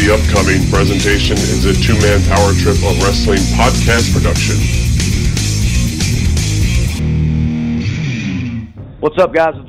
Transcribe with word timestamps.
the 0.00 0.14
upcoming 0.14 0.66
presentation 0.70 1.36
is 1.36 1.66
a 1.66 1.74
two-man 1.74 2.22
power 2.24 2.54
trip 2.54 2.76
of 2.88 2.96
wrestling 3.04 3.40
podcast 3.52 4.08
production. 4.14 4.56
What's 9.00 9.18
up, 9.18 9.34
guys? 9.34 9.56
It's 9.56 9.68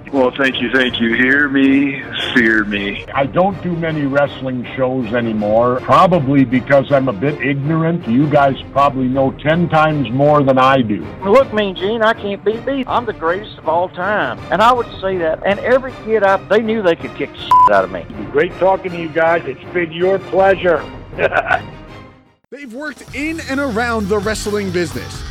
Well, 0.11 0.31
thank 0.37 0.61
you, 0.61 0.69
thank 0.73 0.99
you. 0.99 1.13
Hear 1.15 1.47
me, 1.47 2.03
fear 2.33 2.65
me. 2.65 3.05
I 3.13 3.25
don't 3.25 3.61
do 3.63 3.73
many 3.77 4.05
wrestling 4.05 4.67
shows 4.75 5.13
anymore, 5.13 5.79
probably 5.79 6.43
because 6.43 6.91
I'm 6.91 7.07
a 7.07 7.13
bit 7.13 7.41
ignorant. 7.41 8.05
You 8.09 8.29
guys 8.29 8.57
probably 8.73 9.07
know 9.07 9.31
ten 9.31 9.69
times 9.69 10.09
more 10.11 10.43
than 10.43 10.57
I 10.57 10.81
do. 10.81 11.05
Look, 11.23 11.53
Mean 11.53 11.75
Gene, 11.75 12.01
I 12.01 12.13
can't 12.13 12.43
be 12.43 12.51
beat 12.51 12.65
me. 12.65 12.83
I'm 12.87 13.05
the 13.05 13.13
greatest 13.13 13.57
of 13.57 13.69
all 13.69 13.87
time. 13.87 14.37
And 14.51 14.61
I 14.61 14.73
would 14.73 14.87
say 14.99 15.17
that. 15.19 15.41
And 15.45 15.59
every 15.59 15.93
kid 16.03 16.23
I, 16.23 16.35
they 16.49 16.59
knew 16.59 16.81
they 16.81 16.95
could 16.95 17.15
kick 17.15 17.31
the 17.31 17.37
shit 17.37 17.71
out 17.71 17.85
of 17.85 17.91
me. 17.91 18.05
Great 18.31 18.51
talking 18.59 18.91
to 18.91 18.97
you 18.97 19.09
guys. 19.09 19.43
It's 19.45 19.63
been 19.73 19.93
your 19.93 20.19
pleasure. 20.19 20.83
They've 22.49 22.73
worked 22.73 23.15
in 23.15 23.39
and 23.49 23.61
around 23.61 24.09
the 24.09 24.19
wrestling 24.19 24.71
business. 24.71 25.30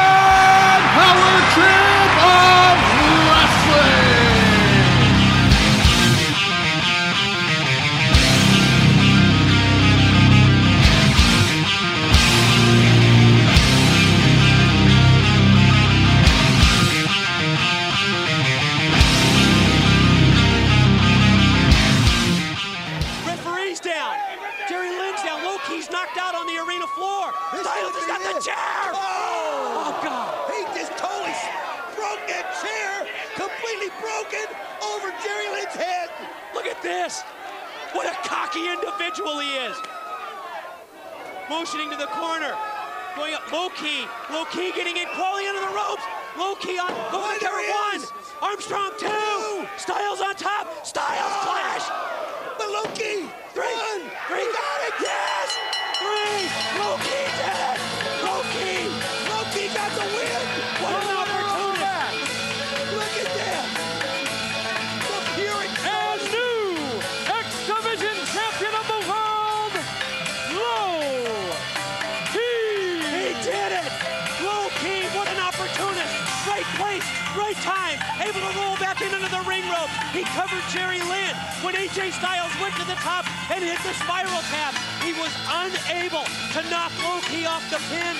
AJ 81.91 82.13
Styles 82.13 82.55
went 82.61 82.73
to 82.75 82.87
the 82.87 82.95
top 83.03 83.27
and 83.51 83.61
hit 83.61 83.75
the 83.83 83.91
spiral 83.91 84.39
tap, 84.47 84.71
he 85.03 85.11
was 85.11 85.27
unable 85.51 86.23
to 86.55 86.63
knock 86.71 86.87
Low 87.03 87.19
Ki 87.27 87.45
off 87.45 87.67
the 87.69 87.83
pin. 87.91 88.15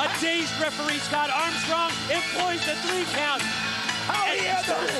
A 0.00 0.08
dazed 0.24 0.58
referee, 0.58 0.96
Scott 1.04 1.28
Armstrong, 1.28 1.92
employs 2.08 2.64
the 2.64 2.72
three 2.80 3.04
count. 3.12 3.42
How 4.08 4.24
he, 4.32 4.46
had 4.46 4.64
the, 4.64 4.90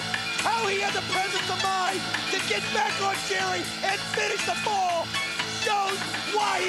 how 0.45 0.67
he 0.69 0.83
had 0.83 0.93
the 0.93 1.01
presence 1.09 1.49
of 1.49 1.57
mind 1.65 1.99
to 2.29 2.47
get 2.47 2.61
back 2.77 2.93
on 3.01 3.17
Jerry 3.27 3.65
and 3.89 3.99
finish 4.13 4.45
the 4.45 4.55
fall 4.61 5.07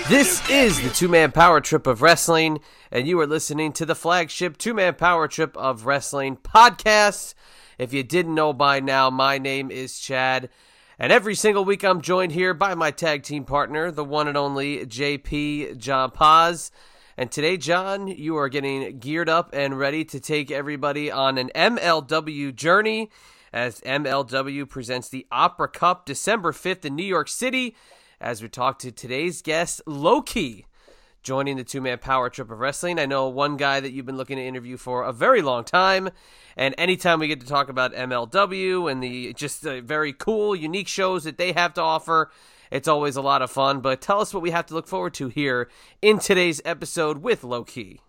This 0.07 0.49
is 0.49 0.81
the 0.81 0.89
two 0.89 1.09
man 1.09 1.33
power 1.33 1.59
trip 1.59 1.85
of 1.85 2.01
wrestling, 2.01 2.61
and 2.91 3.09
you 3.09 3.19
are 3.19 3.27
listening 3.27 3.73
to 3.73 3.85
the 3.85 3.95
flagship 3.95 4.57
two 4.57 4.73
man 4.73 4.95
power 4.95 5.27
trip 5.27 5.57
of 5.57 5.85
wrestling 5.85 6.37
podcast. 6.37 7.33
If 7.77 7.91
you 7.91 8.03
didn't 8.03 8.35
know 8.35 8.53
by 8.53 8.79
now, 8.79 9.09
my 9.09 9.37
name 9.37 9.69
is 9.69 9.99
Chad. 9.99 10.49
And 10.97 11.11
every 11.11 11.35
single 11.35 11.65
week 11.65 11.83
I'm 11.83 11.99
joined 11.99 12.31
here 12.31 12.53
by 12.53 12.73
my 12.73 12.89
tag 12.89 13.23
team 13.23 13.43
partner, 13.43 13.91
the 13.91 14.05
one 14.05 14.29
and 14.29 14.37
only 14.37 14.85
JP 14.85 15.77
John 15.77 16.11
Paz. 16.11 16.71
And 17.17 17.29
today, 17.29 17.57
John, 17.57 18.07
you 18.07 18.37
are 18.37 18.47
getting 18.47 18.99
geared 18.99 19.27
up 19.27 19.49
and 19.51 19.77
ready 19.77 20.05
to 20.05 20.21
take 20.21 20.51
everybody 20.51 21.11
on 21.11 21.37
an 21.37 21.51
MLW 21.53 22.55
journey 22.55 23.09
as 23.51 23.81
MLW 23.81 24.69
presents 24.69 25.09
the 25.09 25.27
Opera 25.31 25.67
Cup 25.67 26.05
December 26.05 26.53
5th 26.53 26.85
in 26.85 26.95
New 26.95 27.03
York 27.03 27.27
City 27.27 27.75
as 28.21 28.41
we 28.41 28.47
talk 28.47 28.79
to 28.79 28.91
today's 28.91 29.41
guest, 29.41 29.81
Low 29.85 30.21
Ki, 30.21 30.65
joining 31.25 31.57
the 31.57 31.63
two 31.63 31.81
man 31.81 31.97
power 31.97 32.29
trip 32.29 32.51
of 32.51 32.59
wrestling. 32.59 32.99
I 32.99 33.07
know 33.07 33.27
one 33.27 33.57
guy 33.57 33.79
that 33.79 33.91
you've 33.91 34.05
been 34.05 34.15
looking 34.15 34.37
to 34.37 34.43
interview 34.43 34.77
for 34.77 35.03
a 35.03 35.11
very 35.11 35.41
long 35.41 35.65
time. 35.65 36.11
And 36.55 36.73
anytime 36.77 37.19
we 37.19 37.27
get 37.27 37.41
to 37.41 37.47
talk 37.47 37.67
about 37.67 37.93
MLW 37.93 38.89
and 38.89 39.03
the 39.03 39.33
just 39.33 39.63
the 39.63 39.81
very 39.81 40.13
cool, 40.13 40.55
unique 40.55 40.87
shows 40.87 41.25
that 41.25 41.37
they 41.37 41.51
have 41.51 41.73
to 41.73 41.81
offer, 41.81 42.31
it's 42.71 42.87
always 42.87 43.15
a 43.15 43.21
lot 43.21 43.41
of 43.41 43.51
fun. 43.51 43.81
But 43.81 44.01
tell 44.01 44.21
us 44.21 44.33
what 44.33 44.43
we 44.43 44.51
have 44.51 44.67
to 44.67 44.75
look 44.75 44.87
forward 44.87 45.15
to 45.15 45.27
here 45.27 45.69
in 46.01 46.19
today's 46.19 46.61
episode 46.63 47.17
with 47.17 47.43
Low 47.43 47.63
Ki. 47.63 47.99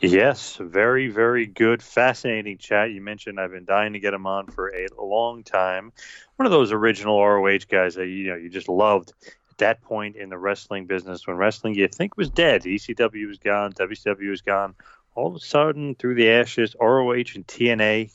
Yes, 0.00 0.56
very, 0.60 1.08
very 1.08 1.46
good, 1.46 1.82
fascinating 1.82 2.58
chat. 2.58 2.92
You 2.92 3.00
mentioned 3.00 3.40
I've 3.40 3.50
been 3.50 3.64
dying 3.64 3.94
to 3.94 3.98
get 3.98 4.14
him 4.14 4.26
on 4.26 4.46
for 4.46 4.68
a 4.68 4.86
long 4.96 5.42
time. 5.42 5.92
One 6.36 6.46
of 6.46 6.52
those 6.52 6.70
original 6.70 7.20
ROH 7.20 7.66
guys 7.68 7.96
that 7.96 8.06
you 8.06 8.28
know 8.28 8.36
you 8.36 8.48
just 8.48 8.68
loved 8.68 9.12
that 9.58 9.82
point 9.82 10.16
in 10.16 10.28
the 10.28 10.38
wrestling 10.38 10.86
business 10.86 11.26
when 11.26 11.36
wrestling 11.36 11.74
you 11.74 11.88
think 11.88 12.16
was 12.16 12.30
dead. 12.30 12.62
ECW 12.62 13.28
was 13.28 13.38
gone, 13.38 13.72
WCW 13.72 14.30
was 14.30 14.42
gone. 14.42 14.74
All 15.14 15.28
of 15.28 15.34
a 15.34 15.40
sudden, 15.40 15.94
through 15.94 16.14
the 16.14 16.30
ashes, 16.30 16.76
ROH 16.80 17.34
and 17.34 17.46
TNA 17.46 18.12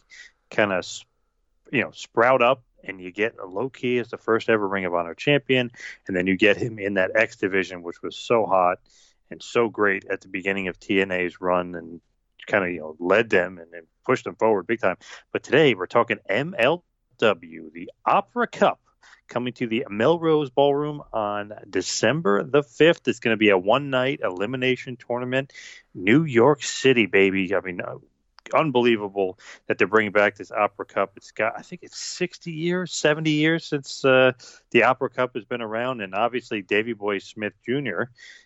kind 0.49 0.71
of 0.71 0.85
you 1.71 1.81
know 1.81 1.91
sprout 1.91 2.41
up, 2.41 2.63
and 2.83 3.01
you 3.01 3.11
get 3.11 3.37
a 3.41 3.45
Low 3.45 3.69
Ki 3.69 3.99
as 3.99 4.09
the 4.09 4.17
first 4.17 4.49
ever 4.49 4.67
Ring 4.67 4.85
of 4.85 4.93
Honor 4.93 5.13
champion, 5.13 5.71
and 6.07 6.15
then 6.15 6.27
you 6.27 6.37
get 6.37 6.57
him 6.57 6.79
in 6.79 6.95
that 6.95 7.11
X 7.15 7.35
division, 7.37 7.83
which 7.83 8.01
was 8.01 8.15
so 8.15 8.45
hot 8.45 8.79
and 9.29 9.41
so 9.41 9.69
great 9.69 10.05
at 10.05 10.21
the 10.21 10.27
beginning 10.27 10.67
of 10.67 10.79
TNA's 10.79 11.41
run 11.41 11.75
and 11.75 12.01
kind 12.47 12.63
of 12.63 12.71
you 12.71 12.79
know 12.79 12.95
led 12.99 13.29
them 13.29 13.57
and, 13.57 13.73
and 13.73 13.87
pushed 14.05 14.23
them 14.23 14.35
forward 14.35 14.67
big 14.67 14.79
time. 14.79 14.97
But 15.31 15.43
today 15.43 15.73
we're 15.73 15.87
talking 15.87 16.19
MLW, 16.29 16.81
the 17.19 17.91
Opera 18.05 18.47
Cup 18.47 18.79
coming 19.27 19.53
to 19.53 19.67
the 19.67 19.85
Melrose 19.89 20.49
Ballroom 20.49 21.01
on 21.11 21.53
December 21.69 22.43
the 22.43 22.61
5th. 22.61 23.07
It's 23.07 23.19
going 23.19 23.33
to 23.33 23.37
be 23.37 23.49
a 23.49 23.57
one 23.57 23.89
night 23.89 24.21
elimination 24.23 24.97
tournament. 24.97 25.53
New 25.93 26.23
York 26.23 26.63
City, 26.63 27.05
baby. 27.05 27.55
I 27.55 27.61
mean, 27.61 27.81
uh, 27.81 27.95
unbelievable 28.53 29.39
that 29.67 29.77
they're 29.77 29.87
bringing 29.87 30.11
back 30.11 30.35
this 30.35 30.51
Opera 30.51 30.85
Cup. 30.85 31.13
It's 31.15 31.31
got, 31.31 31.53
I 31.57 31.61
think 31.61 31.83
it's 31.83 31.97
60 31.97 32.51
years, 32.51 32.93
70 32.93 33.31
years 33.31 33.65
since 33.65 34.03
uh, 34.03 34.33
the 34.71 34.83
Opera 34.83 35.09
Cup 35.09 35.35
has 35.35 35.45
been 35.45 35.61
around. 35.61 36.01
And 36.01 36.13
obviously, 36.13 36.61
Davy 36.61 36.93
Boy 36.93 37.19
Smith 37.19 37.53
Jr. 37.65 38.03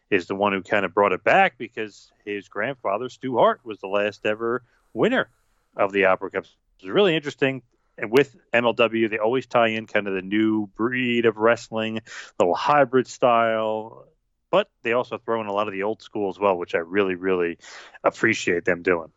is 0.09 0.27
the 0.27 0.35
one 0.35 0.53
who 0.53 0.61
kind 0.61 0.85
of 0.85 0.93
brought 0.93 1.13
it 1.13 1.23
back 1.23 1.57
because 1.57 2.11
his 2.25 2.47
grandfather, 2.47 3.09
Stu 3.09 3.37
Hart, 3.37 3.61
was 3.63 3.79
the 3.79 3.87
last 3.87 4.25
ever 4.25 4.63
winner 4.93 5.29
of 5.75 5.91
the 5.91 6.05
Opera 6.05 6.31
Cup. 6.31 6.45
It's 6.79 6.87
really 6.87 7.15
interesting. 7.15 7.61
And 7.97 8.11
with 8.11 8.35
MLW, 8.53 9.09
they 9.09 9.17
always 9.17 9.47
tie 9.47 9.69
in 9.69 9.87
kind 9.87 10.07
of 10.07 10.13
the 10.13 10.21
new 10.21 10.67
breed 10.67 11.25
of 11.25 11.37
wrestling, 11.37 12.01
little 12.39 12.53
hybrid 12.53 13.07
style, 13.07 14.05
but 14.51 14.69
they 14.83 14.93
also 14.93 15.17
throw 15.17 15.41
in 15.41 15.47
a 15.47 15.53
lot 15.53 15.67
of 15.67 15.73
the 15.73 15.83
old 15.83 16.01
school 16.01 16.29
as 16.29 16.39
well, 16.39 16.57
which 16.57 16.75
I 16.75 16.79
really, 16.79 17.15
really 17.15 17.57
appreciate 18.03 18.65
them 18.65 18.83
doing 18.83 19.11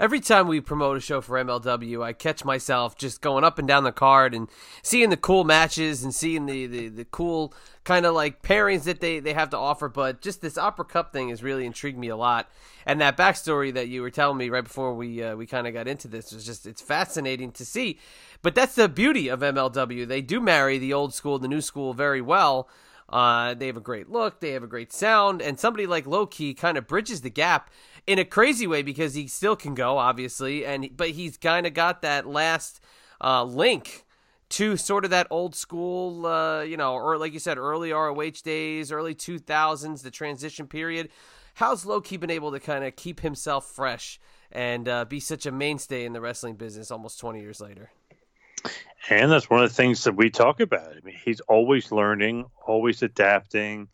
every 0.00 0.20
time 0.20 0.48
we 0.48 0.60
promote 0.60 0.96
a 0.96 1.00
show 1.00 1.20
for 1.20 1.42
MLW, 1.42 2.02
I 2.02 2.12
catch 2.12 2.44
myself 2.44 2.96
just 2.96 3.20
going 3.20 3.44
up 3.44 3.58
and 3.58 3.66
down 3.66 3.84
the 3.84 3.92
card 3.92 4.34
and 4.34 4.48
seeing 4.82 5.10
the 5.10 5.16
cool 5.16 5.44
matches 5.44 6.02
and 6.02 6.14
seeing 6.14 6.46
the, 6.46 6.66
the, 6.66 6.88
the 6.88 7.04
cool 7.04 7.52
kind 7.84 8.04
of 8.04 8.14
like 8.14 8.42
pairings 8.42 8.84
that 8.84 9.00
they, 9.00 9.20
they 9.20 9.32
have 9.32 9.50
to 9.50 9.56
offer. 9.56 9.88
But 9.88 10.20
just 10.20 10.42
this 10.42 10.58
Opera 10.58 10.84
Cup 10.84 11.12
thing 11.12 11.30
has 11.30 11.42
really 11.42 11.64
intrigued 11.64 11.98
me 11.98 12.08
a 12.08 12.16
lot. 12.16 12.50
And 12.84 13.00
that 13.00 13.16
backstory 13.16 13.72
that 13.74 13.88
you 13.88 14.02
were 14.02 14.10
telling 14.10 14.36
me 14.36 14.48
right 14.50 14.64
before 14.64 14.94
we 14.94 15.22
uh, 15.22 15.34
we 15.36 15.46
kind 15.46 15.66
of 15.66 15.74
got 15.74 15.88
into 15.88 16.08
this 16.08 16.32
was 16.32 16.44
just 16.44 16.66
it's 16.66 16.82
fascinating 16.82 17.52
to 17.52 17.64
see. 17.64 17.98
But 18.42 18.54
that's 18.54 18.74
the 18.74 18.88
beauty 18.88 19.28
of 19.28 19.40
MLW. 19.40 20.06
They 20.06 20.20
do 20.20 20.40
marry 20.40 20.78
the 20.78 20.92
old 20.92 21.14
school, 21.14 21.38
the 21.38 21.48
new 21.48 21.60
school 21.60 21.94
very 21.94 22.20
well. 22.20 22.68
Uh, 23.08 23.54
they 23.54 23.68
have 23.68 23.76
a 23.76 23.80
great 23.80 24.10
look, 24.10 24.40
they 24.40 24.50
have 24.50 24.64
a 24.64 24.68
great 24.68 24.92
sound, 24.92 25.40
and 25.40 25.60
somebody 25.60 25.86
like 25.86 26.06
Low 26.06 26.26
Ki 26.26 26.54
kind 26.54 26.76
of 26.76 26.88
bridges 26.88 27.20
the 27.20 27.30
gap 27.30 27.70
in 28.06 28.18
a 28.18 28.24
crazy 28.24 28.66
way 28.66 28.82
because 28.82 29.14
he 29.14 29.26
still 29.26 29.56
can 29.56 29.74
go, 29.74 29.98
obviously, 29.98 30.64
and 30.64 30.88
but 30.96 31.10
he's 31.10 31.36
kind 31.36 31.66
of 31.66 31.74
got 31.74 32.02
that 32.02 32.26
last 32.26 32.80
uh, 33.20 33.44
link 33.44 34.04
to 34.48 34.76
sort 34.76 35.04
of 35.04 35.10
that 35.10 35.26
old 35.30 35.54
school, 35.54 36.26
uh, 36.26 36.62
you 36.62 36.76
know, 36.76 36.94
or 36.94 37.18
like 37.18 37.32
you 37.32 37.40
said, 37.40 37.58
early 37.58 37.92
ROH 37.92 38.42
days, 38.44 38.92
early 38.92 39.14
2000s, 39.14 40.02
the 40.02 40.10
transition 40.10 40.68
period. 40.68 41.08
How's 41.54 41.84
Low 41.84 42.00
Ki 42.00 42.16
been 42.16 42.30
able 42.30 42.52
to 42.52 42.60
kind 42.60 42.84
of 42.84 42.94
keep 42.96 43.20
himself 43.20 43.66
fresh 43.66 44.20
and 44.52 44.88
uh, 44.88 45.04
be 45.04 45.18
such 45.20 45.46
a 45.46 45.52
mainstay 45.52 46.04
in 46.04 46.12
the 46.12 46.20
wrestling 46.20 46.54
business 46.54 46.90
almost 46.90 47.18
20 47.18 47.40
years 47.40 47.60
later? 47.60 47.90
And 49.08 49.30
that's 49.30 49.48
one 49.48 49.62
of 49.62 49.70
the 49.70 49.74
things 49.74 50.04
that 50.04 50.14
we 50.14 50.30
talk 50.30 50.60
about. 50.60 50.88
I 50.88 51.00
mean, 51.02 51.16
he's 51.24 51.40
always 51.40 51.92
learning, 51.92 52.46
always 52.66 53.02
adapting 53.02 53.88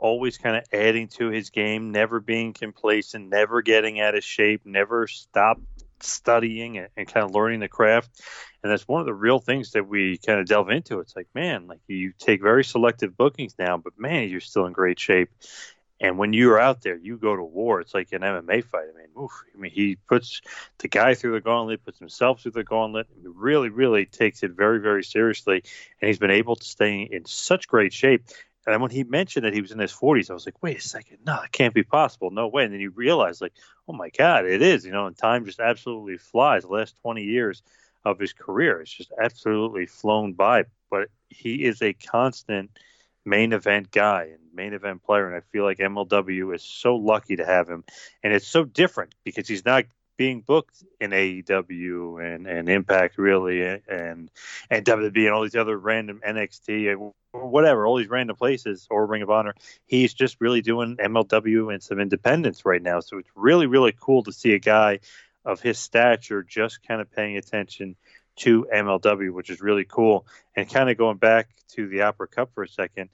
always 0.00 0.38
kind 0.38 0.56
of 0.56 0.64
adding 0.72 1.08
to 1.08 1.28
his 1.28 1.50
game, 1.50 1.92
never 1.92 2.18
being 2.18 2.52
complacent, 2.52 3.28
never 3.28 3.62
getting 3.62 4.00
out 4.00 4.14
of 4.14 4.24
shape, 4.24 4.62
never 4.64 5.06
stop 5.06 5.60
studying 6.02 6.78
and, 6.78 6.88
and, 6.96 7.06
kind 7.06 7.24
of 7.24 7.34
learning 7.34 7.60
the 7.60 7.68
craft. 7.68 8.10
And 8.62 8.72
that's 8.72 8.88
one 8.88 9.00
of 9.00 9.06
the 9.06 9.14
real 9.14 9.38
things 9.38 9.72
that 9.72 9.86
we 9.86 10.18
kind 10.18 10.40
of 10.40 10.46
delve 10.46 10.70
into. 10.70 11.00
It's 11.00 11.14
like, 11.14 11.28
man, 11.34 11.66
like 11.66 11.80
you 11.86 12.12
take 12.18 12.42
very 12.42 12.64
selective 12.64 13.16
bookings 13.16 13.54
now, 13.58 13.76
but 13.76 13.98
man, 13.98 14.28
you're 14.28 14.40
still 14.40 14.66
in 14.66 14.72
great 14.72 14.98
shape. 14.98 15.30
And 16.02 16.16
when 16.16 16.32
you're 16.32 16.58
out 16.58 16.80
there, 16.80 16.96
you 16.96 17.18
go 17.18 17.36
to 17.36 17.42
war. 17.42 17.82
It's 17.82 17.92
like 17.92 18.12
an 18.12 18.22
MMA 18.22 18.64
fight. 18.64 18.86
I 18.90 18.98
mean, 18.98 19.22
oof, 19.22 19.32
I 19.54 19.60
mean, 19.60 19.70
he 19.70 19.96
puts 20.08 20.40
the 20.78 20.88
guy 20.88 21.12
through 21.12 21.32
the 21.32 21.42
gauntlet, 21.42 21.84
puts 21.84 21.98
himself 21.98 22.40
through 22.40 22.52
the 22.52 22.64
gauntlet. 22.64 23.06
He 23.20 23.28
really, 23.28 23.68
really 23.68 24.06
takes 24.06 24.42
it 24.42 24.52
very, 24.52 24.80
very 24.80 25.04
seriously. 25.04 25.62
And 26.00 26.08
he's 26.08 26.18
been 26.18 26.30
able 26.30 26.56
to 26.56 26.64
stay 26.64 27.02
in 27.02 27.26
such 27.26 27.68
great 27.68 27.92
shape. 27.92 28.24
And 28.66 28.82
when 28.82 28.90
he 28.90 29.04
mentioned 29.04 29.46
that 29.46 29.54
he 29.54 29.60
was 29.60 29.72
in 29.72 29.78
his 29.78 29.92
40s, 29.92 30.30
I 30.30 30.34
was 30.34 30.46
like, 30.46 30.62
wait 30.62 30.78
a 30.78 30.82
second, 30.82 31.18
no, 31.26 31.40
it 31.42 31.52
can't 31.52 31.74
be 31.74 31.82
possible. 31.82 32.30
No 32.30 32.48
way. 32.48 32.64
And 32.64 32.72
then 32.72 32.80
you 32.80 32.90
realize, 32.90 33.40
like, 33.40 33.54
oh 33.88 33.92
my 33.92 34.10
God, 34.10 34.46
it 34.46 34.62
is. 34.62 34.84
You 34.84 34.92
know, 34.92 35.06
and 35.06 35.16
time 35.16 35.46
just 35.46 35.60
absolutely 35.60 36.18
flies. 36.18 36.62
The 36.62 36.68
last 36.68 36.96
20 37.02 37.22
years 37.22 37.62
of 38.04 38.18
his 38.18 38.32
career, 38.32 38.80
it's 38.80 38.92
just 38.92 39.12
absolutely 39.18 39.86
flown 39.86 40.34
by. 40.34 40.64
But 40.90 41.08
he 41.28 41.64
is 41.64 41.80
a 41.80 41.94
constant 41.94 42.70
main 43.24 43.52
event 43.52 43.90
guy 43.90 44.24
and 44.24 44.40
main 44.54 44.74
event 44.74 45.02
player. 45.04 45.26
And 45.26 45.36
I 45.36 45.40
feel 45.52 45.64
like 45.64 45.78
MLW 45.78 46.54
is 46.54 46.62
so 46.62 46.96
lucky 46.96 47.36
to 47.36 47.46
have 47.46 47.68
him. 47.68 47.84
And 48.22 48.32
it's 48.32 48.46
so 48.46 48.64
different 48.64 49.14
because 49.24 49.48
he's 49.48 49.64
not 49.64 49.84
being 50.20 50.42
booked 50.42 50.84
in 51.00 51.12
AEW 51.12 52.22
and, 52.22 52.46
and 52.46 52.68
Impact 52.68 53.16
really 53.16 53.62
and 53.62 54.30
and 54.68 54.84
WWE 54.84 55.24
and 55.24 55.32
all 55.32 55.44
these 55.44 55.56
other 55.56 55.78
random 55.78 56.20
NXT 56.22 57.12
whatever, 57.32 57.86
all 57.86 57.96
these 57.96 58.10
random 58.10 58.36
places 58.36 58.86
or 58.90 59.06
Ring 59.06 59.22
of 59.22 59.30
Honor. 59.30 59.54
He's 59.86 60.12
just 60.12 60.36
really 60.38 60.60
doing 60.60 60.98
MLW 60.98 61.72
and 61.72 61.82
some 61.82 62.00
independence 62.00 62.66
right 62.66 62.82
now. 62.82 63.00
So 63.00 63.16
it's 63.16 63.30
really, 63.34 63.66
really 63.66 63.94
cool 63.98 64.22
to 64.24 64.32
see 64.32 64.52
a 64.52 64.58
guy 64.58 64.98
of 65.46 65.62
his 65.62 65.78
stature 65.78 66.42
just 66.42 66.86
kind 66.86 67.00
of 67.00 67.10
paying 67.10 67.38
attention 67.38 67.96
to 68.40 68.66
MLW, 68.70 69.32
which 69.32 69.48
is 69.48 69.62
really 69.62 69.86
cool. 69.86 70.26
And 70.54 70.68
kind 70.68 70.90
of 70.90 70.98
going 70.98 71.16
back 71.16 71.48
to 71.76 71.88
the 71.88 72.02
Opera 72.02 72.28
Cup 72.28 72.50
for 72.54 72.64
a 72.64 72.68
second, 72.68 73.08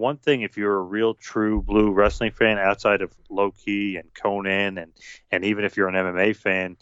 one 0.00 0.16
thing 0.16 0.42
if 0.42 0.56
you're 0.56 0.78
a 0.78 0.82
real 0.82 1.14
true 1.14 1.62
blue 1.62 1.92
wrestling 1.92 2.32
fan 2.32 2.58
outside 2.58 3.02
of 3.02 3.12
Low 3.28 3.52
Ki 3.52 3.96
and 3.96 4.12
Conan 4.14 4.78
and 4.78 4.92
and 5.30 5.44
even 5.44 5.64
if 5.64 5.76
you're 5.76 5.88
an 5.88 5.94
MMA 5.94 6.34
fan, 6.34 6.76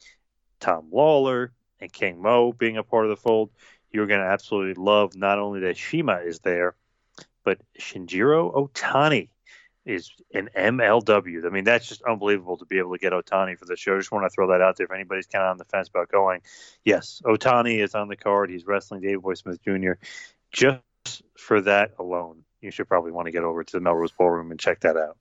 Tom 0.61 0.89
Lawlor 0.93 1.51
and 1.81 1.93
King 1.93 2.23
Mo 2.23 2.53
being 2.53 2.77
a 2.77 2.83
part 2.83 3.05
of 3.05 3.11
the 3.11 3.17
fold, 3.17 3.51
you're 3.91 4.07
going 4.07 4.21
to 4.21 4.27
absolutely 4.27 4.83
love 4.83 5.15
not 5.17 5.39
only 5.39 5.61
that 5.61 5.77
Shima 5.77 6.21
is 6.25 6.39
there, 6.41 6.75
but 7.45 7.59
Shinjiro 7.79 8.55
Otani 8.55 9.29
is 9.85 10.13
in 10.31 10.51
MLW. 10.55 11.47
I 11.47 11.49
mean, 11.49 11.65
that's 11.65 11.89
just 11.89 12.03
unbelievable 12.03 12.59
to 12.59 12.67
be 12.67 12.79
able 12.79 12.93
to 12.93 12.99
get 12.99 13.13
Otani 13.13 13.59
for 13.59 13.65
the 13.65 13.77
show. 13.77 13.99
Just 13.99 14.13
want 14.13 14.27
to 14.27 14.31
throw 14.31 14.49
that 14.49 14.61
out 14.61 14.77
there 14.77 14.85
if 14.85 14.93
anybody's 14.93 15.27
kind 15.27 15.45
of 15.45 15.51
on 15.51 15.59
the 15.59 15.65
fence 15.65 15.89
about 15.89 16.11
going. 16.11 16.43
Yes, 16.85 17.23
Otani 17.25 17.83
is 17.83 17.95
on 17.95 18.09
the 18.09 18.17
card. 18.17 18.51
He's 18.51 18.67
wrestling 18.67 19.01
Dave 19.01 19.23
Boy 19.23 19.35
Smith 19.35 19.63
Jr. 19.65 19.93
Just 20.53 21.23
for 21.37 21.63
that 21.63 21.93
alone, 21.99 22.45
you 22.61 22.71
should 22.71 22.89
probably 22.89 23.13
want 23.13 23.27
to 23.27 23.33
get 23.33 23.45
over 23.45 23.65
to 23.65 23.73
the 23.73 23.81
Melrose 23.81 24.13
Ballroom 24.13 24.51
and 24.51 24.59
check 24.59 24.81
that 24.81 24.97
out. 24.97 25.17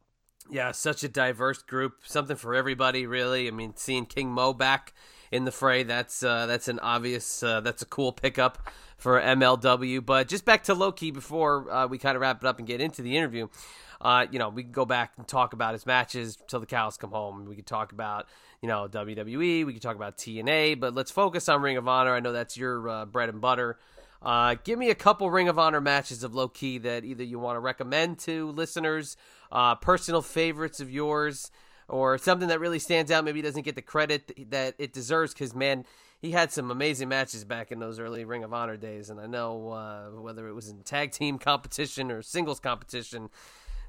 Yeah, 0.50 0.72
such 0.72 1.04
a 1.04 1.10
diverse 1.10 1.62
group, 1.62 1.96
something 2.06 2.38
for 2.38 2.56
everybody, 2.56 3.06
really. 3.06 3.48
I 3.48 3.52
mean, 3.52 3.74
seeing 3.76 4.06
King 4.06 4.32
Mo 4.32 4.54
back 4.54 4.94
in 5.30 5.44
the 5.44 5.52
fray, 5.52 5.84
that's 5.84 6.24
uh, 6.24 6.46
that's 6.46 6.70
an 6.70 6.80
obvious, 6.80 7.44
uh, 7.44 7.60
that's 7.60 7.82
a 7.82 7.86
cool 7.86 8.14
pickup 8.14 8.58
for 8.98 9.20
MLW. 9.20 10.06
But 10.06 10.30
just 10.30 10.46
back 10.46 10.64
to 10.64 10.74
Low 10.74 10.92
Ki 10.92 11.12
before 11.12 11.70
uh, 11.70 11.88
we 11.88 11.98
kind 11.98 12.16
of 12.16 12.22
wrap 12.22 12.42
it 12.44 12.48
up 12.48 12.60
and 12.60 12.68
get 12.68 12.80
into 12.80 13.02
the 13.02 13.18
interview. 13.18 13.48
Uh, 14.00 14.28
you 14.32 14.40
know, 14.40 14.50
we 14.50 14.64
can 14.64 14.72
go 14.72 14.86
back 14.86 15.14
and 15.18 15.28
talk 15.28 15.54
about 15.54 15.74
his 15.74 15.86
matches 15.86 16.38
till 16.48 16.60
the 16.60 16.66
cows 16.66 16.98
come 16.98 17.12
home. 17.12 17.46
We 17.46 17.56
could 17.56 17.66
talk 17.66 17.92
about, 17.92 18.28
you 18.62 18.68
know, 18.68 18.88
WWE. 18.88 19.66
We 19.66 19.74
could 19.74 19.82
talk 19.82 19.96
about 19.96 20.18
TNA. 20.18 20.80
But 20.80 20.94
let's 20.94 21.12
focus 21.12 21.50
on 21.50 21.62
Ring 21.62 21.78
of 21.78 21.88
Honor. 21.88 22.14
I 22.14 22.20
know 22.20 22.32
that's 22.32 22.58
your 22.58 22.88
uh, 22.88 23.06
bread 23.06 23.30
and 23.30 23.42
butter. 23.42 23.80
Uh, 24.28 24.56
give 24.66 24.78
me 24.78 24.90
a 24.90 24.96
couple 24.96 25.32
Ring 25.32 25.48
of 25.48 25.58
Honor 25.58 25.80
matches 25.80 26.22
of 26.22 26.36
Low 26.36 26.50
Ki 26.50 26.80
that 26.80 27.06
either 27.06 27.24
you 27.24 27.40
want 27.40 27.56
to 27.56 27.62
recommend 27.62 28.20
to 28.20 28.52
listeners, 28.52 29.16
uh, 29.54 29.76
personal 29.76 30.22
favorites 30.22 30.82
of 30.82 30.92
yours, 30.92 31.50
or 31.88 32.18
something 32.18 32.50
that 32.50 32.60
really 32.60 32.78
stands 32.78 33.10
out. 33.10 33.24
Maybe 33.24 33.42
doesn't 33.42 33.62
get 33.62 33.76
the 33.76 33.82
credit 33.82 34.50
that 34.50 34.76
it 34.80 34.92
deserves 34.92 35.34
because 35.34 35.56
man, 35.56 35.86
he 36.20 36.32
had 36.32 36.52
some 36.52 36.72
amazing 36.72 37.08
matches 37.08 37.46
back 37.46 37.72
in 37.72 37.80
those 37.80 38.02
early 38.02 38.26
Ring 38.26 38.44
of 38.44 38.54
Honor 38.54 38.76
days, 38.76 39.10
and 39.10 39.18
I 39.18 39.28
know 39.28 39.70
uh, 39.70 40.10
whether 40.20 40.50
it 40.50 40.54
was 40.54 40.68
in 40.68 40.82
tag 40.82 41.12
team 41.12 41.40
competition 41.40 42.12
or 42.12 42.22
singles 42.22 42.60
competition. 42.60 43.30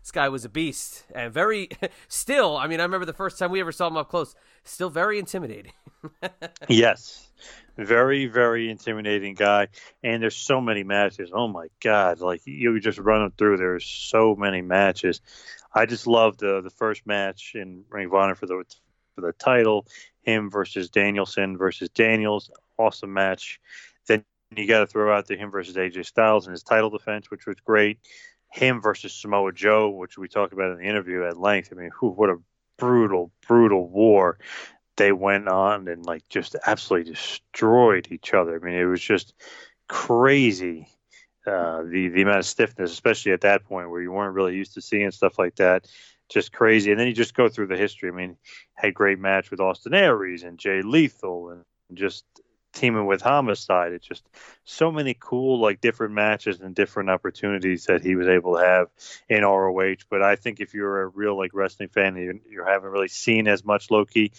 This 0.08 0.12
guy 0.12 0.30
was 0.30 0.46
a 0.46 0.48
beast 0.48 1.04
and 1.14 1.30
very 1.30 1.68
still. 2.08 2.56
I 2.56 2.66
mean, 2.66 2.80
I 2.80 2.84
remember 2.84 3.04
the 3.04 3.12
first 3.12 3.38
time 3.38 3.50
we 3.50 3.60
ever 3.60 3.72
saw 3.72 3.88
him 3.88 3.98
up 3.98 4.08
close. 4.08 4.34
Still 4.64 4.88
very 4.88 5.18
intimidating. 5.18 5.72
yes, 6.70 7.28
very, 7.76 8.24
very 8.24 8.70
intimidating 8.70 9.34
guy. 9.34 9.68
And 10.02 10.22
there's 10.22 10.34
so 10.34 10.62
many 10.62 10.82
matches. 10.82 11.30
Oh 11.30 11.46
my 11.46 11.66
God! 11.80 12.20
Like 12.20 12.40
you 12.46 12.80
just 12.80 12.98
run 12.98 13.20
them 13.20 13.32
through. 13.36 13.58
There's 13.58 13.84
so 13.84 14.34
many 14.34 14.62
matches. 14.62 15.20
I 15.74 15.84
just 15.84 16.06
loved 16.06 16.40
the 16.40 16.62
the 16.62 16.70
first 16.70 17.06
match 17.06 17.52
in 17.54 17.84
Ring 17.90 18.06
of 18.06 18.14
Honor 18.14 18.34
for 18.34 18.46
the 18.46 18.64
for 19.14 19.20
the 19.20 19.34
title. 19.34 19.86
Him 20.22 20.48
versus 20.48 20.88
Danielson 20.88 21.58
versus 21.58 21.90
Daniels. 21.90 22.50
Awesome 22.78 23.12
match. 23.12 23.60
Then 24.06 24.24
you 24.56 24.66
got 24.66 24.80
to 24.80 24.86
throw 24.86 25.14
out 25.14 25.26
the 25.26 25.36
him 25.36 25.50
versus 25.50 25.76
AJ 25.76 26.06
Styles 26.06 26.46
and 26.46 26.52
his 26.52 26.62
title 26.62 26.88
defense, 26.88 27.30
which 27.30 27.44
was 27.44 27.56
great. 27.62 27.98
Him 28.50 28.80
versus 28.80 29.12
Samoa 29.12 29.52
Joe, 29.52 29.90
which 29.90 30.18
we 30.18 30.28
talked 30.28 30.52
about 30.52 30.72
in 30.72 30.78
the 30.78 30.88
interview 30.88 31.24
at 31.24 31.36
length. 31.36 31.68
I 31.72 31.76
mean, 31.76 31.90
whew, 32.00 32.10
what 32.10 32.30
a 32.30 32.36
brutal, 32.78 33.30
brutal 33.46 33.88
war 33.88 34.38
they 34.96 35.12
went 35.12 35.48
on 35.48 35.88
and 35.88 36.04
like 36.04 36.28
just 36.28 36.56
absolutely 36.66 37.12
destroyed 37.12 38.08
each 38.10 38.34
other. 38.34 38.56
I 38.56 38.64
mean, 38.64 38.74
it 38.74 38.84
was 38.84 39.00
just 39.00 39.32
crazy. 39.88 40.88
Uh, 41.46 41.82
the 41.82 42.08
the 42.08 42.22
amount 42.22 42.38
of 42.38 42.46
stiffness, 42.46 42.92
especially 42.92 43.32
at 43.32 43.40
that 43.40 43.64
point 43.64 43.88
where 43.88 44.02
you 44.02 44.12
weren't 44.12 44.34
really 44.34 44.54
used 44.54 44.74
to 44.74 44.82
seeing 44.82 45.10
stuff 45.10 45.38
like 45.38 45.56
that, 45.56 45.86
just 46.28 46.52
crazy. 46.52 46.90
And 46.90 47.00
then 47.00 47.06
you 47.06 47.14
just 47.14 47.34
go 47.34 47.48
through 47.48 47.68
the 47.68 47.76
history. 47.76 48.10
I 48.10 48.12
mean, 48.12 48.36
had 48.74 48.92
great 48.92 49.18
match 49.18 49.50
with 49.50 49.60
Austin 49.60 49.94
Aries 49.94 50.42
and 50.42 50.58
Jay 50.58 50.82
Lethal, 50.82 51.50
and 51.50 51.64
just 51.96 52.24
teaming 52.72 53.06
with 53.06 53.22
Homicide. 53.22 53.92
It's 53.92 54.06
just 54.06 54.28
so 54.64 54.92
many 54.92 55.16
cool, 55.18 55.60
like 55.60 55.80
different 55.80 56.14
matches 56.14 56.60
and 56.60 56.74
different 56.74 57.10
opportunities 57.10 57.84
that 57.86 58.02
he 58.02 58.14
was 58.14 58.28
able 58.28 58.56
to 58.56 58.64
have 58.64 58.88
in 59.28 59.42
ROH. 59.42 60.04
But 60.10 60.22
I 60.22 60.36
think 60.36 60.60
if 60.60 60.74
you're 60.74 61.02
a 61.02 61.08
real 61.08 61.36
like 61.36 61.52
wrestling 61.54 61.88
fan 61.88 62.16
and 62.16 62.40
you, 62.48 62.64
haven't 62.64 62.90
really 62.90 63.08
seen 63.08 63.48
as 63.48 63.64
much 63.64 63.90
Low 63.90 64.04
Ki, 64.04 64.32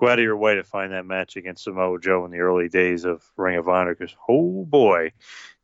go 0.00 0.08
out 0.08 0.18
of 0.18 0.24
your 0.24 0.36
way 0.36 0.54
to 0.54 0.64
find 0.64 0.92
that 0.92 1.04
match 1.04 1.36
against 1.36 1.64
Samoa 1.64 2.00
Joe 2.00 2.24
in 2.24 2.30
the 2.30 2.38
early 2.38 2.68
days 2.68 3.04
of 3.04 3.22
Ring 3.36 3.58
of 3.58 3.68
Honor 3.68 3.94
because 3.94 4.16
oh 4.28 4.64
boy, 4.64 5.12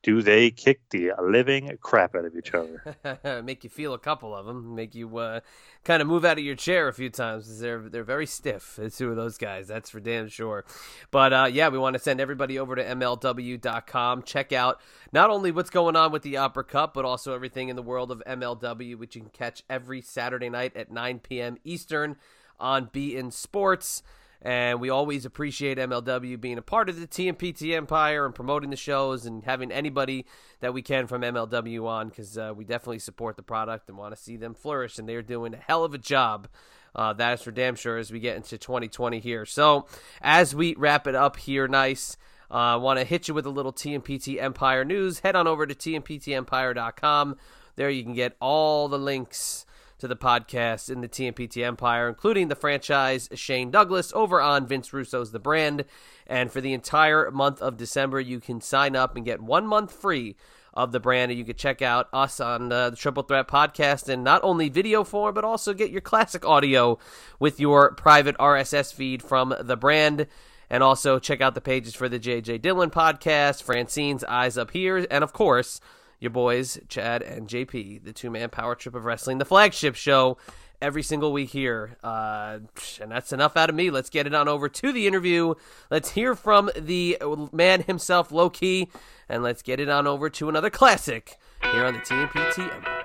do 0.02 0.20
they 0.20 0.50
kick 0.50 0.80
the 0.90 1.12
living 1.20 1.76
crap 1.80 2.14
out 2.14 2.26
of 2.26 2.36
each 2.36 2.52
other? 2.52 3.42
make 3.42 3.64
you 3.64 3.70
feel 3.70 3.94
a 3.94 3.98
couple 3.98 4.34
of 4.34 4.44
them, 4.44 4.74
make 4.74 4.94
you 4.94 5.16
uh, 5.16 5.40
kind 5.84 6.02
of 6.02 6.06
move 6.06 6.26
out 6.26 6.36
of 6.36 6.44
your 6.44 6.54
chair 6.54 6.86
a 6.86 6.92
few 6.92 7.08
times. 7.08 7.60
They're 7.60 7.88
they're 7.88 8.04
very 8.04 8.26
stiff. 8.26 8.78
It's 8.78 8.98
two 8.98 9.08
of 9.08 9.16
those 9.16 9.38
guys, 9.38 9.68
that's 9.68 9.88
for 9.88 10.00
damn 10.00 10.28
sure. 10.28 10.66
But 11.10 11.32
uh, 11.32 11.48
yeah, 11.50 11.70
we 11.70 11.78
want 11.78 11.94
to 11.94 12.00
send 12.00 12.20
everybody 12.20 12.58
over 12.58 12.76
to 12.76 12.84
MLW.com. 12.84 14.22
Check 14.22 14.52
out 14.52 14.82
not 15.12 15.30
only 15.30 15.50
what's 15.50 15.70
going 15.70 15.96
on 15.96 16.12
with 16.12 16.22
the 16.22 16.36
Opera 16.36 16.64
Cup, 16.64 16.92
but 16.92 17.06
also 17.06 17.34
everything 17.34 17.70
in 17.70 17.76
the 17.76 17.82
world 17.82 18.10
of 18.10 18.22
MLW, 18.26 18.98
which 18.98 19.16
you 19.16 19.22
can 19.22 19.30
catch 19.30 19.62
every 19.70 20.02
Saturday 20.02 20.50
night 20.50 20.76
at 20.76 20.92
9 20.92 21.20
p.m. 21.20 21.56
Eastern 21.64 22.16
on 22.60 22.86
beIN 22.88 23.32
Sports. 23.32 24.02
And 24.42 24.80
we 24.80 24.90
always 24.90 25.24
appreciate 25.24 25.78
MLW 25.78 26.40
being 26.40 26.58
a 26.58 26.62
part 26.62 26.88
of 26.88 27.00
the 27.00 27.06
TMPT 27.06 27.74
empire 27.74 28.26
and 28.26 28.34
promoting 28.34 28.70
the 28.70 28.76
shows 28.76 29.26
and 29.26 29.44
having 29.44 29.72
anybody 29.72 30.26
that 30.60 30.74
we 30.74 30.82
can 30.82 31.06
from 31.06 31.22
MLW 31.22 31.84
on 31.86 32.08
because 32.08 32.36
uh, 32.38 32.52
we 32.54 32.64
definitely 32.64 32.98
support 32.98 33.36
the 33.36 33.42
product 33.42 33.88
and 33.88 33.98
want 33.98 34.14
to 34.14 34.20
see 34.20 34.36
them 34.36 34.54
flourish. 34.54 34.98
And 34.98 35.08
they're 35.08 35.22
doing 35.22 35.54
a 35.54 35.58
hell 35.58 35.84
of 35.84 35.94
a 35.94 35.98
job. 35.98 36.48
Uh, 36.94 37.12
that 37.12 37.34
is 37.34 37.42
for 37.42 37.50
damn 37.50 37.76
sure 37.76 37.98
as 37.98 38.10
we 38.10 38.20
get 38.20 38.36
into 38.36 38.56
2020 38.56 39.20
here. 39.20 39.44
So, 39.44 39.86
as 40.22 40.54
we 40.54 40.74
wrap 40.76 41.06
it 41.06 41.14
up 41.14 41.36
here, 41.36 41.68
nice. 41.68 42.16
I 42.50 42.74
uh, 42.74 42.78
want 42.78 42.98
to 42.98 43.04
hit 43.04 43.28
you 43.28 43.34
with 43.34 43.44
a 43.44 43.50
little 43.50 43.72
TMPT 43.72 44.40
Empire 44.40 44.84
news. 44.84 45.20
Head 45.20 45.36
on 45.36 45.46
over 45.46 45.66
to 45.66 45.74
TMPTEmpire.com. 45.74 47.36
There 47.74 47.90
you 47.90 48.02
can 48.02 48.14
get 48.14 48.36
all 48.40 48.88
the 48.88 48.98
links 48.98 49.66
to 49.98 50.08
the 50.08 50.16
podcast 50.16 50.90
in 50.90 51.00
the 51.00 51.08
TMPT 51.08 51.64
Empire, 51.64 52.08
including 52.08 52.48
the 52.48 52.54
franchise 52.54 53.28
Shane 53.34 53.70
Douglas 53.70 54.12
over 54.14 54.40
on 54.40 54.66
Vince 54.66 54.92
Russo's 54.92 55.32
The 55.32 55.38
Brand. 55.38 55.84
And 56.26 56.52
for 56.52 56.60
the 56.60 56.72
entire 56.72 57.30
month 57.30 57.62
of 57.62 57.76
December, 57.76 58.20
you 58.20 58.40
can 58.40 58.60
sign 58.60 58.94
up 58.94 59.16
and 59.16 59.24
get 59.24 59.40
one 59.40 59.66
month 59.66 59.92
free 59.92 60.36
of 60.74 60.92
the 60.92 61.00
brand. 61.00 61.30
And 61.30 61.38
you 61.38 61.44
can 61.44 61.56
check 61.56 61.80
out 61.80 62.08
us 62.12 62.38
on 62.38 62.70
uh, 62.70 62.90
the 62.90 62.96
Triple 62.96 63.22
Threat 63.22 63.48
podcast 63.48 64.08
in 64.08 64.22
not 64.22 64.44
only 64.44 64.68
video 64.68 65.02
form, 65.02 65.34
but 65.34 65.44
also 65.44 65.72
get 65.72 65.90
your 65.90 66.02
classic 66.02 66.44
audio 66.44 66.98
with 67.40 67.58
your 67.58 67.94
private 67.94 68.36
RSS 68.38 68.92
feed 68.92 69.22
from 69.22 69.54
the 69.60 69.76
brand. 69.76 70.26
And 70.68 70.82
also 70.82 71.18
check 71.18 71.40
out 71.40 71.54
the 71.54 71.60
pages 71.60 71.94
for 71.94 72.08
the 72.08 72.18
JJ 72.18 72.60
Dillon 72.60 72.90
podcast, 72.90 73.62
Francine's 73.62 74.24
Eyes 74.24 74.58
Up 74.58 74.72
Here, 74.72 75.06
and 75.10 75.22
of 75.22 75.32
course, 75.32 75.80
your 76.18 76.30
boys, 76.30 76.78
Chad 76.88 77.22
and 77.22 77.48
JP, 77.48 78.04
the 78.04 78.12
two 78.12 78.30
man 78.30 78.48
power 78.50 78.74
trip 78.74 78.94
of 78.94 79.04
wrestling, 79.04 79.38
the 79.38 79.44
flagship 79.44 79.94
show 79.94 80.36
every 80.80 81.02
single 81.02 81.32
week 81.32 81.50
here. 81.50 81.96
Uh, 82.02 82.58
and 83.00 83.10
that's 83.10 83.32
enough 83.32 83.56
out 83.56 83.70
of 83.70 83.76
me. 83.76 83.90
Let's 83.90 84.10
get 84.10 84.26
it 84.26 84.34
on 84.34 84.48
over 84.48 84.68
to 84.68 84.92
the 84.92 85.06
interview. 85.06 85.54
Let's 85.90 86.10
hear 86.10 86.34
from 86.34 86.70
the 86.76 87.18
man 87.52 87.82
himself, 87.82 88.30
Low 88.30 88.50
Ki, 88.50 88.88
and 89.28 89.42
let's 89.42 89.62
get 89.62 89.80
it 89.80 89.88
on 89.88 90.06
over 90.06 90.30
to 90.30 90.48
another 90.48 90.70
classic 90.70 91.36
here 91.72 91.84
on 91.84 91.94
the 91.94 92.00
TMPT 92.00 92.74
Empire. 92.74 92.95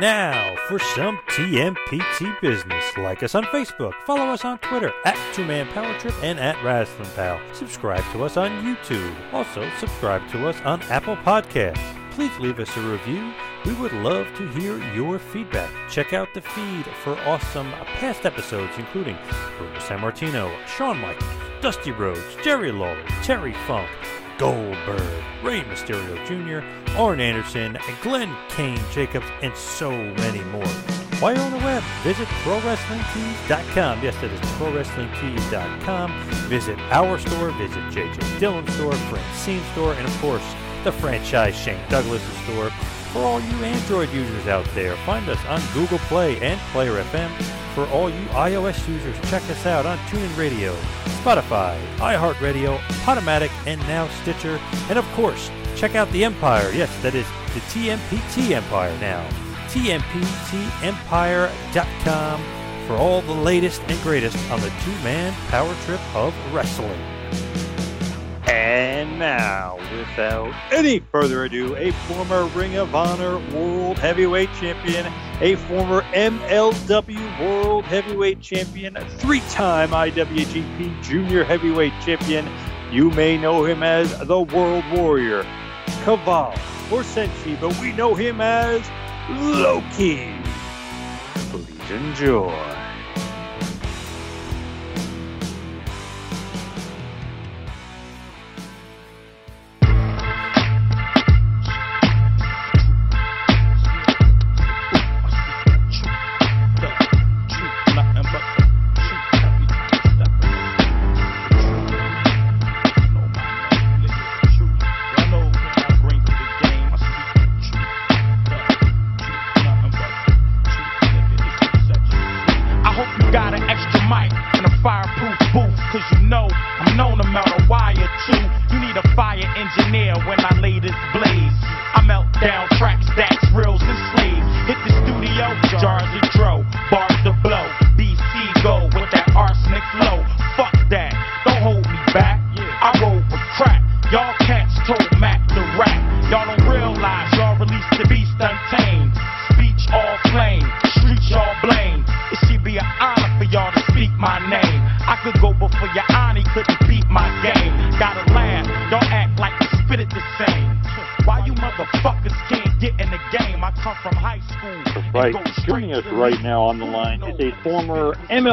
Now 0.00 0.56
for 0.66 0.80
some 0.80 1.18
TMPT 1.28 2.40
business. 2.40 2.96
Like 2.96 3.22
us 3.22 3.36
on 3.36 3.44
Facebook, 3.44 3.94
follow 4.04 4.24
us 4.24 4.44
on 4.44 4.58
Twitter 4.58 4.92
at 5.04 5.16
Two 5.32 5.44
Man 5.44 5.68
Power 5.68 5.96
Trip 6.00 6.14
and 6.20 6.40
at 6.40 6.60
Wrestling 6.64 7.08
Pal. 7.14 7.38
Subscribe 7.52 8.02
to 8.12 8.24
us 8.24 8.36
on 8.36 8.50
YouTube. 8.64 9.14
Also, 9.32 9.70
subscribe 9.78 10.28
to 10.30 10.48
us 10.48 10.60
on 10.62 10.82
Apple 10.82 11.14
Podcasts. 11.18 11.94
Please 12.10 12.36
leave 12.40 12.58
us 12.58 12.76
a 12.76 12.80
review. 12.80 13.32
We 13.64 13.72
would 13.74 13.92
love 13.92 14.26
to 14.36 14.48
hear 14.48 14.78
your 14.94 15.20
feedback. 15.20 15.70
Check 15.88 16.12
out 16.12 16.34
the 16.34 16.40
feed 16.40 16.86
for 17.04 17.16
awesome 17.20 17.70
past 17.70 18.26
episodes, 18.26 18.72
including 18.76 19.16
Bruno 19.58 19.78
San 19.78 20.00
Martino, 20.00 20.52
Shawn 20.66 20.98
Michaels, 21.00 21.30
Dusty 21.60 21.92
Rhodes, 21.92 22.36
Jerry 22.42 22.72
Lawler, 22.72 23.04
Terry 23.22 23.54
Funk, 23.68 23.88
Goldberg, 24.38 25.22
Rey 25.42 25.62
Mysterio 25.62 26.16
Jr., 26.26 26.64
Arn 26.98 27.20
Anderson, 27.20 27.78
Glenn 28.02 28.34
Kane 28.48 28.80
Jacobs, 28.92 29.26
and 29.42 29.54
so 29.56 29.90
many 29.90 30.40
more. 30.44 30.66
While 31.20 31.34
you're 31.34 31.44
on 31.44 31.52
the 31.52 31.58
web, 31.58 31.82
visit 32.02 32.26
ProWrestlingTees.com. 32.44 34.02
Yes, 34.02 34.14
that 34.20 34.30
is 34.30 34.40
ProWrestlingTees.com. 34.58 36.22
Visit 36.48 36.78
our 36.90 37.18
store, 37.18 37.50
visit 37.52 37.82
JJ 37.84 38.40
Dillon's 38.40 38.72
store, 38.74 38.92
Francine 38.92 39.62
store, 39.72 39.94
and 39.94 40.06
of 40.06 40.20
course, 40.20 40.44
the 40.82 40.92
franchise 40.92 41.56
Shane 41.56 41.80
Douglas 41.88 42.22
store. 42.44 42.70
For 43.12 43.20
all 43.20 43.40
you 43.40 43.56
Android 43.64 44.10
users 44.12 44.46
out 44.48 44.66
there, 44.74 44.96
find 45.06 45.28
us 45.28 45.38
on 45.46 45.62
Google 45.72 45.98
Play 46.00 46.38
and 46.40 46.60
Player 46.72 47.02
FM. 47.04 47.63
For 47.74 47.86
all 47.88 48.08
you 48.08 48.24
iOS 48.28 48.88
users, 48.88 49.16
check 49.28 49.42
us 49.50 49.66
out 49.66 49.84
on 49.84 49.98
TuneIn 50.06 50.38
Radio, 50.38 50.74
Spotify, 51.22 51.76
iHeartRadio, 51.96 52.78
Podomatic, 53.04 53.50
and 53.66 53.80
now 53.82 54.08
Stitcher. 54.22 54.58
And 54.88 54.98
of 54.98 55.04
course, 55.12 55.50
check 55.74 55.94
out 55.96 56.08
the 56.12 56.24
Empire. 56.24 56.70
Yes, 56.72 56.96
that 57.02 57.16
is 57.16 57.26
the 57.52 57.60
TMPT 57.72 58.52
Empire 58.52 58.96
now. 59.00 59.28
TMPTEmpire.com 59.70 62.40
for 62.86 62.94
all 62.94 63.22
the 63.22 63.32
latest 63.32 63.82
and 63.88 64.00
greatest 64.02 64.36
on 64.50 64.60
the 64.60 64.70
two-man 64.84 65.32
power 65.48 65.74
trip 65.84 66.00
of 66.14 66.32
wrestling. 66.54 67.13
And 68.46 69.18
now, 69.18 69.76
without 69.96 70.52
any 70.70 71.00
further 71.00 71.44
ado, 71.44 71.74
a 71.76 71.92
former 71.92 72.44
Ring 72.48 72.76
of 72.76 72.94
Honor 72.94 73.38
World 73.54 73.98
Heavyweight 73.98 74.50
Champion, 74.60 75.10
a 75.40 75.56
former 75.56 76.02
MLW 76.12 77.40
World 77.40 77.84
Heavyweight 77.84 78.40
Champion, 78.42 78.96
three 79.18 79.40
time 79.50 79.90
IWGP 79.90 81.02
Junior 81.02 81.42
Heavyweight 81.42 81.94
Champion. 82.04 82.46
You 82.92 83.10
may 83.10 83.38
know 83.38 83.64
him 83.64 83.82
as 83.82 84.16
the 84.26 84.40
World 84.40 84.84
Warrior, 84.92 85.44
Kaval, 86.04 86.52
or 86.92 87.02
Senshi, 87.02 87.58
but 87.58 87.78
we 87.80 87.92
know 87.92 88.14
him 88.14 88.42
as 88.42 88.82
Low 89.30 89.82
Ki. 89.96 90.34
Please 91.50 91.90
enjoy. 91.90 92.83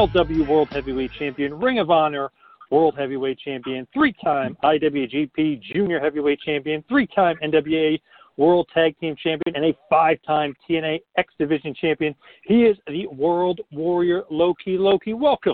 MLW 0.01 0.47
World 0.47 0.69
Heavyweight 0.71 1.11
Champion, 1.19 1.53
Ring 1.59 1.77
of 1.77 1.91
Honor 1.91 2.31
World 2.71 2.95
Heavyweight 2.97 3.37
Champion, 3.37 3.87
three 3.93 4.11
time 4.13 4.57
IWGP 4.63 5.61
Junior 5.61 5.99
Heavyweight 5.99 6.39
Champion, 6.39 6.83
three 6.89 7.05
time 7.05 7.37
NWA 7.43 8.01
World 8.35 8.67
Tag 8.73 8.97
Team 8.99 9.15
Champion, 9.15 9.55
and 9.55 9.63
a 9.63 9.77
five 9.91 10.17
time 10.25 10.55
TNA 10.67 11.01
X 11.17 11.31
Division 11.37 11.75
Champion. 11.79 12.15
He 12.45 12.63
is 12.63 12.77
the 12.87 13.05
World 13.15 13.61
Warrior 13.71 14.23
Low 14.31 14.55
Ki 14.55 14.75
Loki, 14.75 15.13
welcome 15.13 15.53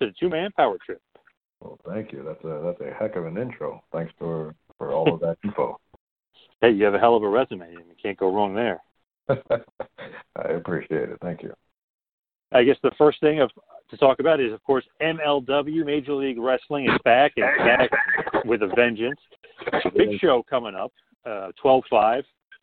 to 0.00 0.06
the 0.06 0.12
Two 0.18 0.28
Man 0.28 0.50
Power 0.56 0.76
Trip. 0.84 1.00
Well, 1.60 1.78
thank 1.88 2.10
you. 2.10 2.24
That's 2.24 2.42
a 2.42 2.62
that's 2.64 2.80
a 2.80 2.92
heck 2.92 3.14
of 3.14 3.26
an 3.26 3.38
intro. 3.38 3.80
Thanks 3.92 4.12
for 4.18 4.56
for 4.76 4.92
all 4.92 5.14
of 5.14 5.20
that 5.20 5.38
info. 5.44 5.78
Hey, 6.60 6.70
you 6.70 6.84
have 6.84 6.94
a 6.94 6.98
hell 6.98 7.14
of 7.14 7.22
a 7.22 7.28
resume, 7.28 7.66
and 7.66 7.84
you 7.86 7.94
can't 8.02 8.16
go 8.16 8.34
wrong 8.34 8.54
there. 8.54 8.80
I 9.28 10.48
appreciate 10.48 11.10
it. 11.10 11.18
Thank 11.20 11.42
you. 11.42 11.52
I 12.52 12.62
guess 12.62 12.76
the 12.82 12.92
first 12.96 13.20
thing 13.20 13.40
of 13.40 13.50
to 13.94 14.04
talk 14.04 14.20
about 14.20 14.40
is, 14.40 14.52
of 14.52 14.62
course, 14.64 14.84
MLW 15.00 15.84
Major 15.84 16.14
League 16.14 16.38
Wrestling 16.38 16.86
is 16.86 16.98
back 17.04 17.32
and 17.36 17.46
back 17.58 17.90
with 18.44 18.62
a 18.62 18.70
vengeance. 18.74 19.20
Big 19.96 20.18
show 20.20 20.42
coming 20.48 20.74
up, 20.74 20.92
uh, 21.24 21.50
12-5, 21.64 22.22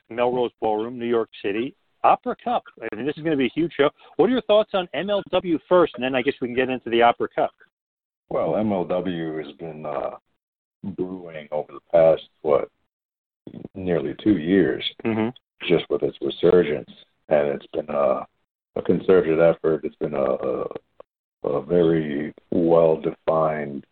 Melrose 0.09 0.51
Ballroom, 0.59 0.99
New 0.99 1.05
York 1.05 1.29
City. 1.43 1.75
Opera 2.03 2.35
Cup. 2.43 2.63
I 2.81 2.95
mean, 2.95 3.05
this 3.05 3.15
is 3.15 3.23
going 3.23 3.31
to 3.31 3.37
be 3.37 3.45
a 3.45 3.51
huge 3.53 3.73
show. 3.77 3.89
What 4.15 4.27
are 4.27 4.31
your 4.31 4.41
thoughts 4.41 4.71
on 4.73 4.89
MLW 4.95 5.59
first, 5.69 5.93
and 5.95 6.03
then 6.03 6.15
I 6.15 6.23
guess 6.23 6.33
we 6.41 6.47
can 6.47 6.55
get 6.55 6.69
into 6.69 6.89
the 6.89 7.03
Opera 7.03 7.27
Cup. 7.33 7.51
Well, 8.29 8.53
MLW 8.53 9.45
has 9.45 9.55
been 9.57 9.85
uh, 9.85 10.11
brewing 10.95 11.47
over 11.51 11.73
the 11.73 11.79
past 11.91 12.23
what 12.41 12.69
nearly 13.75 14.15
two 14.23 14.37
years, 14.37 14.83
mm-hmm. 15.05 15.29
just 15.67 15.85
with 15.89 16.03
its 16.03 16.17
resurgence, 16.21 16.89
and 17.29 17.49
it's 17.49 17.67
been 17.73 17.89
a, 17.89 18.25
a 18.75 18.81
concerted 18.85 19.39
effort. 19.39 19.81
It's 19.83 19.95
been 19.97 20.13
a, 20.13 20.23
a, 20.23 20.65
a 21.43 21.61
very 21.61 22.33
well 22.51 23.01
defined 23.01 23.85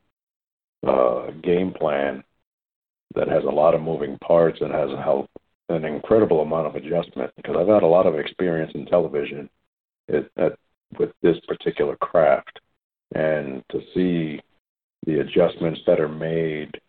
uh, 0.87 1.31
game 1.43 1.71
plan 1.71 2.23
that 3.15 3.27
has 3.27 3.43
a 3.43 3.51
lot 3.51 3.73
of 3.73 3.81
moving 3.81 4.17
parts 4.19 4.59
and 4.61 4.71
has 4.71 4.89
helped 5.03 5.29
an 5.69 5.85
incredible 5.85 6.41
amount 6.41 6.67
of 6.67 6.75
adjustment 6.75 7.31
because 7.35 7.55
I've 7.57 7.67
had 7.67 7.83
a 7.83 7.87
lot 7.87 8.05
of 8.05 8.17
experience 8.17 8.71
in 8.75 8.85
television 8.85 9.49
at, 10.09 10.53
with 10.97 11.11
this 11.21 11.37
particular 11.47 11.95
craft, 11.97 12.59
and 13.13 13.63
to 13.71 13.79
see 13.93 14.41
the 15.05 15.19
adjustments 15.19 15.79
that 15.85 15.99
are 15.99 16.07
made 16.07 16.79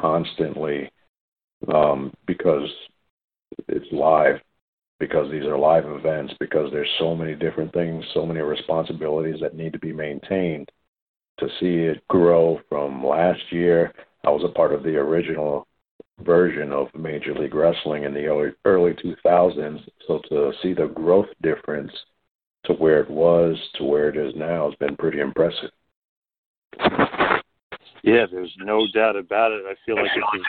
constantly 0.00 0.90
um, 1.72 2.12
because 2.26 2.68
it's 3.68 3.86
live, 3.92 4.40
because 4.98 5.30
these 5.30 5.44
are 5.44 5.58
live 5.58 5.86
events, 5.86 6.34
because 6.40 6.70
there's 6.72 6.88
so 6.98 7.14
many 7.14 7.34
different 7.34 7.72
things, 7.72 8.04
so 8.14 8.26
many 8.26 8.40
responsibilities 8.40 9.40
that 9.40 9.54
need 9.54 9.72
to 9.72 9.78
be 9.78 9.92
maintained. 9.92 10.70
To 11.38 11.48
see 11.60 11.84
it 11.84 12.06
grow 12.08 12.60
from 12.68 13.06
last 13.06 13.40
year, 13.50 13.92
I 14.24 14.30
was 14.30 14.42
a 14.44 14.52
part 14.52 14.72
of 14.72 14.82
the 14.82 14.96
original 14.96 15.68
version 16.24 16.72
of 16.72 16.88
Major 16.94 17.32
League 17.34 17.54
Wrestling 17.54 18.02
in 18.02 18.12
the 18.12 18.26
early, 18.26 18.50
early 18.64 18.94
2000s. 18.94 19.80
So 20.06 20.20
to 20.28 20.52
see 20.62 20.74
the 20.74 20.88
growth 20.88 21.28
difference 21.42 21.92
to 22.64 22.72
where 22.74 23.00
it 23.00 23.10
was 23.10 23.56
to 23.76 23.84
where 23.84 24.08
it 24.08 24.16
is 24.16 24.34
now 24.36 24.66
has 24.68 24.74
been 24.76 24.96
pretty 24.96 25.20
impressive. 25.20 25.70
Yeah, 28.02 28.26
there's 28.30 28.54
no 28.58 28.86
doubt 28.94 29.16
about 29.16 29.52
it. 29.52 29.64
I 29.66 29.74
feel 29.84 29.96
like 29.96 30.10
it's 30.14 30.44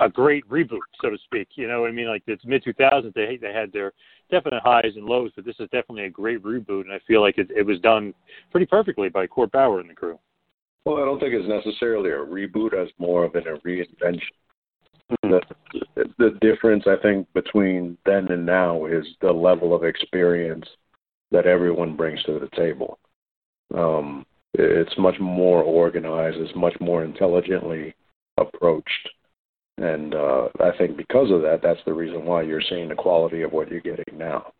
a 0.00 0.08
great 0.08 0.48
reboot, 0.48 0.78
so 1.00 1.10
to 1.10 1.18
speak. 1.24 1.48
You 1.54 1.68
know 1.68 1.80
what 1.80 1.90
I 1.90 1.92
mean? 1.92 2.08
Like 2.08 2.22
it's 2.26 2.44
mid 2.44 2.64
2000s, 2.64 3.14
they 3.14 3.38
they 3.40 3.52
had 3.52 3.72
their 3.72 3.92
definite 4.30 4.62
highs 4.62 4.92
and 4.96 5.04
lows, 5.04 5.30
but 5.34 5.44
this 5.44 5.56
is 5.58 5.68
definitely 5.70 6.04
a 6.04 6.10
great 6.10 6.42
reboot, 6.42 6.82
and 6.82 6.92
I 6.92 7.00
feel 7.06 7.20
like 7.20 7.38
it, 7.38 7.50
it 7.54 7.64
was 7.64 7.80
done 7.80 8.14
pretty 8.50 8.66
perfectly 8.66 9.08
by 9.08 9.26
Court 9.26 9.50
Bauer 9.52 9.80
and 9.80 9.88
the 9.88 9.94
crew. 9.94 10.18
Well, 10.84 10.96
I 10.96 11.04
don't 11.04 11.20
think 11.20 11.34
it's 11.34 11.48
necessarily 11.48 12.10
a 12.10 12.14
reboot 12.14 12.74
as 12.74 12.88
more 12.98 13.24
of 13.24 13.34
an, 13.34 13.44
a 13.46 13.58
reinvention. 13.58 14.20
The, 15.22 15.40
the 16.18 16.38
difference, 16.40 16.84
I 16.86 16.96
think, 17.02 17.26
between 17.32 17.96
then 18.04 18.30
and 18.30 18.44
now 18.44 18.86
is 18.86 19.06
the 19.20 19.32
level 19.32 19.74
of 19.74 19.84
experience 19.84 20.66
that 21.30 21.46
everyone 21.46 21.96
brings 21.96 22.22
to 22.24 22.38
the 22.38 22.48
table. 22.56 22.98
Um, 23.74 24.26
it's 24.54 24.96
much 24.98 25.16
more 25.20 25.62
organized. 25.62 26.36
It's 26.38 26.54
much 26.56 26.74
more 26.80 27.04
intelligently 27.04 27.94
approached, 28.38 29.08
and 29.78 30.14
uh, 30.14 30.48
I 30.60 30.76
think 30.76 30.96
because 30.96 31.30
of 31.30 31.42
that, 31.42 31.60
that's 31.62 31.80
the 31.86 31.92
reason 31.92 32.24
why 32.24 32.42
you're 32.42 32.62
seeing 32.68 32.88
the 32.88 32.94
quality 32.94 33.42
of 33.42 33.52
what 33.52 33.70
you're 33.70 33.80
getting 33.80 34.16
now. 34.16 34.52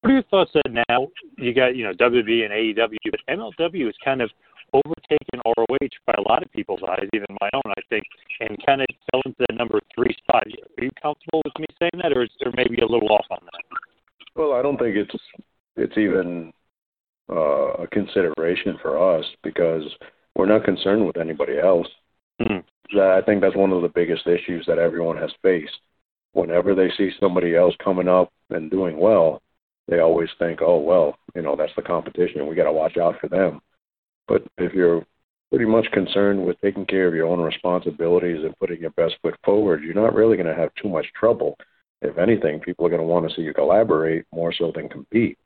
What 0.00 0.10
are 0.10 0.14
your 0.14 0.22
thoughts 0.24 0.50
that 0.54 0.84
now 0.88 1.08
you 1.36 1.52
got 1.54 1.76
you 1.76 1.84
know 1.84 1.92
WB 1.92 2.44
and 2.44 2.52
AEW, 2.52 2.96
but 3.10 3.20
MLW 3.28 3.88
is 3.88 3.96
kind 4.04 4.22
of 4.22 4.30
overtaken 4.72 5.40
ROH 5.44 5.88
by 6.06 6.14
a 6.16 6.28
lot 6.28 6.42
of 6.42 6.50
people's 6.52 6.80
eyes, 6.88 7.08
even 7.12 7.26
my 7.40 7.50
own, 7.54 7.72
I 7.76 7.80
think, 7.88 8.04
and 8.40 8.56
kind 8.64 8.80
of 8.80 8.86
fell 9.10 9.22
into 9.26 9.44
the 9.48 9.54
number 9.56 9.80
three 9.94 10.14
spot. 10.18 10.44
Are 10.46 10.84
you 10.84 10.90
comfortable 11.02 11.42
with 11.44 11.58
me 11.58 11.66
saying 11.78 12.02
that, 12.02 12.16
or 12.16 12.22
is 12.22 12.30
there 12.40 12.52
maybe 12.56 12.80
a 12.80 12.86
little 12.86 13.08
off 13.10 13.26
on 13.30 13.40
that? 13.44 13.78
Well, 14.36 14.52
I 14.52 14.62
don't 14.62 14.78
think 14.78 14.96
it's 14.96 15.14
it's 15.76 15.98
even 15.98 16.52
uh, 17.30 17.82
a 17.82 17.86
consideration 17.88 18.78
for 18.82 19.18
us 19.18 19.24
because 19.42 19.84
we're 20.34 20.46
not 20.46 20.64
concerned 20.64 21.06
with 21.06 21.16
anybody 21.16 21.58
else. 21.58 21.86
Mm-hmm. 22.40 22.98
I 22.98 23.20
think 23.22 23.40
that's 23.40 23.56
one 23.56 23.72
of 23.72 23.82
the 23.82 23.88
biggest 23.88 24.26
issues 24.26 24.64
that 24.66 24.78
everyone 24.78 25.16
has 25.16 25.30
faced. 25.42 25.78
Whenever 26.32 26.74
they 26.74 26.90
see 26.96 27.10
somebody 27.20 27.54
else 27.54 27.74
coming 27.82 28.08
up 28.08 28.32
and 28.50 28.70
doing 28.70 28.98
well, 28.98 29.42
they 29.88 30.00
always 30.00 30.28
think, 30.38 30.60
"Oh 30.62 30.78
well, 30.78 31.16
you 31.34 31.42
know 31.42 31.56
that's 31.56 31.74
the 31.76 31.82
competition. 31.82 32.46
We 32.46 32.54
got 32.54 32.64
to 32.64 32.72
watch 32.72 32.96
out 32.96 33.16
for 33.20 33.28
them." 33.28 33.60
But 34.28 34.42
if 34.58 34.72
you're 34.72 35.04
pretty 35.50 35.66
much 35.66 35.90
concerned 35.92 36.44
with 36.44 36.60
taking 36.60 36.86
care 36.86 37.08
of 37.08 37.14
your 37.14 37.26
own 37.26 37.40
responsibilities 37.40 38.44
and 38.44 38.58
putting 38.58 38.80
your 38.80 38.90
best 38.90 39.16
foot 39.20 39.34
forward, 39.44 39.82
you're 39.82 39.94
not 39.94 40.14
really 40.14 40.36
going 40.36 40.46
to 40.46 40.54
have 40.54 40.70
too 40.80 40.88
much 40.88 41.06
trouble. 41.18 41.56
If 42.02 42.16
anything, 42.18 42.60
people 42.60 42.86
are 42.86 42.90
going 42.90 43.02
to 43.02 43.06
want 43.06 43.28
to 43.28 43.34
see 43.34 43.42
you 43.42 43.52
collaborate 43.52 44.24
more 44.32 44.52
so 44.52 44.72
than 44.74 44.88
compete. 44.88 45.36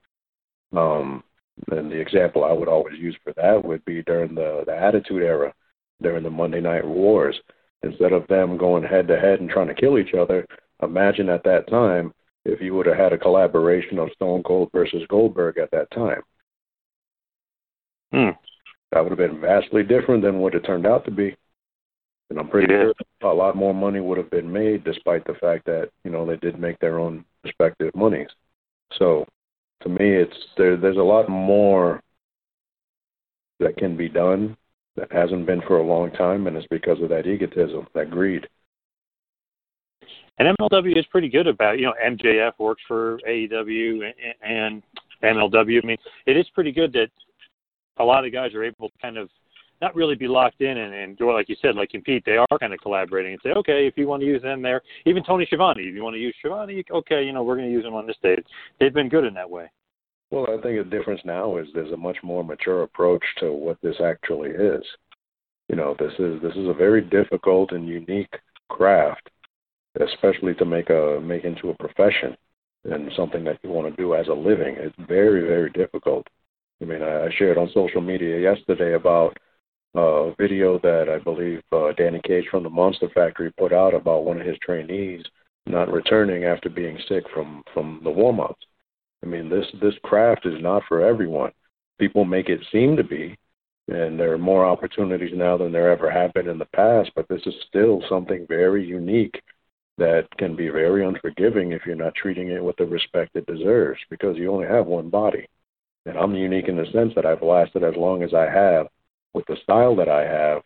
Um, 0.76 1.24
and 1.70 1.90
the 1.90 2.00
example 2.00 2.44
I 2.44 2.52
would 2.52 2.68
always 2.68 2.98
use 2.98 3.16
for 3.22 3.32
that 3.34 3.64
would 3.64 3.84
be 3.84 4.02
during 4.02 4.34
the, 4.34 4.64
the 4.66 4.76
Attitude 4.76 5.22
Era, 5.22 5.54
during 6.02 6.22
the 6.22 6.30
Monday 6.30 6.60
Night 6.60 6.86
Wars. 6.86 7.38
Instead 7.82 8.12
of 8.12 8.26
them 8.28 8.56
going 8.56 8.82
head 8.82 9.06
to 9.08 9.18
head 9.18 9.40
and 9.40 9.50
trying 9.50 9.68
to 9.68 9.74
kill 9.74 9.98
each 9.98 10.14
other, 10.14 10.46
imagine 10.82 11.28
at 11.28 11.44
that 11.44 11.68
time 11.68 12.12
if 12.44 12.60
you 12.60 12.74
would 12.74 12.86
have 12.86 12.96
had 12.96 13.12
a 13.12 13.18
collaboration 13.18 13.98
of 13.98 14.10
Stone 14.14 14.42
Cold 14.42 14.70
versus 14.72 15.02
Goldberg 15.08 15.58
at 15.58 15.70
that 15.70 15.90
time. 15.90 16.22
Hmm 18.12 18.30
that 18.94 19.02
would 19.02 19.10
have 19.10 19.18
been 19.18 19.40
vastly 19.40 19.82
different 19.82 20.22
than 20.22 20.38
what 20.38 20.54
it 20.54 20.60
turned 20.60 20.86
out 20.86 21.04
to 21.04 21.10
be. 21.10 21.34
And 22.30 22.38
I'm 22.38 22.48
pretty 22.48 22.72
sure 22.72 22.94
a 23.22 23.34
lot 23.34 23.56
more 23.56 23.74
money 23.74 24.00
would 24.00 24.18
have 24.18 24.30
been 24.30 24.50
made, 24.50 24.84
despite 24.84 25.24
the 25.26 25.34
fact 25.34 25.66
that 25.66 25.90
you 26.04 26.10
know 26.10 26.24
they 26.24 26.36
did 26.36 26.58
make 26.58 26.78
their 26.78 26.98
own 26.98 27.24
respective 27.42 27.94
monies. 27.94 28.28
So, 28.98 29.26
to 29.84 29.88
me, 29.88 30.10
it's 30.10 30.36
there. 30.56 30.76
There's 30.76 30.96
a 30.96 31.00
lot 31.00 31.28
more 31.28 32.00
that 33.60 33.76
can 33.76 33.96
be 33.96 34.08
done 34.08 34.56
that 34.96 35.12
hasn't 35.12 35.46
been 35.46 35.62
for 35.62 35.78
a 35.78 35.86
long 35.86 36.10
time, 36.12 36.46
and 36.46 36.56
it's 36.56 36.66
because 36.68 37.00
of 37.00 37.08
that 37.10 37.26
egotism, 37.26 37.86
that 37.94 38.10
greed. 38.10 38.46
And 40.38 40.56
MLW 40.58 40.98
is 40.98 41.06
pretty 41.06 41.28
good 41.28 41.46
about 41.46 41.78
you 41.78 41.86
know 41.86 41.94
MJF 42.04 42.52
works 42.58 42.82
for 42.88 43.18
AEW 43.28 44.10
and, 44.42 44.42
and 44.42 44.82
MLW. 45.22 45.82
I 45.82 45.86
mean, 45.86 45.98
it 46.26 46.36
is 46.36 46.46
pretty 46.54 46.72
good 46.72 46.92
that 46.94 47.10
a 47.98 48.04
lot 48.04 48.24
of 48.24 48.32
guys 48.32 48.54
are 48.54 48.64
able 48.64 48.88
to 48.88 48.98
kind 49.00 49.16
of 49.16 49.28
not 49.84 49.94
really 49.94 50.14
be 50.14 50.26
locked 50.26 50.62
in 50.62 50.78
and, 50.78 50.94
and 50.94 51.18
go 51.18 51.26
like 51.26 51.48
you 51.48 51.56
said, 51.60 51.76
like 51.76 51.90
compete. 51.90 52.24
They 52.24 52.38
are 52.38 52.58
kind 52.58 52.72
of 52.72 52.80
collaborating 52.80 53.32
and 53.32 53.40
say, 53.42 53.50
okay, 53.50 53.86
if 53.86 53.98
you 53.98 54.06
want 54.06 54.22
to 54.22 54.26
use 54.26 54.42
them 54.42 54.62
there, 54.62 54.80
even 55.04 55.22
Tony 55.22 55.44
Schiavone, 55.46 55.82
if 55.82 55.94
you 55.94 56.02
want 56.02 56.14
to 56.14 56.20
use 56.20 56.34
Schiavone, 56.38 56.84
okay, 56.90 57.22
you 57.22 57.32
know, 57.32 57.42
we're 57.42 57.56
going 57.56 57.68
to 57.68 57.72
use 57.72 57.84
them 57.84 57.94
on 57.94 58.06
this 58.06 58.16
day. 58.22 58.36
They've 58.80 58.94
been 58.94 59.10
good 59.10 59.24
in 59.24 59.34
that 59.34 59.48
way. 59.48 59.70
Well, 60.30 60.46
I 60.48 60.60
think 60.62 60.78
the 60.78 60.96
difference 60.96 61.20
now 61.24 61.58
is 61.58 61.68
there's 61.74 61.92
a 61.92 61.96
much 61.96 62.16
more 62.22 62.42
mature 62.42 62.82
approach 62.82 63.22
to 63.40 63.52
what 63.52 63.78
this 63.82 63.96
actually 64.02 64.50
is. 64.50 64.82
You 65.68 65.76
know, 65.76 65.94
this 65.98 66.12
is 66.18 66.40
this 66.42 66.54
is 66.56 66.68
a 66.68 66.74
very 66.74 67.02
difficult 67.02 67.72
and 67.72 67.86
unique 67.86 68.34
craft, 68.68 69.30
especially 70.00 70.54
to 70.54 70.64
make 70.64 70.90
a 70.90 71.20
make 71.22 71.44
into 71.44 71.70
a 71.70 71.74
profession 71.74 72.36
and 72.84 73.10
something 73.16 73.44
that 73.44 73.58
you 73.62 73.70
want 73.70 73.88
to 73.88 74.02
do 74.02 74.14
as 74.14 74.28
a 74.28 74.32
living. 74.32 74.74
It's 74.78 74.96
very 75.06 75.46
very 75.46 75.70
difficult. 75.70 76.26
I 76.82 76.86
mean, 76.86 77.02
I 77.02 77.28
shared 77.38 77.58
on 77.58 77.70
social 77.72 78.00
media 78.00 78.40
yesterday 78.40 78.94
about 78.94 79.36
a 79.94 80.34
video 80.38 80.78
that 80.80 81.08
I 81.08 81.22
believe 81.22 81.62
uh, 81.72 81.92
Danny 81.92 82.20
Cage 82.24 82.46
from 82.50 82.62
the 82.62 82.70
Monster 82.70 83.08
Factory 83.14 83.52
put 83.58 83.72
out 83.72 83.94
about 83.94 84.24
one 84.24 84.40
of 84.40 84.46
his 84.46 84.58
trainees 84.58 85.24
not 85.66 85.90
returning 85.90 86.44
after 86.44 86.68
being 86.68 86.98
sick 87.08 87.24
from 87.32 87.62
from 87.72 88.00
the 88.04 88.10
warm-ups. 88.10 88.66
I 89.22 89.26
mean, 89.26 89.48
this 89.48 89.66
this 89.80 89.94
craft 90.02 90.46
is 90.46 90.60
not 90.60 90.82
for 90.88 91.04
everyone. 91.04 91.52
People 91.98 92.24
make 92.24 92.48
it 92.48 92.60
seem 92.72 92.96
to 92.96 93.04
be, 93.04 93.36
and 93.88 94.18
there 94.18 94.32
are 94.32 94.38
more 94.38 94.66
opportunities 94.66 95.32
now 95.34 95.56
than 95.56 95.72
there 95.72 95.90
ever 95.90 96.10
have 96.10 96.34
been 96.34 96.48
in 96.48 96.58
the 96.58 96.66
past. 96.66 97.10
But 97.14 97.28
this 97.28 97.42
is 97.46 97.54
still 97.68 98.02
something 98.08 98.46
very 98.48 98.84
unique 98.84 99.40
that 99.96 100.26
can 100.38 100.56
be 100.56 100.68
very 100.68 101.06
unforgiving 101.06 101.72
if 101.72 101.86
you're 101.86 101.94
not 101.94 102.14
treating 102.16 102.48
it 102.48 102.62
with 102.62 102.76
the 102.76 102.84
respect 102.84 103.36
it 103.36 103.46
deserves, 103.46 104.00
because 104.10 104.36
you 104.36 104.52
only 104.52 104.66
have 104.66 104.86
one 104.86 105.08
body. 105.08 105.46
And 106.04 106.18
I'm 106.18 106.34
unique 106.34 106.68
in 106.68 106.76
the 106.76 106.86
sense 106.92 107.12
that 107.14 107.24
I've 107.24 107.42
lasted 107.42 107.84
as 107.84 107.94
long 107.96 108.22
as 108.22 108.34
I 108.34 108.50
have 108.50 108.88
with 109.34 109.44
the 109.46 109.56
style 109.62 109.94
that 109.96 110.08
I 110.08 110.22
have 110.22 110.62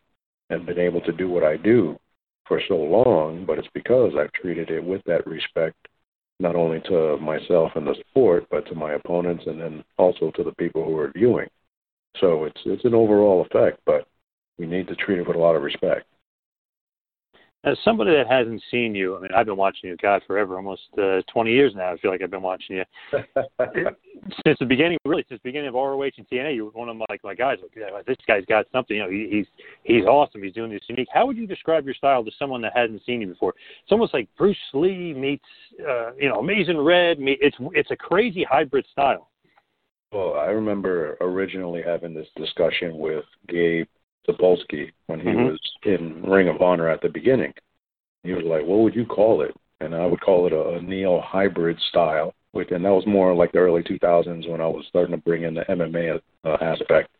and 0.50 0.66
been 0.66 0.78
able 0.78 1.00
to 1.02 1.12
do 1.12 1.28
what 1.28 1.44
I 1.44 1.56
do 1.56 1.98
for 2.46 2.60
so 2.68 2.76
long, 2.76 3.44
but 3.44 3.58
it's 3.58 3.68
because 3.74 4.12
I've 4.18 4.32
treated 4.32 4.70
it 4.70 4.82
with 4.82 5.02
that 5.04 5.26
respect, 5.26 5.76
not 6.40 6.56
only 6.56 6.80
to 6.88 7.18
myself 7.18 7.72
and 7.74 7.86
the 7.86 7.96
sport, 8.10 8.46
but 8.50 8.66
to 8.66 8.74
my 8.74 8.94
opponents 8.94 9.44
and 9.46 9.60
then 9.60 9.84
also 9.98 10.30
to 10.32 10.44
the 10.44 10.52
people 10.52 10.84
who 10.84 10.96
are 10.96 11.12
viewing. 11.12 11.48
So 12.20 12.44
it's 12.44 12.60
it's 12.64 12.84
an 12.84 12.94
overall 12.94 13.44
effect, 13.44 13.80
but 13.84 14.06
we 14.58 14.66
need 14.66 14.88
to 14.88 14.96
treat 14.96 15.18
it 15.18 15.26
with 15.26 15.36
a 15.36 15.40
lot 15.40 15.56
of 15.56 15.62
respect. 15.62 16.06
As 17.68 17.76
somebody 17.84 18.12
that 18.12 18.26
hasn't 18.26 18.62
seen 18.70 18.94
you, 18.94 19.16
I 19.16 19.20
mean, 19.20 19.30
I've 19.36 19.44
been 19.44 19.56
watching 19.56 19.90
you, 19.90 19.96
God, 20.00 20.22
forever, 20.26 20.56
almost 20.56 20.82
uh, 20.96 21.20
20 21.30 21.50
years 21.50 21.74
now. 21.76 21.92
I 21.92 21.98
feel 21.98 22.10
like 22.10 22.22
I've 22.22 22.30
been 22.30 22.40
watching 22.40 22.76
you 22.76 22.84
since 24.46 24.58
the 24.58 24.64
beginning. 24.64 24.96
Really, 25.04 25.24
since 25.28 25.40
the 25.42 25.48
beginning 25.48 25.68
of 25.68 25.74
ROH 25.74 26.10
and 26.16 26.26
TNA, 26.30 26.54
you 26.54 26.64
were 26.66 26.70
one 26.70 26.88
of 26.88 26.96
my 26.96 27.04
like 27.10 27.22
my 27.22 27.34
guys. 27.34 27.58
Like, 27.92 28.06
this 28.06 28.16
guy's 28.26 28.44
got 28.46 28.64
something. 28.72 28.96
You 28.96 29.02
know, 29.02 29.10
he, 29.10 29.28
he's 29.30 29.46
he's 29.82 30.04
awesome. 30.06 30.42
He's 30.42 30.54
doing 30.54 30.70
this 30.70 30.80
unique. 30.88 31.08
How 31.12 31.26
would 31.26 31.36
you 31.36 31.46
describe 31.46 31.84
your 31.84 31.94
style 31.94 32.24
to 32.24 32.30
someone 32.38 32.62
that 32.62 32.72
hasn't 32.74 33.02
seen 33.04 33.20
you 33.20 33.26
before? 33.26 33.54
It's 33.82 33.92
almost 33.92 34.14
like 34.14 34.28
Bruce 34.38 34.56
Lee 34.72 35.12
meets, 35.12 35.44
uh, 35.86 36.14
you 36.14 36.28
know, 36.28 36.38
Amazing 36.38 36.78
Red. 36.78 37.18
Meet, 37.18 37.38
it's 37.42 37.56
it's 37.74 37.90
a 37.90 37.96
crazy 37.96 38.44
hybrid 38.48 38.86
style. 38.92 39.28
Well, 40.10 40.34
I 40.34 40.46
remember 40.46 41.18
originally 41.20 41.82
having 41.84 42.14
this 42.14 42.28
discussion 42.34 42.96
with 42.96 43.26
Gabe 43.46 43.86
Sapolsky 44.26 44.92
when 45.06 45.20
he 45.20 45.28
Mhm. 45.28 45.52
was 45.52 45.60
in 45.84 46.22
Ring 46.22 46.48
of 46.48 46.62
Honor 46.62 46.88
at 46.88 47.00
the 47.00 47.08
beginning. 47.08 47.52
He 48.22 48.32
was 48.32 48.44
like, 48.44 48.64
"What 48.64 48.80
would 48.80 48.94
you 48.94 49.06
call 49.06 49.42
it?" 49.42 49.54
And 49.80 49.94
I 49.94 50.06
would 50.06 50.20
call 50.20 50.46
it 50.46 50.52
a, 50.52 50.70
a 50.70 50.82
neo 50.82 51.20
hybrid 51.20 51.78
style. 51.80 52.34
Which, 52.52 52.70
and 52.70 52.84
that 52.84 52.94
was 52.94 53.06
more 53.06 53.34
like 53.34 53.52
the 53.52 53.58
early 53.58 53.82
2000s 53.82 54.48
when 54.48 54.60
I 54.60 54.66
was 54.66 54.86
starting 54.86 55.12
to 55.14 55.22
bring 55.22 55.42
in 55.42 55.54
the 55.54 55.70
MMA 55.70 56.20
uh, 56.44 56.56
aspect 56.60 57.10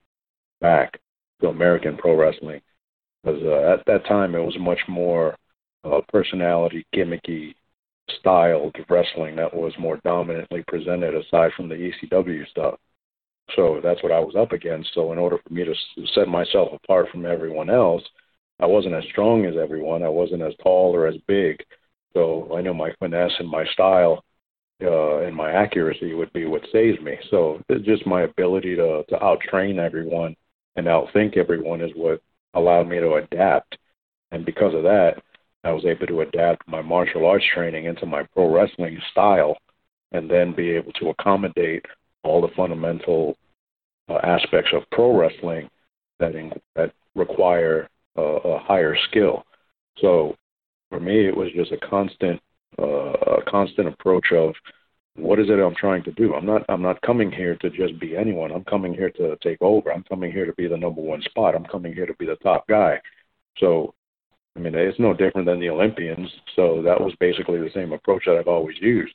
back 0.61 0.99
to 1.41 1.49
American 1.49 1.97
pro 1.97 2.17
wrestling. 2.17 2.63
Because 3.23 3.43
uh, 3.43 3.75
at 3.75 3.85
that 3.87 4.07
time 4.07 4.35
it 4.35 4.45
was 4.45 4.59
much 4.59 4.81
more 4.89 5.37
uh, 5.85 6.01
personality, 6.09 6.87
gimmicky 6.95 7.55
styled 8.09 8.75
wrestling 8.89 9.37
that 9.37 9.53
was 9.55 9.73
more 9.79 9.99
dominantly 10.05 10.65
presented 10.67 11.15
aside 11.15 11.53
from 11.53 11.69
the 11.69 11.75
ECW 11.75 12.49
stuff. 12.49 12.79
So 13.57 13.81
that's 13.83 14.03
what 14.03 14.13
I 14.13 14.21
was 14.21 14.35
up 14.37 14.53
against. 14.53 14.95
So 14.95 15.13
in 15.13 15.19
order 15.19 15.39
for 15.39 15.53
me 15.53 15.65
to 15.65 15.75
set 16.15 16.29
myself 16.29 16.69
apart 16.73 17.09
from 17.11 17.27
everyone 17.27 17.71
else, 17.71 18.03
I 18.61 18.67
wasn't 18.67 18.95
as 18.95 19.05
strong 19.11 19.47
as 19.47 19.55
everyone. 19.57 20.03
I 20.03 20.09
wasn't 20.09 20.43
as 20.43 20.55
tall 20.63 20.95
or 20.95 21.07
as 21.07 21.17
big. 21.27 21.65
So 22.15 22.55
I 22.57 22.61
know 22.61 22.75
my 22.75 22.93
finesse 22.99 23.33
and 23.39 23.49
my 23.49 23.65
style 23.73 24.25
uh, 24.83 25.19
and 25.19 25.35
my 25.35 25.53
accuracy 25.53 26.15
would 26.15 26.33
be 26.33 26.47
what 26.47 26.63
saves 26.73 27.01
me. 27.01 27.17
So 27.31 27.61
it's 27.69 27.85
just 27.85 28.07
my 28.07 28.23
ability 28.23 28.77
to 28.77 29.05
to 29.09 29.17
outtrain 29.19 29.79
everyone 29.79 30.37
and 30.77 30.87
outthink 30.87 31.37
everyone 31.37 31.81
is 31.81 31.91
what 31.95 32.21
allowed 32.55 32.89
me 32.89 32.99
to 33.01 33.15
adapt. 33.15 33.77
And 34.31 34.45
because 34.45 34.75
of 34.75 34.83
that, 34.85 35.23
I 35.65 35.73
was 35.73 35.85
able 35.85 36.07
to 36.07 36.21
adapt 36.21 36.69
my 36.69 36.83
martial 36.83 37.27
arts 37.27 37.45
training 37.53 37.87
into 37.87 38.07
my 38.07 38.23
pro 38.33 38.53
wrestling 38.53 38.99
style, 39.11 39.57
and 40.13 40.31
then 40.31 40.55
be 40.55 40.71
able 40.71 40.93
to 40.93 41.09
accommodate 41.11 41.85
all 42.25 42.41
the 42.41 42.55
fundamental 42.57 43.37
uh, 44.09 44.19
aspects 44.23 44.71
of 44.73 44.83
pro 44.91 45.17
wrestling 45.17 45.69
that 46.19 46.35
in, 46.35 46.53
that 46.75 46.93
require 47.15 47.89
uh, 48.17 48.23
a 48.23 48.59
higher 48.59 48.97
skill. 49.09 49.45
So 49.99 50.37
for 50.91 51.01
me, 51.01 51.27
it 51.27 51.37
was 51.37 51.49
just 51.55 51.73
a 51.73 51.79
constant 51.79 52.41
uh, 52.81 53.13
a 53.39 53.43
constant 53.49 53.89
approach 53.89 54.33
of 54.33 54.55
what 55.17 55.41
is 55.41 55.49
it 55.51 55.59
I'm 55.59 55.75
trying 55.75 56.05
to 56.05 56.13
do. 56.13 56.35
I'm 56.35 56.47
not 56.47 56.65
I'm 56.69 56.83
not 56.83 57.01
coming 57.03 57.31
here 57.31 57.57
to 57.57 57.71
just 57.71 57.99
be 57.99 58.17
anyone. 58.17 58.53
I'm 58.53 58.65
coming 58.65 58.95
here 58.95 59.11
to 59.11 59.37
take 59.43 59.61
over. 59.61 59.93
I'm 59.93 60.05
coming 60.05 60.31
here 60.33 60.47
to 60.47 60.53
be 60.55 60.69
the 60.69 60.77
number 60.77 61.01
one 61.01 61.23
spot. 61.23 61.55
I'm 61.55 61.65
coming 61.65 61.93
here 61.93 62.07
to 62.07 62.15
be 62.15 62.27
the 62.27 62.37
top 62.37 62.67
guy. 62.69 63.01
So 63.59 63.95
I 64.57 64.61
mean, 64.61 64.75
it's 64.75 64.99
no 64.99 65.15
different 65.15 65.47
than 65.47 65.61
the 65.61 65.69
Olympians. 65.69 66.29
So 66.57 66.83
that 66.83 67.01
was 67.01 67.15
basically 67.21 67.59
the 67.59 67.71
same 67.75 67.93
approach 67.93 68.25
that 68.27 68.37
I've 68.37 68.49
always 68.49 68.77
used. 68.81 69.15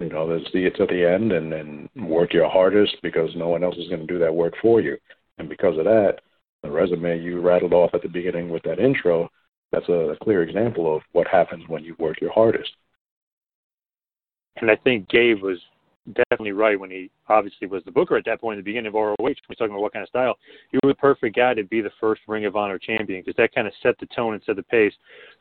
You 0.00 0.08
know, 0.08 0.26
let's 0.26 0.50
see 0.52 0.64
it 0.64 0.76
to 0.76 0.86
the 0.86 1.08
end 1.08 1.32
and 1.32 1.52
and 1.52 1.88
work 2.08 2.32
your 2.32 2.50
hardest 2.50 2.96
because 3.02 3.30
no 3.36 3.48
one 3.48 3.62
else 3.62 3.76
is 3.76 3.88
going 3.88 4.00
to 4.00 4.12
do 4.12 4.18
that 4.18 4.34
work 4.34 4.54
for 4.60 4.80
you. 4.80 4.96
And 5.38 5.48
because 5.48 5.78
of 5.78 5.84
that, 5.84 6.18
the 6.62 6.70
resume 6.70 7.20
you 7.20 7.40
rattled 7.40 7.72
off 7.72 7.94
at 7.94 8.02
the 8.02 8.08
beginning 8.08 8.48
with 8.48 8.62
that 8.64 8.78
intro, 8.78 9.30
that's 9.70 9.88
a 9.88 10.16
clear 10.22 10.42
example 10.42 10.94
of 10.94 11.02
what 11.12 11.28
happens 11.28 11.64
when 11.68 11.84
you 11.84 11.94
work 11.98 12.20
your 12.20 12.32
hardest. 12.32 12.70
And 14.56 14.70
I 14.70 14.76
think 14.76 15.08
Gabe 15.08 15.42
was 15.42 15.58
definitely 16.12 16.52
right 16.52 16.78
when 16.78 16.90
he 16.90 17.10
obviously 17.28 17.66
was 17.66 17.82
the 17.84 17.90
booker 17.90 18.16
at 18.16 18.24
that 18.26 18.40
point 18.40 18.58
in 18.58 18.64
the 18.64 18.68
beginning 18.68 18.88
of 18.88 18.94
ROH. 18.94 19.16
He's 19.18 19.56
talking 19.56 19.70
about 19.70 19.80
what 19.80 19.92
kind 19.92 20.02
of 20.02 20.08
style, 20.08 20.36
you 20.70 20.78
were 20.82 20.90
the 20.90 20.96
perfect 20.96 21.36
guy 21.36 21.54
to 21.54 21.64
be 21.64 21.80
the 21.80 21.90
first 22.00 22.22
Ring 22.28 22.44
of 22.44 22.56
Honor 22.56 22.78
champion 22.78 23.22
because 23.22 23.36
that 23.36 23.54
kind 23.54 23.66
of 23.66 23.72
set 23.82 23.98
the 23.98 24.06
tone 24.06 24.34
and 24.34 24.42
set 24.44 24.56
the 24.56 24.62
pace 24.64 24.92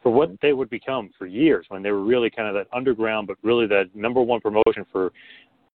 for 0.02 0.12
what 0.12 0.30
they 0.42 0.54
would 0.54 0.70
become 0.70 1.10
for 1.18 1.26
years 1.26 1.66
when 1.70 1.84
they 1.84 1.92
were 1.92 2.04
really 2.04 2.30
kind 2.30 2.48
of 2.48 2.54
that 2.54 2.74
underground, 2.76 3.28
but 3.28 3.38
really 3.44 3.68
that 3.68 3.94
number 3.94 4.22
one 4.22 4.40
promotion 4.40 4.86
for 4.92 5.12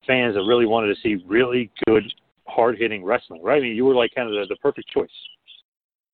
fans 0.06 0.34
that 0.34 0.42
really 0.42 0.66
wanted 0.66 0.94
to 0.94 1.00
see 1.02 1.22
really 1.26 1.70
good, 1.86 2.02
hard 2.46 2.78
hitting 2.78 3.04
wrestling. 3.04 3.42
Right? 3.42 3.58
I 3.58 3.60
mean, 3.60 3.76
you 3.76 3.84
were 3.84 3.94
like 3.94 4.14
kind 4.14 4.28
of 4.28 4.34
the, 4.34 4.54
the 4.54 4.56
perfect 4.60 4.88
choice. 4.88 5.08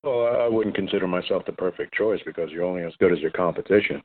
Well, 0.02 0.36
I 0.38 0.48
wouldn't 0.48 0.74
consider 0.74 1.06
myself 1.06 1.46
the 1.46 1.52
perfect 1.52 1.94
choice 1.94 2.20
because 2.26 2.50
you're 2.50 2.64
only 2.64 2.82
as 2.82 2.92
good 2.98 3.12
as 3.12 3.20
your 3.20 3.30
competition. 3.30 4.02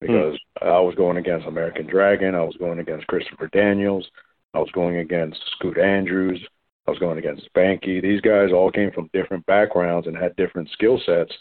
Hmm. 0.00 0.06
Because 0.06 0.38
I 0.62 0.80
was 0.80 0.94
going 0.94 1.16
against 1.16 1.46
American 1.46 1.86
Dragon, 1.86 2.34
I 2.34 2.42
was 2.42 2.56
going 2.58 2.78
against 2.78 3.06
Christopher 3.06 3.48
Daniels, 3.48 4.06
I 4.54 4.58
was 4.58 4.70
going 4.72 4.96
against 4.96 5.40
Scoot 5.52 5.78
Andrews, 5.78 6.40
I 6.86 6.90
was 6.90 7.00
going 7.00 7.18
against 7.18 7.48
Spanky. 7.52 8.00
These 8.00 8.20
guys 8.20 8.50
all 8.52 8.70
came 8.70 8.92
from 8.92 9.10
different 9.12 9.44
backgrounds 9.46 10.06
and 10.06 10.16
had 10.16 10.36
different 10.36 10.70
skill 10.70 11.00
sets, 11.04 11.32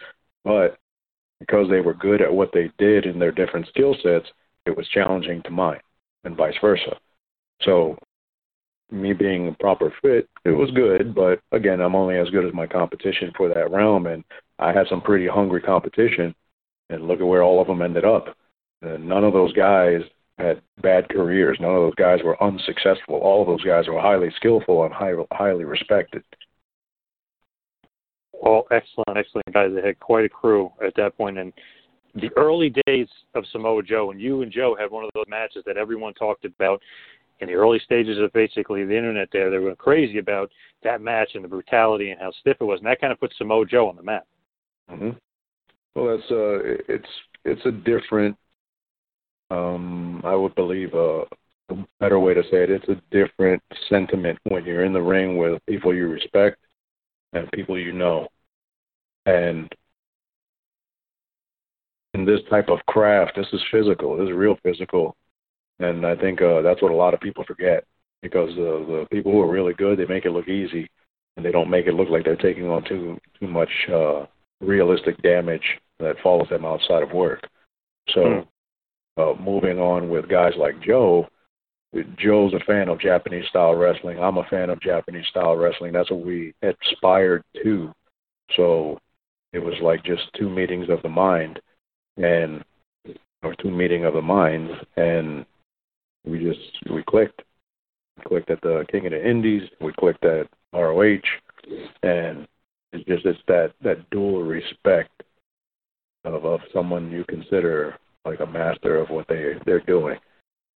but 0.43 0.77
because 1.39 1.69
they 1.69 1.81
were 1.81 1.93
good 1.93 2.21
at 2.21 2.33
what 2.33 2.51
they 2.53 2.71
did 2.77 3.05
in 3.05 3.19
their 3.19 3.31
different 3.31 3.67
skill 3.67 3.95
sets, 4.01 4.27
it 4.65 4.75
was 4.75 4.87
challenging 4.89 5.41
to 5.43 5.51
mine, 5.51 5.81
and 6.23 6.35
vice 6.35 6.55
versa. 6.61 6.97
So, 7.61 7.97
me 8.91 9.13
being 9.13 9.47
a 9.47 9.51
proper 9.53 9.93
fit, 10.01 10.27
it 10.43 10.51
was 10.51 10.71
good, 10.71 11.13
but 11.13 11.39
again, 11.51 11.81
I'm 11.81 11.95
only 11.95 12.17
as 12.17 12.29
good 12.29 12.45
as 12.45 12.53
my 12.53 12.67
competition 12.67 13.31
for 13.35 13.49
that 13.49 13.71
realm, 13.71 14.07
and 14.07 14.23
I 14.59 14.71
had 14.71 14.87
some 14.87 15.01
pretty 15.01 15.27
hungry 15.27 15.61
competition, 15.61 16.33
and 16.89 17.07
look 17.07 17.19
at 17.19 17.27
where 17.27 17.43
all 17.43 17.61
of 17.61 17.67
them 17.67 17.81
ended 17.81 18.05
up. 18.05 18.35
None 18.85 19.23
of 19.23 19.33
those 19.33 19.53
guys 19.53 20.01
had 20.37 20.61
bad 20.81 21.09
careers. 21.09 21.57
None 21.59 21.71
of 21.71 21.81
those 21.81 21.95
guys 21.95 22.19
were 22.23 22.41
unsuccessful. 22.43 23.15
All 23.15 23.41
of 23.41 23.47
those 23.47 23.63
guys 23.63 23.87
were 23.87 24.01
highly 24.01 24.29
skillful 24.35 24.83
and 24.83 24.93
high, 24.93 25.13
highly 25.31 25.63
respected. 25.63 26.23
All 28.33 28.67
excellent, 28.71 29.17
excellent 29.17 29.53
guys. 29.53 29.71
They 29.73 29.85
had 29.85 29.99
quite 29.99 30.25
a 30.25 30.29
crew 30.29 30.71
at 30.85 30.93
that 30.97 31.17
point. 31.17 31.37
And 31.37 31.53
the 32.15 32.29
early 32.37 32.73
days 32.85 33.07
of 33.33 33.45
Samoa 33.51 33.81
Joe, 33.83 34.11
and 34.11 34.19
you 34.19 34.41
and 34.41 34.51
Joe 34.51 34.75
had 34.79 34.91
one 34.91 35.03
of 35.03 35.09
those 35.15 35.25
matches 35.27 35.63
that 35.65 35.77
everyone 35.77 36.13
talked 36.13 36.45
about 36.45 36.81
in 37.39 37.47
the 37.47 37.53
early 37.53 37.79
stages 37.79 38.17
of 38.19 38.31
basically 38.33 38.85
the 38.85 38.95
internet 38.95 39.29
there. 39.31 39.49
They 39.49 39.57
were 39.57 39.75
crazy 39.75 40.19
about 40.19 40.51
that 40.83 41.01
match 41.01 41.31
and 41.33 41.43
the 41.43 41.49
brutality 41.49 42.11
and 42.11 42.19
how 42.19 42.31
stiff 42.31 42.57
it 42.59 42.63
was. 42.63 42.79
And 42.79 42.87
that 42.87 43.01
kind 43.01 43.11
of 43.11 43.19
put 43.19 43.33
Samoa 43.37 43.65
Joe 43.65 43.89
on 43.89 43.95
the 43.95 44.03
map. 44.03 44.25
hmm 44.89 45.11
Well, 45.95 46.17
that's 46.17 46.31
uh, 46.31 46.59
it's 46.87 47.09
it's 47.43 47.65
a 47.65 47.71
different. 47.71 48.37
Um, 49.55 50.21
I 50.23 50.35
would 50.35 50.53
believe 50.55 50.93
uh, 50.93 51.23
a 51.69 51.75
better 51.99 52.19
way 52.19 52.33
to 52.33 52.43
say 52.43 52.63
it. 52.63 52.69
It's 52.69 52.89
a 52.89 53.01
different 53.11 53.61
sentiment 53.89 54.37
when 54.43 54.65
you're 54.65 54.83
in 54.83 54.93
the 54.93 55.01
ring 55.01 55.37
with 55.37 55.65
people 55.67 55.93
you 55.93 56.07
respect 56.07 56.57
and 57.33 57.51
people 57.51 57.77
you 57.77 57.91
know, 57.91 58.27
and 59.25 59.73
in 62.13 62.25
this 62.25 62.41
type 62.49 62.69
of 62.69 62.79
craft, 62.87 63.33
this 63.35 63.47
is 63.53 63.61
physical. 63.71 64.17
This 64.17 64.29
is 64.29 64.35
real 64.35 64.57
physical, 64.63 65.15
and 65.79 66.05
I 66.05 66.15
think 66.15 66.41
uh, 66.41 66.61
that's 66.61 66.81
what 66.81 66.91
a 66.91 66.95
lot 66.95 67.13
of 67.13 67.19
people 67.19 67.43
forget 67.45 67.83
because 68.21 68.51
uh, 68.51 68.85
the 68.87 69.07
people 69.11 69.31
who 69.31 69.41
are 69.41 69.51
really 69.51 69.73
good, 69.73 69.99
they 69.99 70.05
make 70.05 70.25
it 70.25 70.31
look 70.31 70.47
easy, 70.47 70.89
and 71.35 71.45
they 71.45 71.51
don't 71.51 71.69
make 71.69 71.87
it 71.87 71.93
look 71.93 72.09
like 72.09 72.23
they're 72.23 72.35
taking 72.35 72.69
on 72.69 72.83
too 72.85 73.17
too 73.39 73.47
much 73.47 73.69
uh, 73.91 74.25
realistic 74.61 75.21
damage 75.21 75.79
that 75.99 76.15
follows 76.23 76.47
them 76.49 76.65
outside 76.65 77.03
of 77.03 77.11
work. 77.11 77.47
So, 78.09 78.47
uh, 79.17 79.33
moving 79.39 79.79
on 79.79 80.09
with 80.09 80.29
guys 80.29 80.53
like 80.57 80.81
Joe, 80.81 81.27
Joe's 82.17 82.53
a 82.53 82.59
fan 82.65 82.89
of 82.89 82.99
Japanese 82.99 83.47
style 83.49 83.75
wrestling. 83.75 84.19
I'm 84.19 84.37
a 84.37 84.43
fan 84.45 84.69
of 84.69 84.81
Japanese 84.81 85.27
style 85.27 85.55
wrestling. 85.55 85.93
That's 85.93 86.11
what 86.11 86.25
we 86.25 86.53
aspired 86.61 87.43
to. 87.63 87.93
So, 88.55 88.99
it 89.53 89.59
was 89.59 89.75
like 89.81 90.03
just 90.03 90.23
two 90.37 90.49
meetings 90.49 90.89
of 90.89 91.01
the 91.01 91.09
mind, 91.09 91.61
and 92.17 92.63
or 93.43 93.55
two 93.55 93.71
meeting 93.71 94.05
of 94.05 94.13
the 94.13 94.21
minds, 94.21 94.71
and 94.97 95.45
we 96.25 96.39
just 96.39 96.59
we 96.91 97.03
clicked. 97.03 97.41
We 98.17 98.23
clicked 98.23 98.49
at 98.49 98.61
the 98.61 98.85
King 98.91 99.05
of 99.05 99.11
the 99.11 99.29
Indies. 99.29 99.63
We 99.79 99.93
clicked 99.93 100.25
at 100.25 100.47
ROH, 100.73 101.19
and 102.03 102.47
it's 102.91 103.05
just 103.07 103.25
it's 103.25 103.39
that 103.47 103.73
that 103.81 104.09
dual 104.09 104.43
respect 104.43 105.23
of 106.25 106.45
of 106.45 106.59
someone 106.73 107.11
you 107.11 107.23
consider 107.29 107.97
like 108.25 108.39
a 108.39 108.45
master 108.45 108.97
of 108.97 109.09
what 109.09 109.27
they 109.27 109.53
they're 109.65 109.81
doing, 109.81 110.17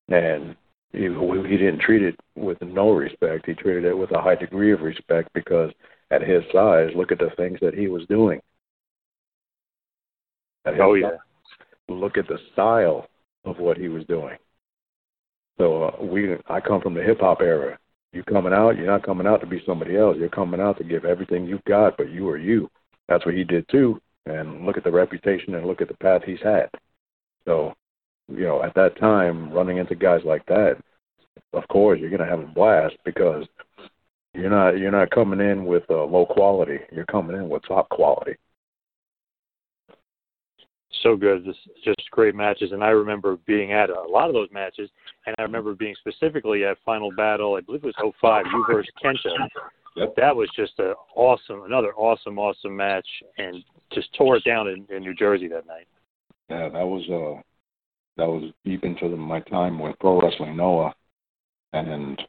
and 0.09 0.55
he 0.91 1.03
he 1.03 1.57
didn't 1.57 1.81
treat 1.81 2.01
it 2.01 2.19
with 2.35 2.61
no 2.61 2.91
respect. 2.91 3.45
He 3.45 3.53
treated 3.53 3.85
it 3.85 3.97
with 3.97 4.11
a 4.11 4.21
high 4.21 4.35
degree 4.35 4.71
of 4.71 4.81
respect 4.81 5.29
because 5.33 5.71
at 6.11 6.21
his 6.21 6.43
size, 6.51 6.89
look 6.95 7.11
at 7.11 7.19
the 7.19 7.29
things 7.37 7.59
that 7.61 7.73
he 7.73 7.87
was 7.87 8.05
doing. 8.07 8.39
At 10.65 10.79
Oh, 10.79 10.95
yeah. 10.95 11.11
size, 11.11 11.19
look 11.87 12.17
at 12.17 12.27
the 12.27 12.39
style 12.53 13.07
of 13.45 13.59
what 13.59 13.77
he 13.77 13.87
was 13.87 14.05
doing. 14.05 14.37
So 15.57 15.83
uh, 15.83 16.03
we, 16.03 16.35
I 16.47 16.59
come 16.59 16.81
from 16.81 16.93
the 16.93 17.03
hip 17.03 17.19
hop 17.19 17.41
era, 17.41 17.77
You 18.13 18.23
coming 18.23 18.53
out, 18.53 18.77
you're 18.77 18.87
not 18.87 19.03
coming 19.03 19.27
out 19.27 19.41
to 19.41 19.47
be 19.47 19.61
somebody 19.65 19.97
else. 19.97 20.17
You're 20.17 20.29
coming 20.29 20.61
out 20.61 20.77
to 20.77 20.83
give 20.83 21.05
everything 21.05 21.45
you've 21.45 21.63
got, 21.65 21.97
but 21.97 22.09
you 22.09 22.27
are 22.29 22.37
you. 22.37 22.69
That's 23.07 23.25
what 23.25 23.35
he 23.35 23.43
did 23.43 23.67
too. 23.69 24.01
And 24.25 24.65
look 24.65 24.77
at 24.77 24.83
the 24.83 24.91
reputation 24.91 25.55
and 25.55 25.65
look 25.65 25.81
at 25.81 25.87
the 25.87 25.95
path 25.95 26.21
he's 26.25 26.41
had. 26.41 26.69
So, 27.49 27.73
you 28.27 28.43
know, 28.43 28.61
at 28.61 28.75
that 28.75 28.95
time, 28.99 29.51
running 29.51 29.77
into 29.77 29.95
guys 29.95 30.21
like 30.23 30.45
that, 30.45 30.77
of 31.53 31.67
course, 31.67 31.99
you're 31.99 32.11
going 32.11 32.21
to 32.21 32.29
have 32.29 32.41
a 32.41 32.53
blast 32.53 32.95
because 33.03 33.43
you're 34.35 34.51
not 34.51 34.77
you're 34.77 34.91
not 34.91 35.09
coming 35.09 35.39
in 35.39 35.65
with 35.65 35.81
uh, 35.89 36.03
low 36.03 36.27
quality. 36.27 36.77
You're 36.91 37.07
coming 37.07 37.35
in 37.35 37.49
with 37.49 37.63
top 37.67 37.89
quality. 37.89 38.35
So 41.01 41.15
good, 41.15 41.43
just 41.43 41.57
just 41.83 42.11
great 42.11 42.35
matches, 42.35 42.71
and 42.71 42.83
I 42.83 42.89
remember 42.89 43.37
being 43.47 43.73
at 43.73 43.89
a 43.89 43.99
lot 43.99 44.27
of 44.27 44.33
those 44.33 44.49
matches, 44.51 44.91
and 45.25 45.35
I 45.39 45.41
remember 45.41 45.73
being 45.73 45.95
specifically 45.99 46.65
at 46.65 46.77
Final 46.85 47.09
Battle. 47.17 47.55
I 47.55 47.61
believe 47.61 47.83
it 47.83 47.95
was 47.97 48.13
05, 48.21 48.45
you 48.45 48.65
versus 48.69 48.93
Kenta. 49.03 49.47
Yep. 49.95 50.15
That 50.17 50.35
was 50.35 50.49
just 50.55 50.77
a 50.77 50.93
awesome, 51.15 51.63
another 51.63 51.93
awesome, 51.95 52.37
awesome 52.37 52.75
match, 52.75 53.07
and 53.39 53.63
just 53.91 54.13
tore 54.13 54.37
it 54.37 54.43
down 54.43 54.67
in, 54.67 54.85
in 54.95 55.01
New 55.01 55.15
Jersey 55.15 55.47
that 55.47 55.65
night. 55.65 55.87
Yeah, 56.49 56.69
that 56.69 56.87
was 56.87 57.03
uh, 57.09 57.41
that 58.17 58.27
was 58.27 58.51
deep 58.65 58.83
into 58.83 59.07
the, 59.07 59.15
my 59.15 59.39
time 59.41 59.79
with 59.79 59.99
Pro 59.99 60.19
Wrestling 60.19 60.57
Noah, 60.57 60.93
and 61.73 62.19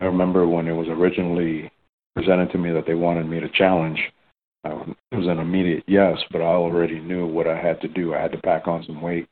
I 0.00 0.04
remember 0.04 0.46
when 0.46 0.68
it 0.68 0.72
was 0.72 0.88
originally 0.88 1.70
presented 2.14 2.52
to 2.52 2.58
me 2.58 2.72
that 2.72 2.84
they 2.86 2.94
wanted 2.94 3.26
me 3.26 3.40
to 3.40 3.48
challenge. 3.50 3.98
Um, 4.64 4.94
it 5.10 5.16
was 5.16 5.28
an 5.28 5.38
immediate 5.38 5.84
yes, 5.86 6.18
but 6.30 6.42
I 6.42 6.52
already 6.52 7.00
knew 7.00 7.26
what 7.26 7.46
I 7.46 7.56
had 7.56 7.80
to 7.80 7.88
do. 7.88 8.14
I 8.14 8.20
had 8.20 8.32
to 8.32 8.38
pack 8.38 8.68
on 8.68 8.84
some 8.86 9.00
weight 9.00 9.26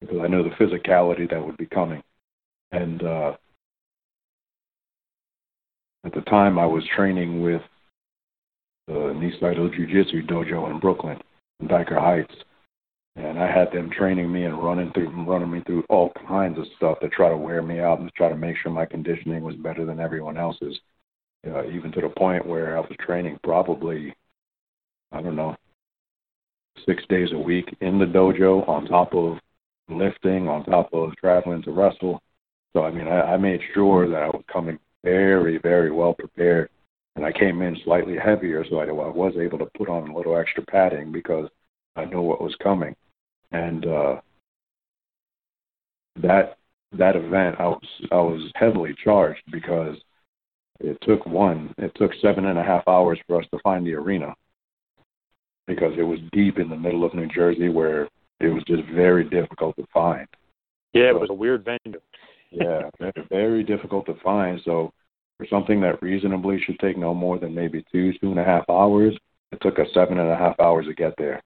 because 0.00 0.18
I 0.22 0.26
knew 0.26 0.42
the 0.42 0.50
physicality 0.56 1.28
that 1.30 1.44
would 1.44 1.56
be 1.56 1.66
coming. 1.66 2.02
And 2.72 3.02
uh, 3.02 3.36
at 6.04 6.12
the 6.12 6.20
time, 6.22 6.58
I 6.58 6.66
was 6.66 6.84
training 6.94 7.42
with 7.42 7.62
the 8.86 8.92
Nisaido 8.92 9.74
Jiu 9.74 9.86
Jitsu 9.86 10.26
dojo 10.26 10.70
in 10.70 10.78
Brooklyn, 10.78 11.18
in 11.60 11.68
Dyker 11.68 11.98
Heights 11.98 12.34
and 13.16 13.38
I 13.38 13.46
had 13.46 13.70
them 13.72 13.90
training 13.90 14.30
me 14.32 14.44
and 14.44 14.62
running 14.62 14.90
through 14.92 15.10
running 15.24 15.50
me 15.50 15.62
through 15.66 15.84
all 15.88 16.12
kinds 16.26 16.58
of 16.58 16.66
stuff 16.76 16.98
to 17.00 17.08
try 17.08 17.28
to 17.28 17.36
wear 17.36 17.62
me 17.62 17.80
out 17.80 18.00
and 18.00 18.08
to 18.08 18.14
try 18.14 18.28
to 18.28 18.36
make 18.36 18.56
sure 18.56 18.72
my 18.72 18.86
conditioning 18.86 19.42
was 19.42 19.54
better 19.56 19.84
than 19.84 20.00
everyone 20.00 20.36
else's. 20.36 20.78
Uh, 21.46 21.64
even 21.66 21.92
to 21.92 22.00
the 22.00 22.08
point 22.08 22.46
where 22.46 22.76
I 22.76 22.80
was 22.80 22.96
training 22.98 23.38
probably, 23.42 24.14
I 25.12 25.20
don't 25.20 25.36
know, 25.36 25.54
six 26.86 27.04
days 27.08 27.28
a 27.32 27.38
week 27.38 27.76
in 27.82 27.98
the 27.98 28.06
dojo 28.06 28.66
on 28.66 28.86
top 28.86 29.14
of 29.14 29.38
lifting, 29.88 30.48
on 30.48 30.64
top 30.64 30.88
of 30.92 31.14
traveling 31.16 31.62
to 31.64 31.70
wrestle. 31.70 32.20
So 32.72 32.84
I 32.84 32.90
mean, 32.90 33.06
I, 33.06 33.34
I 33.34 33.36
made 33.36 33.60
sure 33.74 34.08
that 34.08 34.22
I 34.22 34.26
was 34.28 34.42
coming 34.50 34.78
very, 35.04 35.58
very 35.58 35.90
well 35.90 36.14
prepared, 36.14 36.70
and 37.14 37.24
I 37.24 37.30
came 37.30 37.62
in 37.62 37.76
slightly 37.84 38.16
heavier, 38.16 38.64
so 38.68 38.78
I, 38.78 38.86
I 38.86 38.90
was 38.90 39.34
able 39.38 39.58
to 39.58 39.68
put 39.76 39.88
on 39.88 40.08
a 40.08 40.16
little 40.16 40.36
extra 40.36 40.64
padding 40.64 41.12
because 41.12 41.48
I 41.94 42.06
knew 42.06 42.22
what 42.22 42.40
was 42.40 42.56
coming 42.60 42.96
and 43.54 43.86
uh, 43.86 44.16
that 46.20 46.58
that 46.98 47.16
event 47.16 47.56
I 47.58 47.66
was 47.68 47.86
I 48.10 48.16
was 48.16 48.50
heavily 48.56 48.94
charged 49.02 49.42
because 49.50 49.96
it 50.80 50.98
took 51.02 51.24
one 51.24 51.72
it 51.78 51.92
took 51.94 52.10
seven 52.20 52.46
and 52.46 52.58
a 52.58 52.64
half 52.64 52.86
hours 52.88 53.18
for 53.26 53.40
us 53.40 53.46
to 53.52 53.60
find 53.62 53.86
the 53.86 53.94
arena 53.94 54.34
because 55.66 55.92
it 55.96 56.02
was 56.02 56.18
deep 56.32 56.58
in 56.58 56.68
the 56.68 56.76
middle 56.76 57.04
of 57.04 57.14
New 57.14 57.28
Jersey 57.28 57.68
where 57.68 58.08
it 58.40 58.48
was 58.48 58.64
just 58.66 58.82
very 58.92 59.24
difficult 59.24 59.76
to 59.76 59.86
find. 59.94 60.26
Yeah, 60.92 61.08
it 61.08 61.20
was 61.20 61.30
a 61.30 61.34
weird 61.34 61.64
venue. 61.64 62.00
yeah, 62.50 62.90
very, 62.98 63.26
very 63.30 63.62
difficult 63.62 64.06
to 64.06 64.14
find. 64.22 64.60
So 64.64 64.92
for 65.38 65.46
something 65.48 65.80
that 65.80 66.02
reasonably 66.02 66.60
should 66.60 66.78
take 66.80 66.98
no 66.98 67.14
more 67.14 67.38
than 67.38 67.54
maybe 67.54 67.84
two, 67.90 68.12
two 68.20 68.30
and 68.30 68.38
a 68.38 68.44
half 68.44 68.68
hours, 68.68 69.16
it 69.52 69.60
took 69.62 69.78
us 69.78 69.86
seven 69.94 70.18
and 70.18 70.28
a 70.28 70.36
half 70.36 70.58
hours 70.60 70.86
to 70.86 70.94
get 70.94 71.14
there. 71.16 71.40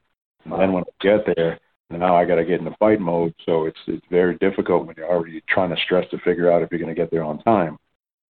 And 0.44 0.55
then 0.55 0.73
when 0.73 0.85
we 0.85 1.09
get 1.09 1.25
there, 1.37 1.61
and 1.90 2.01
now 2.01 2.16
I 2.16 2.24
got 2.24 2.37
to 2.37 2.44
get 2.44 2.61
into 2.61 2.74
fight 2.79 3.01
mode. 3.01 3.35
So 3.46 3.64
it's 3.64 3.79
it's 3.87 4.07
very 4.11 4.37
difficult 4.38 4.87
when 4.87 4.96
you're 4.96 5.11
already 5.11 5.42
trying 5.48 5.74
to 5.74 5.83
stress 5.83 6.09
to 6.11 6.18
figure 6.18 6.51
out 6.51 6.62
if 6.62 6.70
you're 6.70 6.81
going 6.81 6.94
to 6.94 7.01
get 7.01 7.11
there 7.11 7.24
on 7.24 7.42
time 7.42 7.79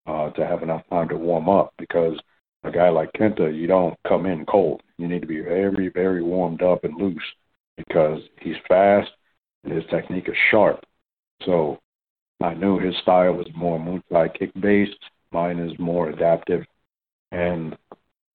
uh, 0.06 0.30
to 0.30 0.46
have 0.46 0.62
enough 0.62 0.82
time 0.90 1.08
to 1.08 1.16
warm 1.16 1.48
up. 1.48 1.74
Because 1.78 2.18
a 2.64 2.70
guy 2.70 2.88
like 2.88 3.12
Kenta, 3.12 3.54
you 3.54 3.66
don't 3.66 3.96
come 4.06 4.26
in 4.26 4.46
cold. 4.46 4.82
You 4.96 5.08
need 5.08 5.22
to 5.22 5.26
be 5.26 5.40
very 5.40 5.88
very 5.88 6.22
warmed 6.22 6.62
up 6.62 6.84
and 6.84 6.96
loose 6.96 7.22
because 7.76 8.20
he's 8.40 8.56
fast 8.66 9.10
and 9.64 9.72
his 9.72 9.84
technique 9.90 10.28
is 10.28 10.36
sharp. 10.50 10.84
So 11.44 11.78
I 12.40 12.54
knew 12.54 12.78
his 12.78 12.96
style 13.02 13.32
was 13.32 13.46
more 13.54 13.78
Muay 13.78 14.32
kick 14.38 14.50
based. 14.60 14.98
Mine 15.32 15.58
is 15.58 15.78
more 15.78 16.08
adaptive, 16.08 16.64
and 17.32 17.76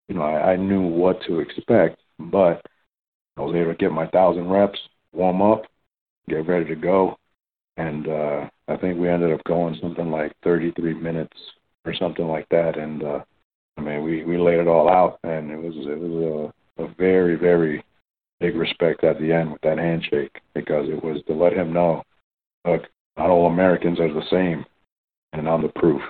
you 0.08 0.16
know 0.16 0.22
I, 0.22 0.52
I 0.52 0.56
knew 0.58 0.82
what 0.82 1.22
to 1.28 1.40
expect, 1.40 2.02
but 2.20 2.66
I 3.38 3.42
was 3.42 3.56
able 3.56 3.72
to 3.72 3.78
get 3.78 3.92
my 3.92 4.08
thousand 4.08 4.50
reps 4.50 4.80
warm 5.14 5.42
up, 5.42 5.64
get 6.28 6.48
ready 6.48 6.66
to 6.66 6.76
go, 6.76 7.18
and 7.78 8.08
uh, 8.08 8.50
I 8.68 8.78
think 8.78 9.00
we 9.00 9.10
ended 9.10 9.32
up 9.32 9.44
going 9.46 9.78
something 9.82 10.10
like 10.12 10.32
33 10.44 10.94
minutes 10.94 11.38
or 11.86 11.94
something 11.94 12.28
like 12.28 12.48
that. 12.50 12.78
And 12.78 13.04
uh, 13.04 13.20
I 13.78 13.82
mean, 13.82 14.04
we 14.04 14.24
we 14.24 14.38
laid 14.38 14.60
it 14.60 14.68
all 14.68 14.90
out, 14.90 15.20
and 15.24 15.52
it 15.52 15.58
was 15.58 15.74
it 15.76 16.00
was 16.00 16.54
a, 16.78 16.84
a 16.84 16.94
very 16.98 17.36
very 17.36 17.84
big 18.40 18.56
respect 18.56 19.04
at 19.04 19.20
the 19.20 19.32
end 19.32 19.52
with 19.52 19.62
that 19.62 19.78
handshake 19.78 20.42
because 20.54 20.90
it 20.90 21.02
was 21.02 21.22
to 21.28 21.34
let 21.34 21.54
him 21.54 21.72
know, 21.72 22.04
look, 22.68 22.82
not 23.18 23.30
all 23.30 23.48
Americans 23.48 24.00
are 24.00 24.14
the 24.14 24.26
same, 24.30 24.66
and 25.32 25.48
I'm 25.48 25.62
the 25.62 25.70
proof. 25.70 26.02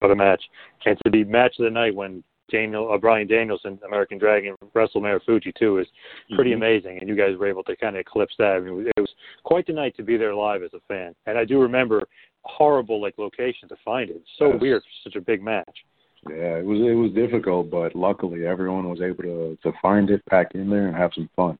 What 0.00 0.10
a 0.10 0.16
match! 0.16 0.42
And 0.84 0.98
to 1.04 1.10
be 1.10 1.24
match 1.24 1.54
of 1.58 1.64
the 1.64 1.70
night 1.70 1.94
when 1.94 2.22
Daniel 2.50 2.92
uh, 2.92 2.98
Bryan 2.98 3.26
Danielson, 3.26 3.78
American 3.86 4.18
Dragon, 4.18 4.54
wrestled 4.74 5.04
Marufuji 5.04 5.54
too 5.58 5.78
is 5.78 5.86
pretty 6.34 6.50
mm-hmm. 6.50 6.62
amazing, 6.62 6.98
and 6.98 7.08
you 7.08 7.16
guys 7.16 7.36
were 7.38 7.48
able 7.48 7.64
to 7.64 7.76
kind 7.76 7.96
of 7.96 8.00
eclipse 8.00 8.34
that. 8.38 8.56
I 8.56 8.60
mean, 8.60 8.86
it 8.96 9.00
was 9.00 9.10
quite 9.44 9.66
the 9.66 9.72
night 9.72 9.96
to 9.96 10.02
be 10.02 10.16
there 10.16 10.34
live 10.34 10.62
as 10.62 10.74
a 10.74 10.80
fan, 10.88 11.14
and 11.26 11.38
I 11.38 11.44
do 11.44 11.60
remember 11.60 12.02
horrible 12.44 13.00
like 13.00 13.14
location 13.18 13.68
to 13.68 13.76
find 13.84 14.10
it. 14.10 14.22
So 14.38 14.52
yes. 14.52 14.60
weird 14.60 14.82
for 14.82 15.10
such 15.10 15.16
a 15.16 15.20
big 15.20 15.42
match. 15.42 15.84
Yeah, 16.28 16.56
it 16.58 16.64
was 16.64 16.80
it 16.80 16.94
was 16.94 17.12
difficult, 17.12 17.70
but 17.70 17.94
luckily 17.94 18.46
everyone 18.46 18.88
was 18.88 19.00
able 19.00 19.22
to 19.24 19.58
to 19.62 19.72
find 19.82 20.10
it, 20.10 20.24
pack 20.26 20.54
in 20.54 20.70
there, 20.70 20.88
and 20.88 20.96
have 20.96 21.12
some 21.14 21.28
fun. 21.36 21.58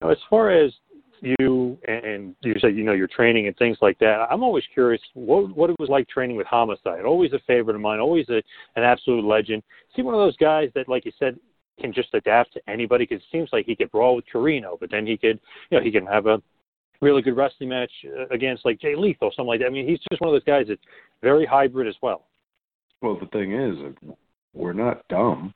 Now, 0.00 0.10
as 0.10 0.18
far 0.28 0.50
as 0.50 0.72
you 1.22 1.78
and 1.86 2.34
you 2.42 2.54
said 2.60 2.74
you 2.76 2.82
know 2.82 2.92
your 2.92 3.06
training 3.06 3.46
and 3.46 3.56
things 3.56 3.78
like 3.80 3.98
that. 4.00 4.26
I'm 4.30 4.42
always 4.42 4.64
curious 4.74 5.00
what 5.14 5.56
what 5.56 5.70
it 5.70 5.78
was 5.78 5.88
like 5.88 6.08
training 6.08 6.36
with 6.36 6.48
Homicide. 6.48 7.04
Always 7.04 7.32
a 7.32 7.38
favorite 7.46 7.76
of 7.76 7.80
mine. 7.80 8.00
Always 8.00 8.28
a, 8.28 8.42
an 8.76 8.82
absolute 8.82 9.24
legend. 9.24 9.62
See 9.94 10.02
one 10.02 10.14
of 10.14 10.20
those 10.20 10.36
guys 10.36 10.70
that, 10.74 10.88
like 10.88 11.04
you 11.04 11.12
said, 11.18 11.38
can 11.80 11.92
just 11.92 12.12
adapt 12.12 12.52
to 12.54 12.60
anybody. 12.68 13.06
Because 13.08 13.22
it 13.22 13.30
seems 13.30 13.50
like 13.52 13.66
he 13.66 13.76
could 13.76 13.92
brawl 13.92 14.16
with 14.16 14.24
Corino, 14.32 14.78
but 14.78 14.90
then 14.90 15.06
he 15.06 15.16
could 15.16 15.38
you 15.70 15.78
know 15.78 15.84
he 15.84 15.92
can 15.92 16.06
have 16.06 16.26
a 16.26 16.42
really 17.00 17.22
good 17.22 17.36
wrestling 17.36 17.68
match 17.68 17.92
uh, 18.06 18.26
against 18.32 18.64
like 18.64 18.80
Jay 18.80 18.96
Lethal, 18.96 19.30
something 19.30 19.46
like 19.46 19.60
that. 19.60 19.66
I 19.66 19.70
mean, 19.70 19.88
he's 19.88 20.00
just 20.10 20.20
one 20.20 20.28
of 20.28 20.34
those 20.34 20.44
guys 20.44 20.66
that's 20.68 20.82
very 21.22 21.46
hybrid 21.46 21.86
as 21.86 21.96
well. 22.02 22.26
Well, 23.00 23.18
the 23.18 23.26
thing 23.26 23.52
is, 23.52 23.76
we're 24.54 24.72
not 24.72 25.06
dumb. 25.08 25.54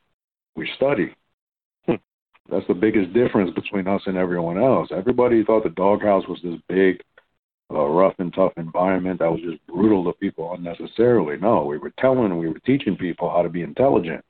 We 0.54 0.70
study. 0.76 1.14
That's 2.50 2.66
the 2.68 2.74
biggest 2.74 3.12
difference 3.12 3.50
between 3.54 3.88
us 3.88 4.02
and 4.06 4.16
everyone 4.16 4.62
else. 4.62 4.88
Everybody 4.92 5.44
thought 5.44 5.64
the 5.64 5.70
doghouse 5.70 6.26
was 6.28 6.38
this 6.42 6.60
big, 6.68 7.00
uh, 7.72 7.86
rough 7.86 8.14
and 8.18 8.32
tough 8.32 8.52
environment 8.56 9.18
that 9.18 9.30
was 9.30 9.40
just 9.40 9.66
brutal 9.66 10.04
to 10.04 10.12
people 10.18 10.54
unnecessarily. 10.54 11.36
No, 11.38 11.64
we 11.64 11.78
were 11.78 11.92
telling, 11.98 12.38
we 12.38 12.48
were 12.48 12.60
teaching 12.60 12.96
people 12.96 13.28
how 13.28 13.42
to 13.42 13.48
be 13.48 13.62
intelligent. 13.62 14.24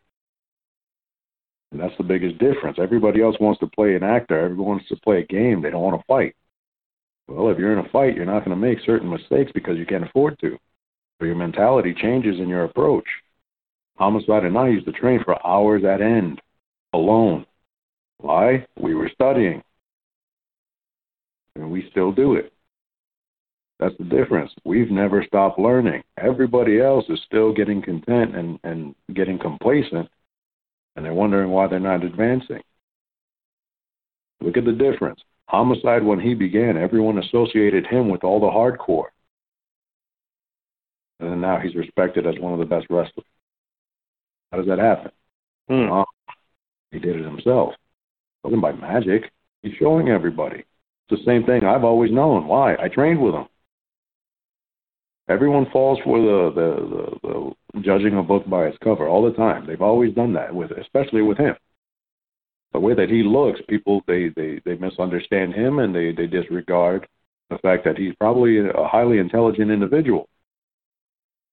And 1.73 1.81
that's 1.81 1.97
the 1.99 2.05
biggest 2.05 2.39
difference. 2.39 2.79
Everybody 2.81 3.23
else 3.23 3.37
wants 3.39 3.61
to 3.61 3.67
play 3.67 3.97
an 3.97 4.03
actor. 4.03 4.39
Everyone 4.39 4.69
wants 4.69 4.89
to 4.89 4.97
play 4.97 5.21
a 5.21 5.27
game. 5.27 5.61
They 5.61 5.71
don't 5.71 5.83
want 5.83 6.01
to 6.01 6.07
fight. 6.07 6.35
Well, 7.29 7.51
if 7.51 7.59
you're 7.59 7.79
in 7.79 7.85
a 7.85 7.89
fight, 7.91 8.15
you're 8.15 8.25
not 8.25 8.45
going 8.45 8.59
to 8.59 8.67
make 8.67 8.79
certain 8.87 9.11
mistakes 9.11 9.51
because 9.53 9.77
you 9.77 9.85
can't 9.85 10.05
afford 10.05 10.39
to. 10.41 10.57
But 11.19 11.27
your 11.27 11.35
mentality 11.35 11.93
changes 11.93 12.39
in 12.39 12.49
your 12.49 12.65
approach. 12.65 13.07
Homicide 13.97 14.45
and 14.45 14.57
I 14.57 14.69
used 14.69 14.87
to 14.87 14.93
train 14.93 15.21
for 15.25 15.45
hours 15.47 15.85
at 15.85 16.01
end, 16.01 16.41
alone, 16.93 17.47
why? 18.19 18.67
We 18.79 18.95
were 18.95 19.11
studying. 19.13 19.63
And 21.55 21.71
we 21.71 21.89
still 21.91 22.13
do 22.13 22.35
it. 22.35 22.53
That's 23.79 23.97
the 23.99 24.05
difference. 24.05 24.53
We've 24.65 24.91
never 24.91 25.23
stopped 25.25 25.59
learning. 25.59 26.03
Everybody 26.17 26.81
else 26.81 27.05
is 27.09 27.21
still 27.27 27.53
getting 27.53 27.83
content 27.83 28.35
and, 28.35 28.59
and 28.65 28.95
getting 29.13 29.39
complacent, 29.39 30.09
and 30.95 31.05
they're 31.05 31.13
wondering 31.13 31.51
why 31.51 31.67
they're 31.67 31.79
not 31.79 32.05
advancing. 32.05 32.63
Look 34.41 34.57
at 34.57 34.65
the 34.65 34.73
difference. 34.73 35.21
Homicide, 35.49 36.03
when 36.03 36.21
he 36.21 36.35
began, 36.35 36.77
everyone 36.77 37.19
associated 37.19 37.87
him 37.87 38.09
with 38.09 38.25
all 38.25 38.41
the 38.41 38.47
hardcore. 38.47 39.09
And 41.21 41.31
then 41.31 41.41
now 41.41 41.59
he's 41.59 41.75
respected 41.75 42.27
as 42.27 42.39
one 42.39 42.53
of 42.53 42.59
the 42.59 42.65
best 42.65 42.87
wrestlers. 42.91 43.27
How 44.51 44.59
does 44.59 44.67
that 44.67 44.79
happen? 44.79 45.11
Hmm. 45.69 45.91
Well, 45.91 46.07
he 46.91 46.99
did 46.99 47.17
it 47.17 47.25
himself 47.25 47.75
wasn't 48.47 48.63
by 48.63 48.73
magic. 48.73 49.33
He's 49.63 49.75
showing 49.75 50.09
everybody. 50.09 50.65
It's 51.09 51.21
the 51.21 51.25
same 51.27 51.45
thing 51.45 51.65
I've 51.65 51.83
always 51.83 52.13
known. 52.13 52.47
Why? 52.47 52.77
I 52.77 52.89
trained 52.89 53.21
with 53.21 53.35
him. 53.35 53.47
Everyone 55.29 55.67
falls 55.73 55.99
for 56.05 56.21
the, 56.21 56.53
the, 56.55 57.19
the, 57.29 57.53
the 57.75 57.81
judging 57.81 58.17
a 58.17 58.23
book 58.23 58.49
by 58.49 58.67
its 58.67 58.79
cover 58.85 59.09
all 59.09 59.25
the 59.25 59.37
time. 59.37 59.67
They've 59.67 59.83
always 59.83 60.15
done 60.15 60.33
that 60.35 60.55
with, 60.55 60.71
especially 60.71 61.23
with 61.23 61.39
him. 61.39 61.57
The 62.73 62.79
way 62.79 62.95
that 62.95 63.11
he 63.11 63.25
looks, 63.25 63.61
people 63.69 64.03
they 64.07 64.29
they 64.37 64.61
they 64.65 64.77
misunderstand 64.77 65.55
him 65.55 65.79
and 65.79 65.95
they 65.95 66.13
they 66.13 66.27
disregard 66.27 67.09
the 67.51 67.59
fact 67.59 67.85
that 67.85 67.97
he's 67.97 68.15
probably 68.17 68.59
a 68.59 68.87
highly 68.87 69.19
intelligent 69.19 69.71
individual. 69.71 70.29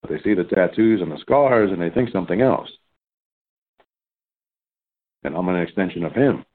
But 0.01 0.11
they 0.11 0.19
see 0.21 0.33
the 0.35 0.43
tattoos 0.43 1.01
and 1.01 1.11
the 1.11 1.19
scars 1.19 1.71
and 1.71 1.81
they 1.81 1.89
think 1.89 2.09
something 2.11 2.41
else. 2.41 2.69
And 5.23 5.35
I'm 5.35 5.47
an 5.47 5.61
extension 5.61 6.03
of 6.03 6.13
him. 6.13 6.45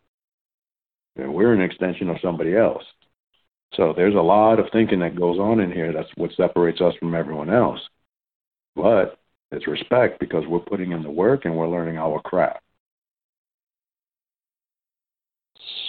And 1.18 1.35
we're 1.35 1.52
an 1.52 1.61
extension 1.61 2.09
of 2.09 2.16
somebody 2.22 2.57
else. 2.57 2.85
So 3.74 3.92
there's 3.94 4.14
a 4.14 4.18
lot 4.18 4.59
of 4.59 4.66
thinking 4.72 5.00
that 5.00 5.18
goes 5.18 5.38
on 5.38 5.61
in 5.61 5.70
here. 5.70 5.92
That's 5.92 6.09
what 6.16 6.31
separates 6.37 6.81
us 6.81 6.94
from 6.98 7.14
everyone 7.14 7.50
else. 7.50 7.81
But 8.74 9.18
it's 9.50 9.66
respect 9.66 10.20
because 10.20 10.44
we're 10.46 10.61
putting 10.61 10.92
in 10.92 11.02
the 11.02 11.11
work 11.11 11.44
and 11.44 11.57
we're 11.57 11.68
learning 11.68 11.98
our 11.98 12.20
craft. 12.22 12.61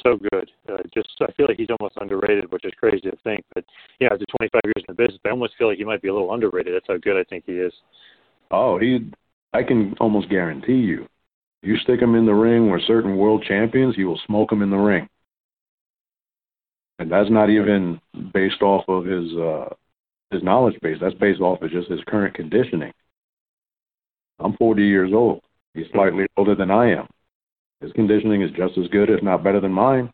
So 0.04 0.18
good. 0.32 0.50
Uh, 0.68 0.78
just 0.94 1.10
I 1.22 1.32
feel 1.34 1.46
like 1.48 1.58
he's 1.58 1.70
almost 1.80 1.96
underrated, 2.00 2.52
which 2.52 2.65
is 2.65 2.72
crazy 2.78 3.02
to 3.02 3.18
think. 3.24 3.44
But 3.54 3.65
yeah, 4.00 4.10
after 4.12 4.26
25 4.38 4.62
years 4.65 4.86
in 4.88 4.96
the 4.96 5.04
business, 5.04 5.20
I 5.26 5.30
almost 5.30 5.54
feel 5.58 5.68
like 5.68 5.78
he 5.78 5.84
might 5.84 6.02
be 6.02 6.08
a 6.08 6.13
little 6.13 6.34
underrated. 6.34 6.74
That's 6.74 6.88
how 6.88 6.98
good 6.98 7.20
I 7.20 7.24
think 7.26 7.44
he 7.46 7.54
is. 7.54 7.74
Oh, 8.50 8.80
he! 8.80 9.12
I 9.54 9.62
can 9.63 9.96
almost 10.00 10.30
guarantee 10.30 10.78
you. 10.78 11.08
You 11.62 11.78
stick 11.78 12.02
him 12.02 12.15
in 12.15 12.26
the 12.26 12.34
ring 12.34 12.72
with 12.72 12.82
certain 12.88 13.18
world 13.18 13.44
champions, 13.46 13.96
he 13.96 14.06
will 14.06 14.20
smoke 14.26 14.52
him 14.52 14.62
in 14.62 14.70
the 14.70 14.78
ring 14.78 15.10
and 17.00 17.10
that's 17.10 17.30
not 17.30 17.50
even 17.50 18.00
based 18.34 18.62
off 18.62 18.84
of 18.88 19.06
his 19.06 19.34
uh, 19.34 19.70
his 20.32 20.44
knowledge 20.44 20.76
base. 20.82 20.98
That's 21.02 21.16
based 21.16 21.42
off 21.42 21.62
of 21.62 21.72
just 21.72 21.90
his 21.90 22.02
current 22.08 22.36
conditioning. 22.36 22.92
I'm 24.40 24.56
40 24.58 24.84
years 24.84 25.12
old. 25.14 25.42
He's 25.74 25.88
slightly 25.92 26.26
older 26.38 26.56
than 26.56 26.72
I 26.72 26.92
am. 26.92 27.08
His 27.82 27.92
conditioning 27.94 28.42
is 28.42 28.52
just 28.52 28.78
as 28.78 28.88
good, 28.88 29.10
if 29.10 29.24
not 29.24 29.44
better, 29.44 29.60
than 29.60 29.72
mine. 29.72 30.12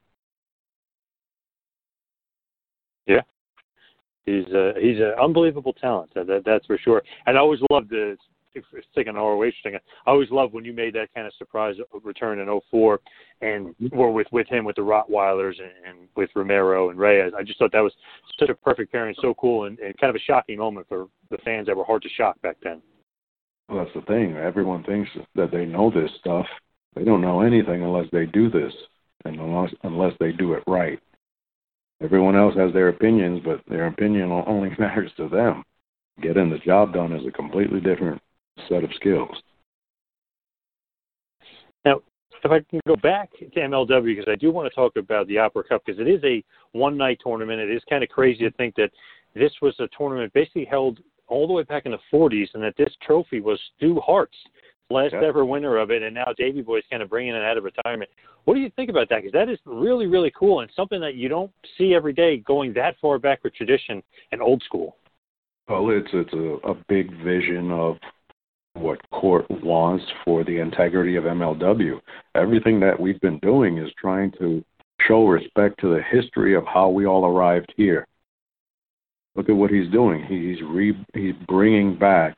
Yeah, 3.08 3.22
he's 4.26 4.46
uh, 4.54 4.74
he's 4.80 4.98
an 4.98 5.14
unbelievable 5.22 5.74
talent. 5.74 6.14
That, 6.14 6.44
that's 6.46 6.66
for 6.68 6.78
sure. 6.78 7.02
And 7.26 7.38
I 7.38 7.42
always 7.42 7.60
loved 7.72 7.90
the 7.90 8.16
take 8.96 9.08
an 9.08 9.16
ROH 9.16 9.52
thing. 9.64 9.76
I 9.76 10.10
always 10.10 10.32
love 10.32 10.54
when 10.54 10.66
you 10.66 10.74
made 10.74 10.94
that 10.96 11.14
kind 11.14 11.28
of 11.28 11.34
surprise 11.38 11.76
return 12.04 12.40
in 12.40 12.60
04 12.72 13.00
and 13.42 13.76
were 13.92 14.12
with 14.12 14.28
with 14.32 14.48
him 14.48 14.66
with 14.66 14.76
the 14.76 14.82
Rottweilers 14.82 15.60
and, 15.60 15.72
and 15.88 16.08
with 16.16 16.30
Romero 16.36 16.90
and 16.90 17.00
Reyes. 17.00 17.34
I 17.38 17.44
just 17.44 17.60
thought 17.60 17.72
that 17.74 17.82
was 17.82 17.94
such 18.40 18.50
a 18.50 18.56
perfect 18.56 18.92
pairing, 18.92 19.16
so 19.22 19.34
cool 19.36 19.66
and, 19.66 19.80
and 19.80 19.98
kind 19.98 20.10
of 20.10 20.16
a 20.16 20.26
shocking 20.26 20.58
moment 20.58 20.88
for 20.88 21.08
the 21.30 21.38
fans 21.40 21.68
that 21.68 21.76
were 21.76 21.86
hard 21.86 22.02
to 22.04 22.10
shock 22.10 22.42
back 22.42 22.58
then. 22.64 22.82
Well, 23.70 23.84
that's 23.84 23.96
the 23.96 24.02
thing. 24.02 24.36
Everyone 24.38 24.84
thinks 24.84 25.10
that 25.36 25.52
they 25.52 25.66
know 25.66 25.90
this 25.90 26.12
stuff. 26.20 26.46
They 26.96 27.04
don't 27.04 27.22
know 27.22 27.42
anything 27.42 27.84
unless 27.84 28.06
they 28.12 28.26
do 28.26 28.50
this, 28.50 28.74
and 29.26 29.40
unless 29.40 29.72
unless 29.84 30.14
they 30.20 30.32
do 30.32 30.54
it 30.54 30.64
right. 30.68 31.00
Everyone 32.02 32.36
else 32.36 32.56
has 32.56 32.74
their 32.74 32.90
opinions, 32.90 33.42
but 33.44 33.62
their 33.68 33.88
opinion 33.88 34.32
only 34.32 34.70
matters 34.80 35.12
to 35.18 35.30
them. 35.30 35.64
Getting 36.22 36.50
the 36.50 36.60
job 36.60 36.94
done 36.94 37.12
is 37.12 37.26
a 37.26 37.32
completely 37.32 37.82
different 37.82 38.22
set 38.70 38.84
of 38.84 38.90
skills. 38.96 39.36
Now, 41.84 42.02
if 42.44 42.52
I 42.52 42.60
can 42.70 42.80
go 42.88 42.96
back 42.96 43.32
to 43.40 43.46
MLW, 43.60 44.16
because 44.16 44.32
I 44.32 44.36
do 44.36 44.52
want 44.52 44.70
to 44.70 44.76
talk 44.76 44.96
about 44.98 45.28
the 45.28 45.38
Opera 45.38 45.64
Cup, 45.64 45.84
because 45.86 46.00
it 46.00 46.08
is 46.08 46.24
a 46.24 46.44
one 46.74 46.98
night 46.98 47.20
tournament. 47.24 47.60
It 47.60 47.72
is 47.72 47.82
kind 47.90 48.04
of 48.04 48.10
crazy 48.10 48.44
to 48.44 48.52
think 48.52 48.76
that 48.76 48.92
this 49.34 49.52
was 49.62 49.76
a 49.80 49.88
tournament 49.98 50.34
basically 50.34 50.66
held 50.66 51.00
all 51.28 51.48
the 51.48 51.54
way 51.54 51.64
back 51.64 51.86
in 51.86 51.92
the 51.92 51.98
40s, 52.14 52.48
and 52.54 52.64
that 52.64 52.76
this 52.78 52.94
trophy 53.06 53.42
was 53.42 53.60
Stu 53.78 54.00
Hart's 54.00 54.38
last 54.90 55.14
yeah. 55.14 55.28
ever 55.28 55.46
winner 55.46 55.78
of 55.78 55.92
it, 55.92 56.04
and 56.04 56.14
now 56.14 56.28
Davey 56.38 56.62
Boy 56.62 56.78
is 56.78 56.84
kind 56.90 57.02
of 57.02 57.10
bringing 57.10 57.34
it 57.34 57.42
out 57.42 57.58
of 57.58 57.64
retirement. 57.64 58.10
What 58.46 58.54
do 58.54 58.60
you 58.60 58.70
think 58.76 58.90
about 58.90 59.10
that? 59.10 59.24
Because 59.24 59.32
that 59.32 59.50
is 59.50 59.58
really, 59.66 60.06
really 60.06 60.32
cool 60.38 60.60
and 60.60 60.70
something 60.76 61.02
that 61.02 61.16
you 61.16 61.28
don't 61.28 61.52
see 61.78 61.96
every 61.96 62.14
day 62.14 62.38
going 62.38 62.74
that 62.74 62.96
far 63.02 63.18
back 63.18 63.44
with 63.44 63.56
tradition 63.56 64.04
and 64.32 64.42
old 64.42 64.62
school. 64.64 64.98
Well, 65.68 65.90
it's 65.90 66.10
it's 66.14 66.34
a, 66.34 66.70
a 66.70 66.76
big 66.88 67.12
vision 67.24 67.72
of 67.72 67.98
what 68.76 69.00
Court 69.12 69.46
wants 69.64 70.06
for 70.24 70.44
the 70.44 70.60
integrity 70.60 71.16
of 71.16 71.24
MLW. 71.24 72.00
Everything 72.36 72.80
that 72.82 73.00
we've 73.00 73.20
been 73.22 73.40
doing 73.40 73.78
is 73.78 73.92
trying 73.98 74.32
to 74.40 74.64
show 75.08 75.26
respect 75.28 75.80
to 75.80 75.94
the 75.94 76.02
history 76.02 76.56
of 76.56 76.66
how 76.66 76.90
we 76.90 77.06
all 77.06 77.26
arrived 77.26 77.74
here. 77.76 78.06
Look 79.36 79.50
at 79.50 79.56
what 79.56 79.72
he's 79.72 79.92
doing. 79.92 80.24
He's 80.24 80.62
re, 80.62 80.94
he's 81.14 81.36
bringing 81.48 81.98
back 81.98 82.38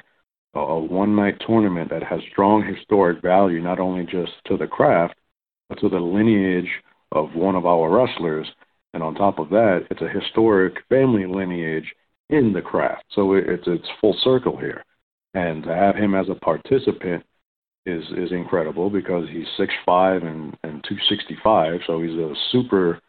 a, 0.54 0.80
one 0.80 1.16
night 1.16 1.42
tournament 1.46 1.90
that 1.90 2.04
has 2.04 2.20
strong 2.32 2.64
historic 2.64 3.22
value, 3.22 3.62
not 3.62 3.80
only 3.80 4.06
just 4.06 4.32
to 4.46 4.58
the 4.58 4.68
craft, 4.68 5.16
but 5.70 5.80
to 5.80 5.90
the 5.90 6.00
lineage 6.00 6.70
of 7.12 7.36
one 7.36 7.56
of 7.56 7.66
our 7.66 7.90
wrestlers. 7.90 8.48
And 8.94 9.04
on 9.04 9.16
top 9.16 9.38
of 9.40 9.50
that, 9.50 9.86
it's 9.92 10.02
a 10.02 10.10
historic 10.10 10.76
family 10.90 11.26
lineage 11.26 11.94
in 12.30 12.54
the 12.54 12.62
craft. 12.62 13.04
So 13.12 13.34
it's 13.34 13.64
it's 13.68 13.88
full 14.02 14.16
circle 14.24 14.58
here 14.58 14.84
and 15.34 15.64
to 15.64 15.74
have 15.74 15.96
him 15.96 16.16
as 16.16 16.28
a 16.30 16.36
participant 16.36 17.24
is 17.86 18.04
is 18.18 18.32
incredible 18.32 18.90
because 18.90 19.28
he's 19.30 19.48
six 19.58 19.74
five 19.86 20.24
and 20.24 20.56
and 20.64 20.84
two 20.88 20.98
sixty 21.10 21.38
five, 21.44 21.80
so 21.88 22.02
he's 22.02 22.18
a 22.18 22.34
super. 22.52 23.00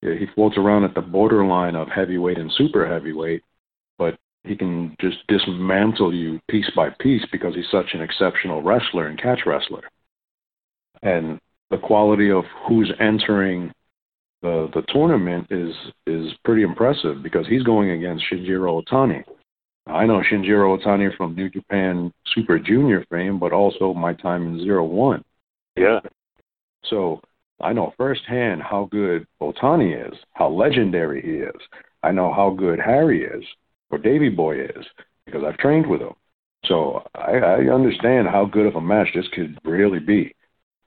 He 0.00 0.26
floats 0.34 0.56
around 0.56 0.82
at 0.82 0.94
the 0.94 1.00
borderline 1.00 1.76
of 1.76 1.86
heavyweight 1.88 2.36
and 2.36 2.50
super 2.56 2.88
heavyweight, 2.88 3.42
but 3.98 4.18
he 4.42 4.56
can 4.56 4.96
just 5.00 5.18
dismantle 5.28 6.12
you 6.12 6.40
piece 6.50 6.68
by 6.74 6.90
piece 6.98 7.24
because 7.30 7.54
he's 7.54 7.70
such 7.70 7.94
an 7.94 8.02
exceptional 8.02 8.62
wrestler 8.62 9.06
and 9.06 9.20
catch 9.20 9.40
wrestler. 9.46 9.84
And 11.02 11.38
the 11.70 11.78
quality 11.78 12.32
of 12.32 12.44
who's 12.66 12.92
entering 12.98 13.72
the 14.42 14.68
the 14.74 14.82
tournament 14.88 15.46
is 15.50 15.74
is 16.06 16.32
pretty 16.44 16.62
impressive 16.62 17.22
because 17.22 17.46
he's 17.46 17.62
going 17.62 17.90
against 17.90 18.24
Shinjiro 18.30 18.84
Otani, 18.84 19.22
I 19.86 20.06
know 20.06 20.22
Shinjiro 20.22 20.78
Otani 20.78 21.16
from 21.16 21.34
New 21.34 21.50
Japan 21.50 22.12
Super 22.34 22.58
Junior 22.58 23.04
fame, 23.10 23.38
but 23.38 23.52
also 23.52 23.92
my 23.92 24.14
time 24.14 24.46
in 24.46 24.60
Zero 24.62 24.84
One. 24.84 25.24
Yeah. 25.76 26.00
So 26.84 27.20
I 27.60 27.72
know 27.72 27.92
firsthand 27.96 28.62
how 28.62 28.88
good 28.90 29.26
Otani 29.40 30.08
is, 30.08 30.16
how 30.32 30.48
legendary 30.48 31.22
he 31.22 31.32
is. 31.32 31.60
I 32.02 32.12
know 32.12 32.32
how 32.32 32.50
good 32.50 32.78
Harry 32.78 33.24
is, 33.24 33.44
or 33.90 33.98
Davey 33.98 34.28
Boy 34.28 34.64
is, 34.64 34.84
because 35.26 35.42
I've 35.44 35.58
trained 35.58 35.86
with 35.86 36.00
him. 36.00 36.14
So 36.66 37.04
I, 37.14 37.38
I 37.38 37.58
understand 37.72 38.28
how 38.28 38.44
good 38.44 38.66
of 38.66 38.76
a 38.76 38.80
match 38.80 39.08
this 39.14 39.28
could 39.32 39.58
really 39.64 39.98
be. 39.98 40.34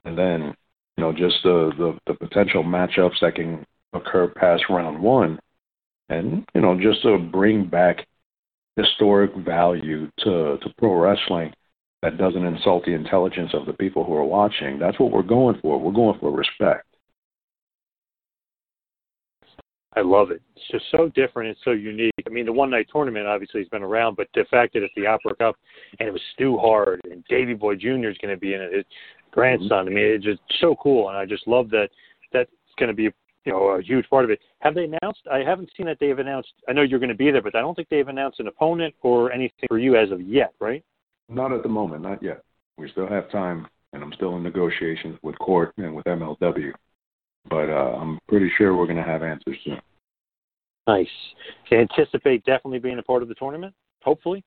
And 0.04 0.16
then, 0.16 0.54
you 0.96 1.04
know, 1.04 1.12
just 1.12 1.36
the, 1.42 1.72
the, 1.76 1.98
the 2.06 2.14
potential 2.14 2.62
matchups 2.62 3.20
that 3.20 3.34
can 3.34 3.64
occur 3.92 4.28
past 4.28 4.64
round 4.70 5.00
one. 5.00 5.38
And, 6.08 6.46
you 6.54 6.60
know, 6.60 6.78
just 6.80 7.02
to 7.02 7.18
bring 7.18 7.66
back 7.66 8.06
historic 8.76 9.34
value 9.36 10.10
to, 10.18 10.58
to 10.58 10.68
pro 10.78 10.94
wrestling 10.94 11.52
that 12.02 12.18
doesn't 12.18 12.44
insult 12.44 12.84
the 12.84 12.92
intelligence 12.92 13.50
of 13.54 13.66
the 13.66 13.72
people 13.72 14.04
who 14.04 14.14
are 14.14 14.24
watching. 14.24 14.78
That's 14.78 14.98
what 15.00 15.10
we're 15.10 15.22
going 15.22 15.58
for. 15.60 15.80
We're 15.80 15.92
going 15.92 16.18
for 16.20 16.30
respect. 16.30 16.86
I 19.96 20.02
love 20.02 20.30
it. 20.30 20.42
It's 20.54 20.68
just 20.70 20.84
so 20.90 21.10
different. 21.14 21.50
It's 21.50 21.60
so 21.64 21.70
unique. 21.70 22.12
I 22.26 22.28
mean, 22.28 22.44
the 22.44 22.52
one 22.52 22.70
night 22.70 22.86
tournament 22.92 23.26
obviously 23.26 23.62
has 23.62 23.68
been 23.70 23.82
around, 23.82 24.16
but 24.16 24.28
the 24.34 24.44
fact 24.50 24.74
that 24.74 24.82
it's 24.82 24.92
the 24.94 25.06
Opera 25.06 25.34
Cup 25.36 25.56
and 25.98 26.06
it 26.06 26.12
was 26.12 26.20
Stu 26.34 26.58
Hart 26.58 27.00
and 27.10 27.24
Davey 27.30 27.54
Boy 27.54 27.76
Jr. 27.76 28.10
is 28.10 28.18
going 28.18 28.34
to 28.34 28.36
be 28.36 28.52
in 28.52 28.60
it, 28.60 28.74
his 28.74 28.84
grandson. 29.30 29.86
Mm-hmm. 29.86 29.88
I 29.88 29.94
mean, 29.94 30.04
it's 30.04 30.24
just 30.24 30.40
so 30.60 30.76
cool, 30.82 31.08
and 31.08 31.16
I 31.16 31.24
just 31.24 31.48
love 31.48 31.70
that 31.70 31.88
that's 32.30 32.50
going 32.78 32.90
to 32.90 32.94
be 32.94 33.08
you 33.46 33.52
know 33.52 33.68
a 33.68 33.82
huge 33.82 34.08
part 34.10 34.24
of 34.24 34.30
it. 34.30 34.40
Have 34.58 34.74
they 34.74 34.84
announced? 34.84 35.20
I 35.32 35.38
haven't 35.38 35.70
seen 35.76 35.86
that 35.86 35.98
they've 36.00 36.18
announced. 36.18 36.52
I 36.68 36.72
know 36.72 36.82
you're 36.82 36.98
going 36.98 37.08
to 37.08 37.14
be 37.14 37.30
there, 37.30 37.40
but 37.40 37.54
I 37.54 37.60
don't 37.60 37.74
think 37.74 37.88
they've 37.88 38.06
announced 38.06 38.40
an 38.40 38.48
opponent 38.48 38.94
or 39.02 39.32
anything 39.32 39.68
for 39.68 39.78
you 39.78 39.96
as 39.96 40.10
of 40.10 40.20
yet, 40.20 40.52
right? 40.60 40.84
Not 41.28 41.52
at 41.52 41.62
the 41.62 41.68
moment, 41.68 42.02
not 42.02 42.22
yet. 42.22 42.42
We 42.76 42.90
still 42.90 43.08
have 43.08 43.30
time, 43.30 43.66
and 43.92 44.02
I'm 44.02 44.12
still 44.12 44.36
in 44.36 44.42
negotiations 44.42 45.18
with 45.22 45.38
Court 45.38 45.72
and 45.78 45.94
with 45.94 46.04
MLW. 46.04 46.72
But 47.48 47.70
uh, 47.70 47.96
I'm 48.00 48.18
pretty 48.28 48.50
sure 48.58 48.76
we're 48.76 48.86
going 48.86 48.96
to 48.96 49.02
have 49.02 49.22
answers 49.22 49.56
soon. 49.64 49.80
Nice. 50.86 51.06
Anticipate 51.72 52.44
definitely 52.44 52.78
being 52.78 52.98
a 52.98 53.02
part 53.02 53.22
of 53.22 53.28
the 53.28 53.34
tournament, 53.34 53.74
hopefully. 54.02 54.44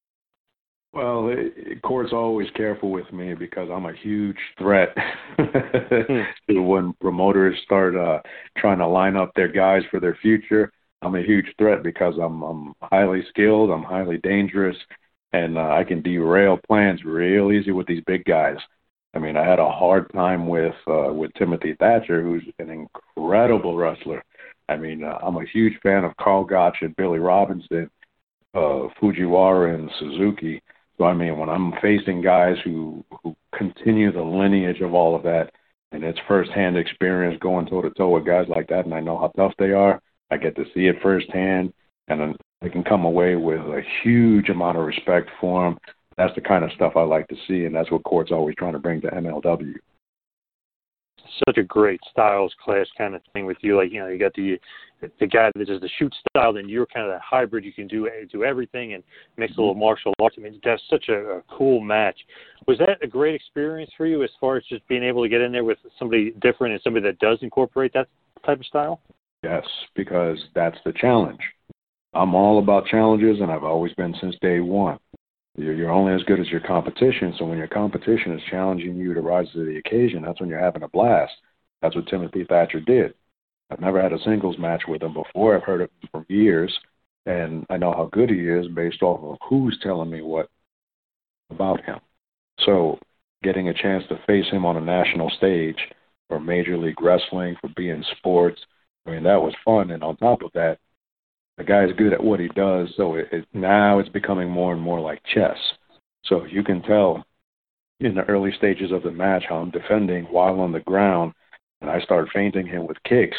Well, 0.92 1.30
it, 1.30 1.82
Court's 1.84 2.14
always 2.14 2.50
careful 2.56 2.90
with 2.92 3.12
me 3.14 3.36
because 3.36 3.70
I'm 3.72 3.86
a 3.86 3.94
huge 3.94 4.38
threat 4.58 4.96
when 6.48 6.94
promoters 7.00 7.60
start 7.64 7.96
uh, 7.96 8.22
trying 8.58 8.80
to 8.80 8.88
line 8.88 9.16
up 9.16 9.32
their 9.36 9.48
guys 9.50 9.84
for 9.92 10.00
their 10.00 10.18
future. 10.22 10.72
I'm 11.04 11.16
a 11.16 11.22
huge 11.22 11.46
threat 11.58 11.84
because 11.84 12.16
I'm 12.22 12.42
I'm 12.42 12.74
highly 12.82 13.24
skilled, 13.30 13.70
I'm 13.70 13.84
highly 13.84 14.18
dangerous, 14.18 14.76
and 15.32 15.58
uh, 15.58 15.70
I 15.70 15.84
can 15.84 16.02
derail 16.02 16.60
plans 16.68 17.04
real 17.06 17.52
easy 17.52 17.72
with 17.72 17.88
these 17.88 18.04
big 18.08 18.26
guys. 18.26 18.58
I 19.14 19.20
mean, 19.20 19.38
I 19.38 19.48
had 19.48 19.60
a 19.60 19.72
hard 19.72 20.12
time 20.12 20.48
with 20.48 20.76
uh, 20.88 21.14
with 21.14 21.34
Timothy 21.36 21.76
Thatcher, 21.80 22.24
who's 22.24 22.44
an 22.58 22.70
incredible 22.72 23.76
wrestler. 23.78 24.24
I 24.68 24.76
mean, 24.76 25.04
uh, 25.04 25.20
I'm 25.22 25.38
a 25.38 25.46
huge 25.46 25.80
fan 25.84 26.04
of 26.04 26.18
Karl 26.18 26.44
Gotch 26.46 26.78
and 26.82 26.96
Billy 26.96 27.20
Robinson, 27.20 27.90
uh, 28.54 28.88
Fujiwara 29.02 29.74
and 29.76 29.90
Suzuki. 30.00 30.62
So 31.00 31.06
I 31.06 31.14
mean, 31.14 31.38
when 31.38 31.50
I'm 31.50 31.72
facing 31.82 32.22
guys 32.22 32.58
who 32.64 33.04
who 33.24 33.36
continue 33.58 34.12
the 34.12 34.22
lineage 34.22 34.82
of 34.82 34.94
all 34.94 35.16
of 35.16 35.24
that, 35.24 35.52
and 35.94 36.04
it's 36.04 36.20
firsthand 36.28 36.78
experience 36.78 37.40
going 37.42 37.68
toe 37.68 37.82
to 37.82 37.90
toe 37.92 38.10
with 38.10 38.26
guys 38.26 38.48
like 38.50 38.68
that, 38.68 38.86
and 38.86 38.94
I 38.94 39.00
know 39.00 39.18
how 39.18 39.32
tough 39.38 39.54
they 39.58 39.72
are. 39.72 40.02
I 40.30 40.38
get 40.38 40.56
to 40.58 40.66
see 40.74 40.88
it 40.88 41.02
firsthand, 41.02 41.74
and 42.10 42.36
I 42.62 42.68
can 42.68 42.84
come 42.84 43.06
away 43.06 43.36
with 43.36 43.62
a 43.62 43.82
huge 44.04 44.50
amount 44.50 44.78
of 44.78 44.86
respect 44.86 45.30
for 45.40 45.64
them. 45.64 45.80
That's 46.18 46.36
the 46.36 46.42
kind 46.42 46.66
of 46.66 46.72
stuff 46.74 46.94
I 46.98 47.04
like 47.04 47.30
to 47.30 47.36
see, 47.48 47.64
and 47.64 47.74
that's 47.74 47.90
what 47.92 48.04
Court's 48.04 48.32
always 48.32 48.56
trying 48.56 48.74
to 48.74 48.80
bring 48.80 49.00
to 49.02 49.08
MLW 49.08 49.76
such 51.48 51.58
a 51.58 51.64
great 51.64 52.00
styles 52.10 52.54
clash 52.64 52.88
kind 52.98 53.16
of 53.16 53.22
thing 53.34 53.46
with 53.46 53.58
you. 53.62 53.78
Like 53.78 53.92
you 53.92 54.00
know, 54.00 54.08
you 54.08 54.20
got 54.20 54.34
the 54.34 54.60
the 55.02 55.28
guy 55.28 55.52
that 55.56 55.66
does 55.66 55.82
the 55.82 55.90
shoot 55.98 56.14
style, 56.30 56.54
then 56.54 56.68
you're 56.68 56.86
kind 56.86 57.06
of 57.06 57.14
that 57.14 57.22
hybrid. 57.22 57.64
You 57.64 57.74
can 57.74 57.88
do 57.88 58.10
do 58.32 58.44
everything 58.44 58.94
and 58.94 59.04
mix 59.38 59.56
a 59.58 59.60
little 59.60 59.74
mm-hmm. 59.74 59.82
martial 59.82 60.14
arts. 60.22 60.36
I 60.38 60.42
mean, 60.42 60.60
that's 60.64 60.82
such 60.90 61.10
a, 61.10 61.38
a 61.38 61.42
cool 61.50 61.80
match. 61.80 62.18
Was 62.68 62.78
that 62.80 62.98
a 63.02 63.08
great 63.08 63.36
experience 63.36 63.92
for 63.96 64.06
you 64.06 64.24
as 64.24 64.30
far 64.40 64.58
as 64.58 64.64
just 64.66 64.88
being 64.88 65.04
able 65.04 65.24
to 65.24 65.30
get 65.30 65.42
in 65.42 65.52
there 65.52 65.64
with 65.64 65.78
somebody 65.98 66.32
different 66.42 66.74
and 66.74 66.82
somebody 66.84 67.06
that 67.06 67.20
does 67.20 67.40
incorporate 67.42 67.94
that 67.94 68.08
type 68.46 68.60
of 68.60 68.66
style? 68.66 69.02
Yes, 69.44 69.66
because 69.96 70.38
that's 70.54 70.78
the 70.86 70.94
challenge. 70.94 71.40
I'm 72.14 72.36
all 72.36 72.60
about 72.60 72.88
challenges, 72.88 73.40
and 73.40 73.52
I've 73.52 73.64
always 73.64 73.94
been 73.94 74.16
since 74.20 74.36
day 74.42 74.60
one. 74.60 75.00
You're, 75.56 75.74
you're 75.74 75.92
only 75.92 76.14
as 76.14 76.24
good 76.24 76.40
as 76.40 76.48
your 76.48 76.62
competition. 76.62 77.34
So 77.38 77.46
when 77.46 77.58
your 77.58 77.68
competition 77.68 78.34
is 78.34 78.42
challenging 78.50 78.96
you 78.96 79.14
to 79.14 79.22
rise 79.22 79.48
to 79.54 79.66
the 79.66 79.78
occasion, 79.78 80.24
that's 80.24 80.40
when 80.40 80.50
you're 80.50 80.60
having 80.60 80.84
a 80.84 80.88
blast. 80.88 81.34
That's 81.82 81.96
what 81.96 82.08
Timothy 82.08 82.46
Thatcher 82.48 82.80
did. 82.82 83.14
I've 83.70 83.80
never 83.80 84.02
had 84.02 84.14
a 84.14 84.24
singles 84.24 84.58
match 84.58 84.84
with 84.88 85.04
him 85.04 85.14
before. 85.14 85.56
I've 85.56 85.64
heard 85.64 85.82
of 85.82 85.90
him 86.02 86.10
for 86.12 86.26
years, 86.28 86.76
and 87.26 87.66
I 87.70 87.78
know 87.78 87.92
how 87.92 88.10
good 88.12 88.30
he 88.30 88.48
is 88.48 88.68
based 88.68 89.04
off 89.04 89.24
of 89.24 89.38
who's 89.48 89.80
telling 89.84 90.10
me 90.10 90.22
what 90.22 90.50
about 91.50 91.84
him. 91.84 92.00
So 92.66 93.00
getting 93.44 93.70
a 93.70 93.74
chance 93.74 94.04
to 94.10 94.20
face 94.26 94.50
him 94.52 94.66
on 94.66 94.78
a 94.78 94.82
national 94.82 95.30
stage 95.32 95.78
for 96.28 96.40
Major 96.40 96.78
League 96.78 97.02
Wrestling, 97.02 97.56
for 97.62 97.70
beIN 97.70 98.04
Sports, 98.18 98.62
I 99.06 99.12
mean 99.12 99.24
that 99.24 99.42
was 99.42 99.54
fun. 99.64 99.92
And 99.92 100.04
on 100.04 100.18
top 100.18 100.42
of 100.42 100.52
that, 100.54 100.80
the 101.58 101.64
guy's 101.64 101.92
good 101.98 102.14
at 102.14 102.24
what 102.24 102.40
he 102.40 102.48
does, 102.50 102.88
so 102.96 103.16
it, 103.16 103.28
it, 103.32 103.46
now 103.54 104.00
it's 104.00 104.10
becoming 104.10 104.50
more 104.50 104.74
and 104.74 104.82
more 104.82 105.00
like 105.00 105.22
chess. 105.34 105.58
So 106.24 106.46
you 106.46 106.64
can 106.64 106.82
tell 106.82 107.26
in 108.00 108.16
the 108.16 108.24
early 108.24 108.52
stages 108.58 108.92
of 108.92 109.04
the 109.04 109.12
match 109.12 109.44
how 109.48 109.58
I'm 109.58 109.72
defending 109.72 110.24
while 110.26 110.62
on 110.62 110.72
the 110.72 110.80
ground, 110.80 111.34
and 111.82 111.90
I 111.90 112.00
start 112.00 112.30
feinting 112.34 112.66
him 112.66 112.88
with 112.88 113.04
kicks, 113.04 113.38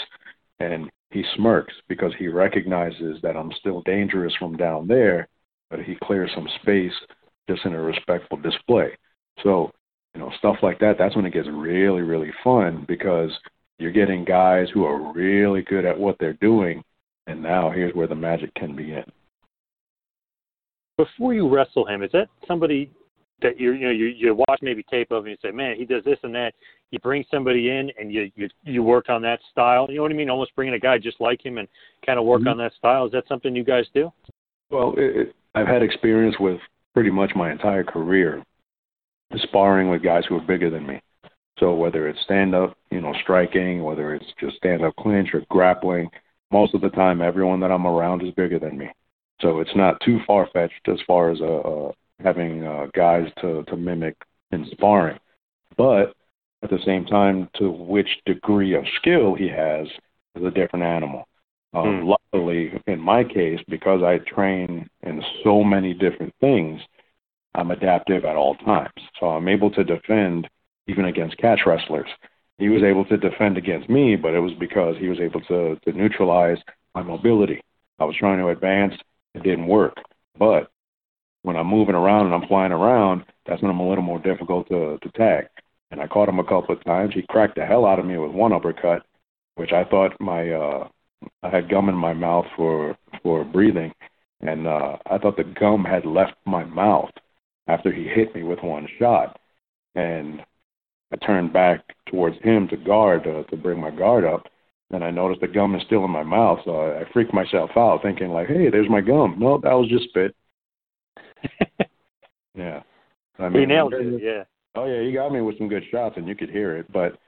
and 0.60 0.90
he 1.10 1.24
smirks 1.36 1.74
because 1.88 2.12
he 2.18 2.28
recognizes 2.28 3.20
that 3.22 3.36
I'm 3.36 3.52
still 3.58 3.82
dangerous 3.82 4.34
from 4.38 4.56
down 4.56 4.86
there, 4.86 5.28
but 5.70 5.80
he 5.80 5.96
clears 6.04 6.30
some 6.34 6.48
space 6.62 6.92
just 7.48 7.64
in 7.64 7.74
a 7.74 7.80
respectful 7.80 8.36
display. 8.36 8.96
So, 9.42 9.72
you 10.14 10.20
know, 10.20 10.30
stuff 10.38 10.56
like 10.62 10.78
that, 10.80 10.96
that's 10.98 11.16
when 11.16 11.26
it 11.26 11.32
gets 11.32 11.48
really, 11.50 12.02
really 12.02 12.32
fun 12.44 12.84
because 12.86 13.30
you're 13.78 13.90
getting 13.90 14.24
guys 14.24 14.68
who 14.72 14.84
are 14.84 15.12
really 15.12 15.62
good 15.62 15.84
at 15.84 15.98
what 15.98 16.16
they're 16.20 16.34
doing 16.34 16.82
and 17.26 17.42
now 17.42 17.70
here's 17.70 17.94
where 17.94 18.08
the 18.08 18.14
magic 18.14 18.52
can 18.54 18.74
begin. 18.74 19.04
Before 20.96 21.32
you 21.32 21.48
wrestle 21.48 21.86
him, 21.86 22.02
is 22.02 22.10
that 22.12 22.28
somebody 22.46 22.90
that 23.42 23.58
you 23.58 23.72
you 23.72 23.86
know 23.86 23.90
you 23.90 24.06
you 24.06 24.34
watch 24.48 24.60
maybe 24.62 24.82
tape 24.90 25.10
of 25.10 25.24
and 25.24 25.32
you 25.32 25.36
say, 25.42 25.50
man, 25.50 25.76
he 25.76 25.84
does 25.84 26.04
this 26.04 26.18
and 26.22 26.34
that. 26.34 26.52
You 26.90 26.98
bring 26.98 27.24
somebody 27.30 27.70
in 27.70 27.90
and 27.98 28.12
you 28.12 28.30
you 28.34 28.48
you 28.64 28.82
work 28.82 29.08
on 29.08 29.22
that 29.22 29.40
style. 29.50 29.86
You 29.88 29.96
know 29.96 30.02
what 30.02 30.12
I 30.12 30.14
mean? 30.14 30.30
Almost 30.30 30.54
bringing 30.54 30.74
a 30.74 30.78
guy 30.78 30.98
just 30.98 31.20
like 31.20 31.44
him 31.44 31.58
and 31.58 31.68
kind 32.04 32.18
of 32.18 32.24
work 32.24 32.40
mm-hmm. 32.40 32.48
on 32.48 32.58
that 32.58 32.72
style. 32.74 33.06
Is 33.06 33.12
that 33.12 33.28
something 33.28 33.54
you 33.54 33.64
guys 33.64 33.86
do? 33.94 34.12
Well, 34.70 34.94
it, 34.96 35.16
it, 35.16 35.34
I've 35.54 35.66
had 35.66 35.82
experience 35.82 36.36
with 36.38 36.60
pretty 36.94 37.10
much 37.10 37.32
my 37.34 37.50
entire 37.50 37.84
career 37.84 38.42
sparring 39.36 39.88
with 39.88 40.02
guys 40.02 40.24
who 40.28 40.36
are 40.36 40.46
bigger 40.46 40.70
than 40.70 40.86
me. 40.86 41.00
So 41.58 41.74
whether 41.74 42.08
it's 42.08 42.20
stand 42.24 42.54
up, 42.54 42.76
you 42.90 43.00
know, 43.00 43.14
striking, 43.22 43.84
whether 43.84 44.14
it's 44.14 44.26
just 44.40 44.56
stand 44.56 44.84
up 44.84 44.96
clinch 44.96 45.28
or 45.34 45.44
grappling, 45.50 46.08
most 46.50 46.74
of 46.74 46.80
the 46.80 46.88
time, 46.90 47.20
everyone 47.20 47.60
that 47.60 47.70
I'm 47.70 47.86
around 47.86 48.22
is 48.22 48.34
bigger 48.34 48.58
than 48.58 48.78
me. 48.78 48.90
So 49.40 49.60
it's 49.60 49.74
not 49.76 50.00
too 50.04 50.18
far 50.26 50.48
fetched 50.52 50.88
as 50.88 50.98
far 51.06 51.30
as 51.30 51.40
uh, 51.40 51.44
uh, 51.44 51.92
having 52.22 52.64
uh, 52.64 52.86
guys 52.94 53.28
to, 53.40 53.64
to 53.64 53.76
mimic 53.76 54.16
in 54.52 54.66
sparring. 54.72 55.18
But 55.76 56.14
at 56.62 56.70
the 56.70 56.78
same 56.84 57.04
time, 57.04 57.48
to 57.56 57.70
which 57.70 58.08
degree 58.26 58.74
of 58.74 58.84
skill 58.96 59.34
he 59.34 59.48
has 59.48 59.86
is 60.34 60.44
a 60.44 60.50
different 60.50 60.84
animal. 60.84 61.26
Um, 61.72 61.84
mm. 61.84 62.16
Luckily, 62.32 62.72
in 62.86 62.98
my 62.98 63.24
case, 63.24 63.60
because 63.68 64.02
I 64.02 64.18
train 64.18 64.88
in 65.02 65.22
so 65.44 65.62
many 65.62 65.94
different 65.94 66.34
things, 66.40 66.80
I'm 67.54 67.70
adaptive 67.70 68.24
at 68.24 68.36
all 68.36 68.56
times. 68.56 68.90
So 69.18 69.26
I'm 69.26 69.48
able 69.48 69.70
to 69.72 69.84
defend 69.84 70.48
even 70.86 71.04
against 71.04 71.38
catch 71.38 71.60
wrestlers 71.66 72.08
he 72.60 72.68
was 72.68 72.82
able 72.82 73.06
to 73.06 73.16
defend 73.16 73.56
against 73.56 73.88
me, 73.88 74.16
but 74.16 74.34
it 74.34 74.38
was 74.38 74.52
because 74.60 74.94
he 74.98 75.08
was 75.08 75.18
able 75.18 75.40
to, 75.40 75.76
to 75.76 75.92
neutralize 75.92 76.58
my 76.94 77.02
mobility. 77.02 77.60
I 77.98 78.04
was 78.04 78.14
trying 78.16 78.38
to 78.38 78.48
advance, 78.48 78.94
it 79.34 79.42
didn't 79.42 79.66
work. 79.66 79.96
But 80.38 80.70
when 81.42 81.56
I'm 81.56 81.66
moving 81.66 81.94
around 81.94 82.26
and 82.26 82.34
I'm 82.34 82.48
flying 82.48 82.72
around, 82.72 83.24
that's 83.46 83.62
when 83.62 83.70
I'm 83.70 83.80
a 83.80 83.88
little 83.88 84.04
more 84.04 84.18
difficult 84.18 84.68
to, 84.68 84.98
to 85.02 85.10
tag. 85.12 85.46
And 85.90 86.00
I 86.00 86.06
caught 86.06 86.28
him 86.28 86.38
a 86.38 86.44
couple 86.44 86.74
of 86.74 86.84
times. 86.84 87.14
He 87.14 87.22
cracked 87.28 87.56
the 87.56 87.64
hell 87.64 87.86
out 87.86 87.98
of 87.98 88.06
me 88.06 88.16
with 88.18 88.30
one 88.30 88.52
uppercut, 88.52 89.02
which 89.56 89.72
I 89.72 89.84
thought 89.84 90.20
my 90.20 90.50
uh 90.50 90.88
I 91.42 91.50
had 91.50 91.68
gum 91.68 91.88
in 91.88 91.94
my 91.94 92.14
mouth 92.14 92.46
for 92.56 92.96
for 93.22 93.44
breathing, 93.44 93.92
and 94.40 94.66
uh 94.66 94.96
I 95.10 95.18
thought 95.18 95.36
the 95.36 95.44
gum 95.58 95.84
had 95.84 96.06
left 96.06 96.34
my 96.46 96.64
mouth 96.64 97.10
after 97.66 97.92
he 97.92 98.04
hit 98.04 98.34
me 98.34 98.42
with 98.42 98.62
one 98.62 98.86
shot. 98.98 99.38
And 99.96 100.40
I 101.12 101.16
turned 101.16 101.52
back 101.52 101.80
towards 102.06 102.36
him 102.42 102.68
to 102.68 102.76
guard 102.76 103.26
uh, 103.26 103.42
to 103.44 103.56
bring 103.56 103.80
my 103.80 103.90
guard 103.90 104.24
up, 104.24 104.46
and 104.92 105.02
I 105.02 105.10
noticed 105.10 105.40
the 105.40 105.48
gum 105.48 105.74
is 105.74 105.82
still 105.86 106.04
in 106.04 106.10
my 106.10 106.22
mouth. 106.22 106.60
So 106.64 106.76
I, 106.76 107.00
I 107.00 107.12
freaked 107.12 107.34
myself 107.34 107.70
out, 107.76 108.02
thinking 108.02 108.30
like, 108.30 108.46
"Hey, 108.46 108.70
there's 108.70 108.88
my 108.88 109.00
gum." 109.00 109.36
No, 109.38 109.58
that 109.58 109.72
was 109.72 109.88
just 109.88 110.08
spit. 110.10 110.34
yeah, 112.54 112.82
I 113.38 113.48
mean, 113.48 113.60
he 113.60 113.66
nailed 113.66 113.94
it. 113.94 114.22
Yeah. 114.22 114.44
Oh 114.74 114.86
yeah, 114.86 115.02
he 115.02 115.12
got 115.12 115.32
me 115.32 115.40
with 115.40 115.58
some 115.58 115.68
good 115.68 115.84
shots, 115.90 116.16
and 116.16 116.28
you 116.28 116.34
could 116.34 116.50
hear 116.50 116.76
it. 116.76 116.90
But 116.92 117.18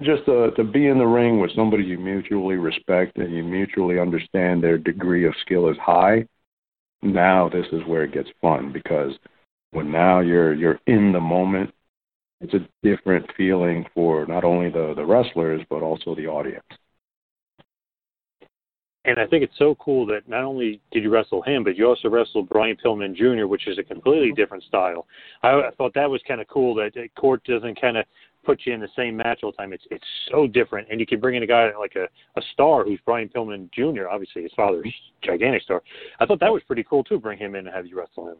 just 0.00 0.28
uh, 0.28 0.50
to 0.52 0.64
be 0.64 0.88
in 0.88 0.98
the 0.98 1.06
ring 1.06 1.38
with 1.38 1.54
somebody 1.54 1.84
you 1.84 1.98
mutually 1.98 2.56
respect 2.56 3.18
and 3.18 3.32
you 3.32 3.42
mutually 3.42 3.98
understand 3.98 4.62
their 4.62 4.78
degree 4.78 5.26
of 5.26 5.34
skill 5.40 5.68
is 5.68 5.76
high. 5.78 6.26
Now 7.02 7.48
this 7.48 7.66
is 7.72 7.86
where 7.86 8.04
it 8.04 8.12
gets 8.12 8.28
fun 8.40 8.72
because 8.72 9.12
when 9.72 9.90
now 9.90 10.20
you're 10.20 10.54
you're 10.54 10.80
in 10.86 11.12
the 11.12 11.20
moment 11.20 11.72
it's 12.40 12.54
a 12.54 12.68
different 12.82 13.30
feeling 13.36 13.84
for 13.94 14.26
not 14.26 14.44
only 14.44 14.70
the 14.70 14.94
the 14.96 15.04
wrestlers 15.04 15.62
but 15.68 15.82
also 15.82 16.14
the 16.14 16.26
audience. 16.26 16.64
And 19.04 19.18
I 19.18 19.26
think 19.26 19.42
it's 19.42 19.58
so 19.58 19.74
cool 19.76 20.06
that 20.06 20.28
not 20.28 20.44
only 20.44 20.80
did 20.92 21.02
you 21.02 21.10
wrestle 21.10 21.42
him, 21.42 21.64
but 21.64 21.76
you 21.76 21.86
also 21.88 22.08
wrestled 22.08 22.48
Brian 22.48 22.76
Pillman 22.76 23.16
Jr., 23.16 23.46
which 23.46 23.66
is 23.66 23.78
a 23.78 23.82
completely 23.82 24.30
different 24.32 24.62
style. 24.64 25.06
I, 25.42 25.48
I 25.48 25.70
thought 25.76 25.92
that 25.94 26.08
was 26.08 26.20
kind 26.26 26.40
of 26.40 26.46
cool 26.46 26.74
that 26.76 26.92
Court 27.16 27.42
doesn't 27.44 27.80
kind 27.80 27.96
of 27.96 28.04
put 28.44 28.60
you 28.64 28.72
in 28.72 28.80
the 28.80 28.88
same 28.96 29.16
match 29.16 29.40
all 29.42 29.50
the 29.50 29.56
time. 29.56 29.72
It's 29.72 29.84
it's 29.90 30.04
so 30.30 30.46
different, 30.46 30.88
and 30.90 31.00
you 31.00 31.06
can 31.06 31.20
bring 31.20 31.36
in 31.36 31.42
a 31.42 31.46
guy 31.46 31.70
like 31.78 31.96
a 31.96 32.04
a 32.38 32.42
star 32.52 32.84
who's 32.84 33.00
Brian 33.04 33.28
Pillman 33.28 33.70
Jr. 33.72 34.08
Obviously, 34.08 34.42
his 34.42 34.52
father's 34.54 34.86
gigantic 35.22 35.62
star. 35.62 35.82
I 36.20 36.26
thought 36.26 36.40
that 36.40 36.52
was 36.52 36.62
pretty 36.66 36.84
cool 36.84 37.02
too. 37.04 37.18
Bring 37.18 37.38
him 37.38 37.54
in 37.54 37.66
and 37.66 37.74
have 37.74 37.86
you 37.86 37.98
wrestle 37.98 38.28
him. 38.28 38.36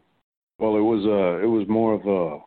Well, 0.59 0.77
it 0.77 0.81
was 0.81 1.05
uh 1.05 1.43
it 1.43 1.49
was 1.49 1.67
more 1.67 1.93
of 1.93 2.05
a 2.07 2.39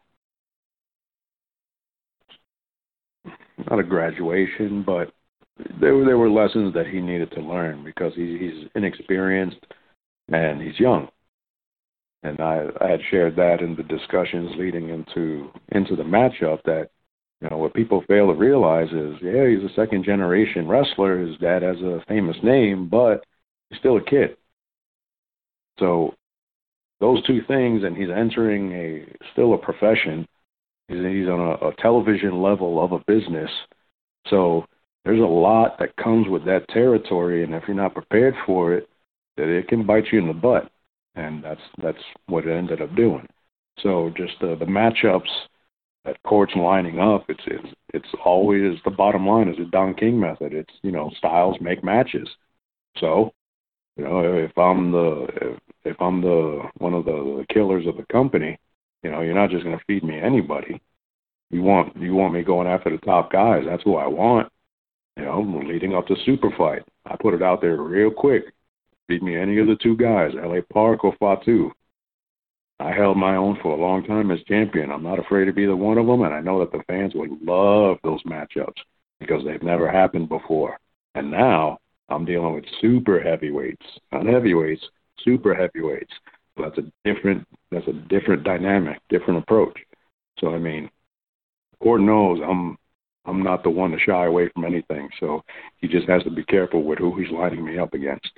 not 3.71 3.79
a 3.79 3.83
graduation, 3.83 4.83
but 4.83 5.13
there 5.81 5.95
were 5.95 6.05
there 6.05 6.19
were 6.19 6.31
lessons 6.31 6.75
that 6.75 6.87
he 6.87 7.01
needed 7.01 7.31
to 7.33 7.41
learn 7.41 7.85
because 7.85 8.13
he, 8.15 8.39
he's 8.39 8.69
inexperienced 8.75 9.65
and 10.29 10.61
he's 10.61 10.79
young. 10.79 11.09
And 12.23 12.41
I, 12.41 12.67
I 12.81 12.91
had 12.91 13.01
shared 13.11 13.37
that 13.37 13.61
in 13.61 13.77
the 13.77 13.83
discussions 13.85 14.53
leading 14.59 14.89
into 14.89 15.51
into 15.73 15.97
the 15.97 16.03
matchup 16.03 16.63
that 16.65 16.89
you 17.41 17.49
know 17.49 17.59
what 17.59 17.75
people 17.75 18.03
fail 18.09 18.29
to 18.29 18.35
realize 18.35 18.89
is 18.89 19.15
yeah 19.23 19.49
he's 19.49 19.71
a 19.71 19.75
second 19.75 20.05
generation 20.05 20.69
wrestler. 20.69 21.19
His 21.19 21.39
dad 21.39 21.63
has 21.63 21.77
a 21.79 22.05
famous 22.09 22.37
name, 22.43 22.89
but 22.89 23.25
he's 23.71 23.79
still 23.79 23.97
a 23.97 24.05
kid. 24.05 24.37
So 25.79 26.15
those 27.01 27.23
two 27.27 27.43
things, 27.47 27.85
and 27.85 27.97
he's 27.97 28.09
entering 28.09 28.73
a 28.73 29.07
still 29.33 29.55
a 29.55 29.59
profession 29.59 30.27
He's, 30.89 30.99
he's 30.99 31.29
on 31.29 31.41
a, 31.41 31.69
a 31.69 31.75
television 31.79 32.43
level 32.43 32.83
of 32.83 32.93
a 32.93 33.03
business. 33.07 33.51
So 34.29 34.67
there's 35.07 35.21
a 35.21 35.23
lot 35.23 35.79
that 35.79 35.97
comes 35.97 36.29
with 36.29 36.45
that 36.47 36.69
territory, 36.69 37.45
and 37.45 37.55
if 37.55 37.63
you're 37.69 37.77
not 37.77 37.95
prepared 37.95 38.35
for 38.45 38.75
it, 38.75 38.89
that 39.37 39.49
it 39.49 39.69
can 39.69 39.87
bite 39.87 40.07
you 40.11 40.19
in 40.19 40.27
the 40.27 40.35
butt, 40.35 40.69
and 41.15 41.45
that's 41.45 41.61
that's 41.81 42.03
what 42.27 42.45
it 42.45 42.53
ended 42.53 42.83
up 42.83 42.95
doing. 42.97 43.25
So 43.79 44.13
just 44.17 44.33
the 44.41 44.57
the 44.57 44.65
matchups 44.65 45.31
that 46.05 46.21
Court's 46.25 46.57
lining 46.57 46.99
up, 46.99 47.25
it's 47.29 47.45
it's 47.47 47.69
it's 47.95 48.09
always 48.25 48.81
the 48.85 48.91
bottom 48.91 49.25
line 49.25 49.49
is 49.49 49.57
the 49.59 49.67
Don 49.67 49.95
King 49.95 50.19
method. 50.19 50.53
It's 50.53 50.75
you 50.83 50.91
know 50.91 51.13
styles 51.19 51.57
make 51.61 51.85
matches. 51.85 52.29
So 52.99 53.33
you 53.97 54.03
know 54.03 54.35
if 54.35 54.59
I'm 54.59 54.91
the 54.91 55.29
if, 55.41 55.59
if 55.85 56.03
I'm 56.03 56.21
the 56.21 56.63
one 56.79 56.95
of 56.95 57.05
the, 57.05 57.13
the 57.13 57.55
killers 57.55 57.87
of 57.87 57.97
the 57.97 58.07
company, 58.11 58.59
you 59.05 59.13
know, 59.13 59.21
you're 59.21 59.35
not 59.35 59.51
just 59.51 59.63
going 59.63 59.79
to 59.79 59.85
feed 59.85 60.03
me 60.03 60.19
anybody. 60.19 60.81
You 61.51 61.63
want 61.63 61.97
you 61.97 62.13
want 62.13 62.35
me 62.35 62.43
going 62.43 62.67
after 62.67 62.91
the 62.91 62.99
top 62.99 63.31
guys. 63.31 63.63
That's 63.69 63.85
who 63.85 63.95
I 63.95 64.09
want. 64.09 64.51
You 65.17 65.25
know, 65.25 65.63
leading 65.67 65.95
up 65.95 66.07
to 66.09 66.17
super 66.25 66.51
fight, 66.57 66.83
I 67.07 67.17
put 67.17 67.35
it 67.35 67.43
out 67.43 67.61
there 67.61 67.77
real 67.77 68.11
quick. 68.11 68.45
Beat 69.09 69.23
me 69.23 69.37
any 69.37 69.59
of 69.59 69.67
the 69.67 69.77
two 69.77 69.97
guys, 69.97 70.33
L.A. 70.43 70.63
Park 70.63 71.05
or 71.05 71.15
Fatu. 71.19 71.71
I 72.79 72.93
held 72.93 73.17
my 73.17 73.37
own 73.37 73.59
for 73.63 73.73
a 73.73 73.81
long 73.81 74.05
time 74.05 74.31
as 74.31 74.43
champion. 74.43 74.91
I'm 74.91 75.03
not 75.03 75.19
afraid 75.19 75.49
of 75.49 75.57
either 75.57 75.77
one 75.77 75.97
of 75.97 76.07
them, 76.07 76.23
and 76.23 76.35
I 76.35 76.41
know 76.41 76.59
that 76.61 76.73
the 76.73 76.85
fans 76.87 77.13
would 77.15 77.31
love 77.43 77.97
those 78.03 78.23
matchups 78.25 78.77
because 79.19 79.43
they've 79.45 79.63
never 79.63 79.91
happened 79.91 80.29
before. 80.29 80.79
And 81.15 81.31
now 81.31 81.79
I'm 82.11 82.27
dealing 82.27 82.55
with 82.55 82.65
super 82.81 83.21
heavyweights, 83.21 83.87
not 84.13 84.27
heavyweights, 84.27 84.85
super 85.23 85.55
heavyweights. 85.55 86.13
So 86.57 86.65
that's 86.65 86.79
a 86.79 86.93
different 87.05 87.47
that's 87.71 87.89
a 87.89 87.93
different 87.93 88.45
dynamic, 88.45 88.99
different 89.09 89.43
approach. 89.43 89.79
So 90.39 90.55
I 90.55 90.59
mean, 90.59 90.91
Gordon 91.83 92.07
knows 92.07 92.41
I'm 92.47 92.77
I'm 93.27 93.43
not 93.43 93.63
the 93.63 93.71
one 93.71 93.91
to 93.91 93.99
shy 93.99 94.27
away 94.27 94.49
from 94.55 94.65
anything. 94.65 95.09
So 95.21 95.43
he 95.79 95.89
just 95.89 96.09
has 96.09 96.23
to 96.25 96.31
be 96.31 96.45
careful 96.45 96.83
with 96.83 96.99
who 96.99 97.19
he's 97.19 97.31
lining 97.31 97.65
me 97.65 97.79
up 97.79 97.95
against. 97.95 98.31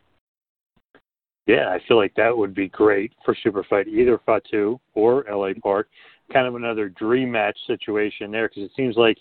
Yeah, 1.47 1.68
I 1.70 1.78
feel 1.89 1.97
like 1.97 2.14
that 2.16 2.36
would 2.36 2.55
be 2.55 2.68
great 2.68 3.12
for 3.24 3.34
Super 3.43 3.64
Fight, 3.64 3.89
either 3.89 4.20
Fatu 4.26 4.78
or 4.95 5.24
LA 5.30 5.53
Park. 5.62 5.89
Kind 6.30 6.47
of 6.47 6.57
another 6.57 6.91
dream 6.91 7.30
match 7.30 7.57
situation 7.66 8.30
there 8.30 8.49
because 8.49 8.64
it 8.64 8.70
seems 8.76 8.97
like 8.97 9.16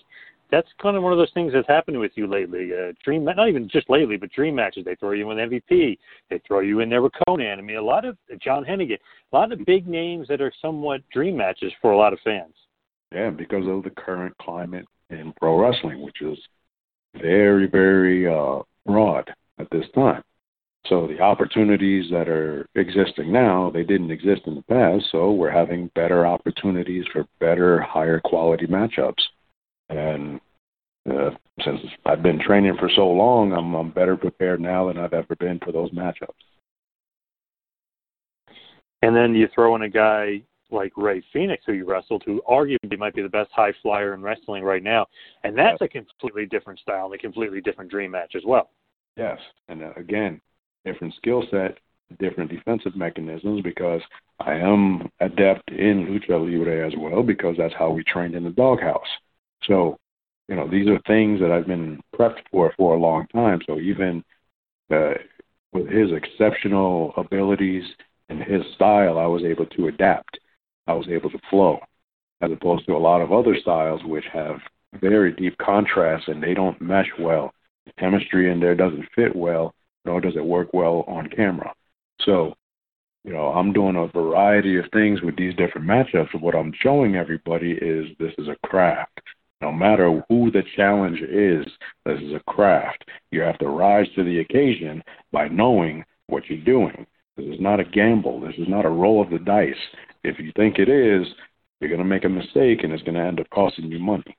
that's 0.52 0.68
kind 0.82 0.98
of 0.98 1.04
one 1.04 1.14
of 1.14 1.18
those 1.18 1.32
things 1.34 1.54
that's 1.54 1.68
happened 1.68 2.00
with 2.00 2.12
you 2.16 2.28
lately. 2.28 2.72
Uh, 2.74 2.92
dream, 3.04 3.24
not 3.24 3.48
even 3.48 3.70
just 3.70 3.90
lately, 3.90 4.18
but 4.18 4.32
dream 4.32 4.56
matches. 4.56 4.84
They 4.84 4.96
throw 4.96 5.12
you 5.12 5.30
in 5.32 5.38
MVP. 5.38 5.98
They 6.30 6.42
throw 6.46 6.60
you 6.60 6.82
in 6.82 6.90
there 6.90 7.02
with 7.02 7.14
Conan. 7.28 7.60
I 7.60 7.62
mean, 7.62 7.78
a 7.78 7.82
lot 7.82 8.04
of 8.04 8.18
John 8.42 8.66
Hennigan, 8.66 8.98
a 9.32 9.36
lot 9.36 9.54
of 9.54 9.66
big 9.66 9.88
names 9.88 10.28
that 10.28 10.42
are 10.42 10.52
somewhat 10.62 11.02
dream 11.14 11.38
matches 11.38 11.72
for 11.82 11.92
a 11.92 11.98
lot 11.98 12.12
of 12.12 12.20
fans. 12.26 12.54
Yeah, 13.14 13.30
because 13.30 13.66
of 13.68 13.84
the 13.84 13.90
current 13.90 14.38
climate 14.38 14.86
in 15.10 15.34
pro 15.40 15.60
wrestling, 15.60 16.02
which 16.02 16.22
is 16.22 16.38
very, 17.16 17.68
very 17.68 18.28
uh, 18.28 18.60
broad 18.86 19.30
at 19.60 19.70
this 19.72 19.86
time. 19.96 20.24
So 20.88 21.06
the 21.08 21.20
opportunities 21.20 22.10
that 22.12 22.30
are 22.30 22.66
existing 22.76 23.32
now, 23.32 23.70
they 23.70 23.84
didn't 23.84 24.12
exist 24.12 24.44
in 24.46 24.56
the 24.56 24.62
past. 24.64 25.06
So 25.12 25.32
we're 25.32 25.52
having 25.52 25.92
better 25.96 26.26
opportunities 26.26 27.04
for 27.12 27.26
better, 27.40 27.82
higher 27.82 28.22
quality 28.24 28.68
matchups. 28.68 29.22
And 29.90 30.40
uh, 31.10 31.32
since 31.64 31.82
I've 32.06 32.24
been 32.24 32.40
training 32.40 32.78
for 32.80 32.90
so 32.96 33.08
long, 33.08 33.52
I'm, 33.52 33.74
I'm 33.74 33.92
better 33.92 34.16
prepared 34.16 34.62
now 34.62 34.88
than 34.88 34.98
I've 34.98 35.14
ever 35.14 35.36
been 35.36 35.60
for 35.60 35.74
those 35.74 35.92
matchups. 35.92 36.30
And 39.02 39.16
then 39.16 39.36
you 39.36 39.48
throw 39.54 39.76
in 39.76 39.82
a 39.82 39.90
guy 39.90 40.42
like 40.72 40.92
Rey 40.98 41.24
Fénix, 41.34 41.60
who 41.66 41.74
you 41.74 41.86
wrestled, 41.86 42.24
who 42.26 42.42
arguably 42.50 42.98
might 42.98 43.14
be 43.16 43.22
the 43.22 43.30
best 43.30 43.52
high 43.54 43.74
flyer 43.82 44.14
in 44.14 44.22
wrestling 44.22 44.64
right 44.64 44.84
now, 44.84 45.06
and 45.44 45.58
that's 45.58 45.82
a 45.82 45.88
completely 45.88 46.46
different 46.46 46.80
style 46.80 47.06
and 47.06 47.16
a 47.16 47.18
completely 47.18 47.62
different 47.62 47.90
dream 47.90 48.12
match 48.12 48.36
as 48.36 48.44
well. 48.46 48.70
Yes, 49.16 49.40
and 49.68 49.84
uh, 49.84 49.94
again, 49.96 50.40
different 50.86 51.14
skill 51.16 51.44
set, 51.50 51.78
different 52.20 52.52
defensive 52.52 52.96
mechanisms 52.96 53.62
because 53.62 54.02
I 54.40 54.54
am 54.54 55.10
adept 55.20 55.70
in 55.72 56.08
lucha 56.08 56.40
libre 56.40 56.86
as 56.86 56.94
well 56.98 57.24
because 57.24 57.56
that's 57.58 57.74
how 57.74 57.90
we 57.90 58.04
trained 58.04 58.36
in 58.36 58.44
the 58.44 58.52
doghouse. 58.52 59.08
So, 59.64 59.98
you 60.48 60.56
know, 60.56 60.70
these 60.70 60.88
are 60.88 61.00
things 61.08 61.40
that 61.42 61.52
I've 61.52 61.68
been 61.68 62.00
prepped 62.16 62.42
for 62.52 62.74
for 62.78 62.96
a 62.96 63.00
long 63.00 63.28
time. 63.28 63.60
So 63.66 63.80
even 63.80 64.24
uh, 64.92 65.16
with 65.74 65.88
his 65.90 66.12
exceptional 66.12 67.14
abilities 67.18 67.84
and 68.30 68.42
his 68.42 68.62
style, 68.76 69.18
I 69.18 69.26
was 69.26 69.44
able 69.44 69.66
to 69.66 69.88
adapt. 69.88 70.40
I 70.88 70.94
was 70.94 71.08
able 71.10 71.30
to 71.30 71.40
flow, 71.50 71.80
as 72.42 72.52
opposed 72.52 72.86
to 72.86 72.96
a 72.96 72.98
lot 72.98 73.22
of 73.22 73.32
other 73.32 73.56
styles 73.60 74.02
which 74.04 74.26
have 74.32 74.60
very 75.02 75.34
deep 75.34 75.58
contrast 75.58 76.28
and 76.28 76.42
they 76.42 76.54
don't 76.54 76.82
mesh 76.82 77.10
well. 77.20 77.52
The 77.86 77.94
chemistry 78.00 78.52
in 78.52 78.60
there 78.60 78.76
doesn't 78.76 79.08
fit 79.16 79.36
well, 79.36 79.74
nor 80.06 80.22
does 80.22 80.36
it 80.36 80.46
work 80.46 80.74
well 80.74 81.04
on 81.08 81.30
camera. 81.30 81.74
So, 82.22 82.56
you 83.24 83.34
know, 83.34 83.48
I'm 83.48 83.74
doing 83.74 83.96
a 83.96 84.08
variety 84.08 84.78
of 84.78 84.86
things 84.94 85.22
with 85.22 85.36
these 85.36 85.56
different 85.56 85.88
matchups. 85.88 86.40
What 86.40 86.56
I'm 86.56 86.74
showing 86.82 87.16
everybody 87.16 87.74
is 87.74 88.08
this 88.20 88.34
is 88.38 88.48
a 88.48 88.68
craft. 88.68 89.22
No 89.62 89.72
matter 89.72 90.24
who 90.30 90.52
the 90.52 90.64
challenge 90.76 91.20
is, 91.22 91.66
this 92.06 92.22
is 92.22 92.34
a 92.34 92.52
craft. 92.52 93.04
You 93.32 93.42
have 93.42 93.58
to 93.60 93.68
rise 93.68 94.08
to 94.16 94.24
the 94.24 94.40
occasion 94.40 95.04
by 95.32 95.48
knowing 95.48 96.06
what 96.28 96.44
you're 96.48 96.64
doing. 96.64 97.06
This 97.36 97.48
is 97.48 97.60
not 97.60 97.80
a 97.80 97.86
gamble. 97.86 98.40
This 98.40 98.56
is 98.58 98.68
not 98.68 98.86
a 98.86 98.90
roll 98.90 99.22
of 99.22 99.30
the 99.30 99.40
dice. 99.40 99.76
If 100.24 100.40
you 100.40 100.52
think 100.56 100.80
it 100.80 100.90
is, 100.90 101.28
you're 101.80 101.90
going 101.90 102.00
to 102.00 102.06
make 102.06 102.26
a 102.26 102.30
mistake 102.30 102.84
and 102.84 102.92
it's 102.92 103.04
going 103.04 103.16
to 103.16 103.22
end 103.22 103.40
up 103.40 103.50
costing 103.50 103.92
you 103.92 104.00
money. 104.00 104.36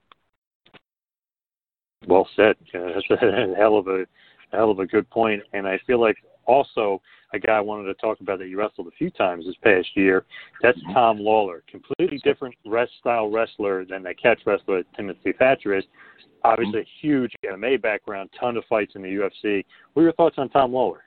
Well 2.07 2.29
said. 2.37 2.57
That's 2.73 3.23
a 3.23 3.55
hell 3.57 3.79
of 3.79 3.89
a 3.89 4.05
hell 4.53 4.71
of 4.71 4.79
a 4.79 4.87
good 4.87 5.09
point. 5.11 5.43
And 5.53 5.67
I 5.67 5.79
feel 5.87 6.01
like 6.01 6.17
also 6.47 7.01
a 7.35 7.39
guy 7.39 7.57
I 7.57 7.61
wanted 7.61 7.85
to 7.85 7.95
talk 7.95 8.21
about 8.21 8.39
that 8.39 8.49
you 8.49 8.59
wrestled 8.59 8.87
a 8.87 8.97
few 8.97 9.11
times 9.11 9.45
this 9.45 9.55
past 9.63 9.89
year. 9.95 10.25
That's 10.63 10.79
mm-hmm. 10.79 10.95
Tom 10.95 11.19
Lawlor, 11.19 11.63
completely 11.71 12.19
different 12.25 12.55
rest 12.67 12.93
style 12.99 13.31
wrestler 13.31 13.85
than 13.85 14.03
that 14.05 14.21
catch 14.21 14.41
wrestler 14.47 14.83
Timothy 14.97 15.33
Thatcher 15.39 15.75
is. 15.77 15.85
Obviously, 16.45 16.81
mm-hmm. 16.81 17.07
a 17.07 17.07
huge 17.07 17.33
MMA 17.45 17.83
background, 17.83 18.31
ton 18.39 18.57
of 18.57 18.65
fights 18.69 18.93
in 18.95 19.03
the 19.03 19.09
UFC. 19.09 19.65
What 19.93 20.03
are 20.03 20.05
your 20.05 20.13
thoughts 20.15 20.37
on 20.39 20.49
Tom 20.49 20.73
Lawlor? 20.73 21.01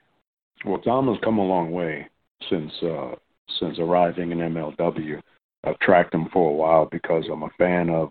Well, 0.64 0.78
Tom 0.78 1.08
has 1.08 1.16
come 1.24 1.38
a 1.38 1.44
long 1.44 1.72
way 1.72 2.06
since 2.48 2.70
uh, 2.82 3.12
since 3.58 3.78
arriving 3.78 4.32
in 4.32 4.38
MLW. 4.38 5.20
I've 5.64 5.78
tracked 5.78 6.14
him 6.14 6.28
for 6.32 6.50
a 6.50 6.54
while 6.54 6.86
because 6.86 7.24
I'm 7.30 7.42
a 7.42 7.50
fan 7.58 7.90
of 7.90 8.10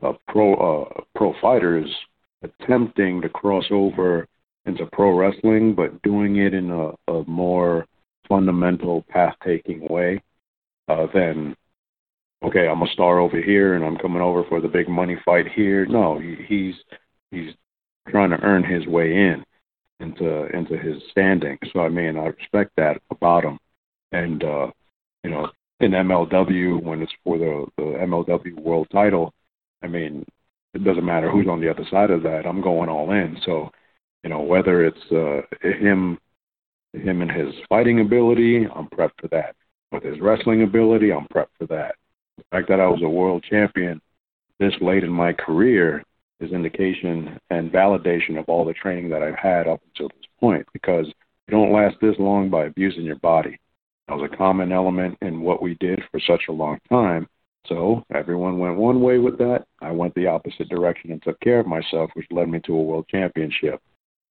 of 0.00 0.16
pro 0.26 0.54
uh, 0.54 1.00
pro 1.14 1.32
fighters 1.40 1.88
attempting 2.42 3.20
to 3.22 3.28
cross 3.28 3.64
over 3.70 4.26
into 4.66 4.86
pro 4.86 5.16
wrestling, 5.16 5.74
but 5.74 6.02
doing 6.02 6.36
it 6.36 6.54
in 6.54 6.70
a, 6.70 7.12
a 7.12 7.24
more 7.26 7.86
fundamental 8.28 9.04
path 9.08 9.34
taking 9.44 9.86
way 9.88 10.22
uh, 10.88 11.06
than 11.14 11.56
okay, 12.44 12.66
I'm 12.66 12.82
a 12.82 12.86
star 12.88 13.20
over 13.20 13.40
here 13.40 13.74
and 13.74 13.84
I'm 13.84 13.96
coming 13.96 14.22
over 14.22 14.44
for 14.48 14.60
the 14.60 14.68
big 14.68 14.88
money 14.88 15.16
fight 15.24 15.46
here. 15.52 15.86
No, 15.86 16.18
he, 16.18 16.36
he's 16.46 16.74
he's 17.30 17.54
trying 18.08 18.30
to 18.30 18.40
earn 18.42 18.64
his 18.64 18.86
way 18.86 19.12
in 19.12 19.44
into 20.00 20.46
into 20.56 20.76
his 20.76 21.02
standing. 21.10 21.58
So 21.72 21.80
I 21.80 21.88
mean, 21.88 22.16
I 22.16 22.26
respect 22.26 22.72
that 22.76 23.00
about 23.10 23.44
him. 23.44 23.58
And 24.12 24.44
uh, 24.44 24.70
you 25.24 25.30
know, 25.30 25.50
in 25.80 25.92
MLW 25.92 26.82
when 26.82 27.02
it's 27.02 27.12
for 27.24 27.38
the 27.38 27.66
the 27.76 27.82
MLW 27.82 28.60
World 28.60 28.88
Title, 28.92 29.32
I 29.82 29.88
mean, 29.88 30.24
it 30.74 30.84
doesn't 30.84 31.04
matter 31.04 31.30
who's 31.30 31.48
on 31.48 31.60
the 31.60 31.70
other 31.70 31.84
side 31.90 32.10
of 32.10 32.22
that. 32.22 32.46
I'm 32.46 32.62
going 32.62 32.88
all 32.88 33.10
in. 33.10 33.38
So 33.44 33.70
you 34.22 34.30
know, 34.30 34.40
whether 34.40 34.84
it's 34.84 35.10
uh, 35.10 35.42
him, 35.66 36.18
him 36.92 37.22
and 37.22 37.30
his 37.30 37.54
fighting 37.68 38.00
ability, 38.00 38.66
I'm 38.66 38.86
prepped 38.88 39.20
for 39.20 39.28
that. 39.28 39.56
With 39.90 40.04
his 40.04 40.20
wrestling 40.20 40.62
ability, 40.62 41.12
I'm 41.12 41.26
prepped 41.26 41.56
for 41.58 41.66
that. 41.66 41.96
The 42.38 42.44
fact 42.50 42.68
that 42.68 42.80
I 42.80 42.86
was 42.86 43.02
a 43.02 43.08
world 43.08 43.44
champion 43.48 44.00
this 44.58 44.74
late 44.80 45.02
in 45.02 45.10
my 45.10 45.32
career 45.32 46.04
is 46.38 46.52
indication 46.52 47.38
and 47.50 47.72
validation 47.72 48.38
of 48.38 48.44
all 48.48 48.64
the 48.64 48.72
training 48.72 49.10
that 49.10 49.22
I've 49.22 49.38
had 49.38 49.66
up 49.66 49.80
until 49.88 50.08
this 50.08 50.26
point. 50.38 50.66
Because 50.72 51.06
you 51.06 51.50
don't 51.50 51.72
last 51.72 51.96
this 52.00 52.14
long 52.18 52.48
by 52.48 52.66
abusing 52.66 53.02
your 53.02 53.16
body. 53.16 53.58
That 54.08 54.16
was 54.16 54.30
a 54.32 54.36
common 54.36 54.72
element 54.72 55.16
in 55.22 55.42
what 55.42 55.62
we 55.62 55.74
did 55.74 56.02
for 56.10 56.20
such 56.20 56.42
a 56.48 56.52
long 56.52 56.78
time. 56.88 57.28
So 57.66 58.04
everyone 58.12 58.58
went 58.58 58.76
one 58.76 59.00
way 59.00 59.18
with 59.18 59.38
that. 59.38 59.64
I 59.80 59.92
went 59.92 60.14
the 60.14 60.26
opposite 60.26 60.68
direction 60.68 61.12
and 61.12 61.22
took 61.22 61.38
care 61.40 61.60
of 61.60 61.66
myself, 61.66 62.10
which 62.14 62.26
led 62.30 62.48
me 62.48 62.60
to 62.60 62.74
a 62.74 62.82
world 62.82 63.06
championship. 63.08 63.80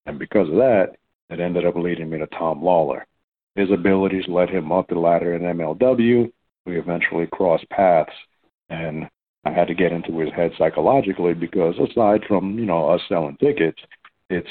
And 0.04 0.18
because 0.18 0.48
of 0.48 0.56
that, 0.56 0.96
it 1.30 1.40
ended 1.40 1.64
up 1.64 1.76
leading 1.76 2.10
me 2.10 2.18
to 2.18 2.26
Tom 2.26 2.62
Lawlor. 2.62 3.06
His 3.54 3.70
abilities 3.70 4.28
led 4.28 4.50
him 4.50 4.70
up 4.70 4.88
the 4.88 4.94
ladder 4.94 5.34
in 5.34 5.42
MLW. 5.42 6.30
We 6.66 6.78
eventually 6.78 7.26
crossed 7.32 7.68
paths, 7.70 8.12
and 8.68 9.08
I 9.44 9.50
had 9.50 9.68
to 9.68 9.74
get 9.74 9.92
into 9.92 10.18
his 10.18 10.32
head 10.34 10.52
psychologically 10.58 11.34
because 11.34 11.74
aside 11.78 12.22
from, 12.28 12.58
you 12.58 12.66
know, 12.66 12.88
us 12.88 13.00
selling 13.08 13.36
tickets, 13.38 13.80
it's 14.28 14.48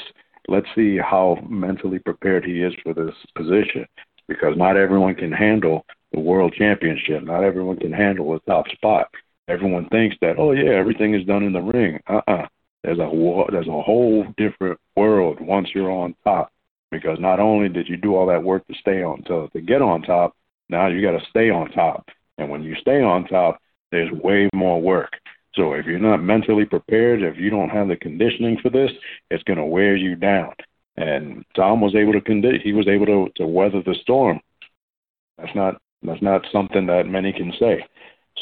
let's 0.48 0.66
see 0.74 0.98
how 0.98 1.38
mentally 1.48 2.00
prepared 2.00 2.44
he 2.44 2.62
is 2.62 2.74
for 2.82 2.92
this 2.92 3.14
position 3.36 3.86
because 4.28 4.56
not 4.56 4.76
everyone 4.76 5.14
can 5.14 5.32
handle 5.32 5.84
the 6.12 6.20
world 6.20 6.54
championship. 6.56 7.22
Not 7.22 7.44
everyone 7.44 7.76
can 7.76 7.92
handle 7.92 8.34
a 8.34 8.40
top 8.40 8.68
spot. 8.68 9.08
Everyone 9.48 9.88
thinks 9.88 10.16
that, 10.20 10.38
oh 10.38 10.52
yeah, 10.52 10.72
everything 10.72 11.14
is 11.14 11.26
done 11.26 11.42
in 11.42 11.52
the 11.52 11.60
ring. 11.60 12.00
Uh-uh. 12.06 12.46
There's 12.84 12.98
a 12.98 13.44
there's 13.50 13.68
a 13.68 13.82
whole 13.82 14.26
different 14.36 14.78
world 14.96 15.40
once 15.40 15.68
you're 15.74 15.90
on 15.90 16.14
top 16.24 16.50
because 16.90 17.18
not 17.20 17.38
only 17.38 17.68
did 17.68 17.88
you 17.88 17.96
do 17.96 18.16
all 18.16 18.26
that 18.26 18.42
work 18.42 18.66
to 18.66 18.74
stay 18.74 19.02
on 19.02 19.22
to 19.24 19.48
to 19.52 19.60
get 19.60 19.82
on 19.82 20.02
top, 20.02 20.34
now 20.68 20.88
you 20.88 21.02
got 21.02 21.18
to 21.18 21.24
stay 21.30 21.50
on 21.50 21.70
top. 21.70 22.08
And 22.38 22.50
when 22.50 22.62
you 22.62 22.74
stay 22.80 23.02
on 23.02 23.26
top, 23.26 23.60
there's 23.92 24.10
way 24.10 24.48
more 24.54 24.80
work. 24.80 25.12
So 25.54 25.74
if 25.74 25.86
you're 25.86 25.98
not 25.98 26.22
mentally 26.22 26.64
prepared, 26.64 27.22
if 27.22 27.36
you 27.36 27.50
don't 27.50 27.68
have 27.68 27.88
the 27.88 27.96
conditioning 27.96 28.58
for 28.62 28.70
this, 28.70 28.90
it's 29.30 29.42
going 29.44 29.58
to 29.58 29.64
wear 29.64 29.94
you 29.94 30.16
down. 30.16 30.54
And 30.96 31.44
Tom 31.56 31.80
was 31.80 31.94
able 31.94 32.12
to 32.12 32.20
condi- 32.20 32.62
he 32.62 32.72
was 32.72 32.88
able 32.88 33.06
to 33.06 33.30
to 33.36 33.46
weather 33.46 33.82
the 33.82 33.94
storm 34.02 34.40
That's 35.38 35.54
not 35.54 35.80
that's 36.02 36.22
not 36.22 36.46
something 36.52 36.86
that 36.86 37.06
many 37.06 37.32
can 37.32 37.52
say. 37.58 37.84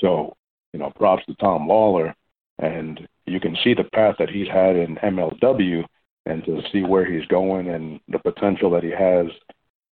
So, 0.00 0.36
you 0.72 0.78
know, 0.78 0.90
props 0.90 1.24
to 1.26 1.34
Tom 1.36 1.68
Lawlor, 1.68 2.14
and 2.58 3.06
you 3.26 3.40
can 3.40 3.56
see 3.62 3.74
the 3.74 3.84
path 3.84 4.16
that 4.18 4.30
he's 4.30 4.48
had 4.48 4.76
in 4.76 4.96
MLW, 4.98 5.84
and 6.26 6.44
to 6.44 6.62
see 6.72 6.82
where 6.82 7.04
he's 7.04 7.26
going 7.26 7.68
and 7.68 8.00
the 8.08 8.18
potential 8.18 8.70
that 8.70 8.82
he 8.84 8.90
has 8.90 9.26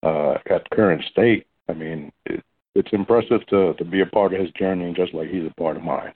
uh, 0.03 0.35
at 0.53 0.69
current 0.71 1.03
state. 1.11 1.47
I 1.69 1.73
mean, 1.73 2.11
it, 2.25 2.43
it's 2.75 2.93
impressive 2.93 3.45
to 3.47 3.73
to 3.75 3.85
be 3.85 4.01
a 4.01 4.05
part 4.05 4.33
of 4.33 4.41
his 4.41 4.51
journey, 4.51 4.93
just 4.93 5.13
like 5.13 5.29
he's 5.29 5.45
a 5.45 5.61
part 5.61 5.77
of 5.77 5.83
mine. 5.83 6.13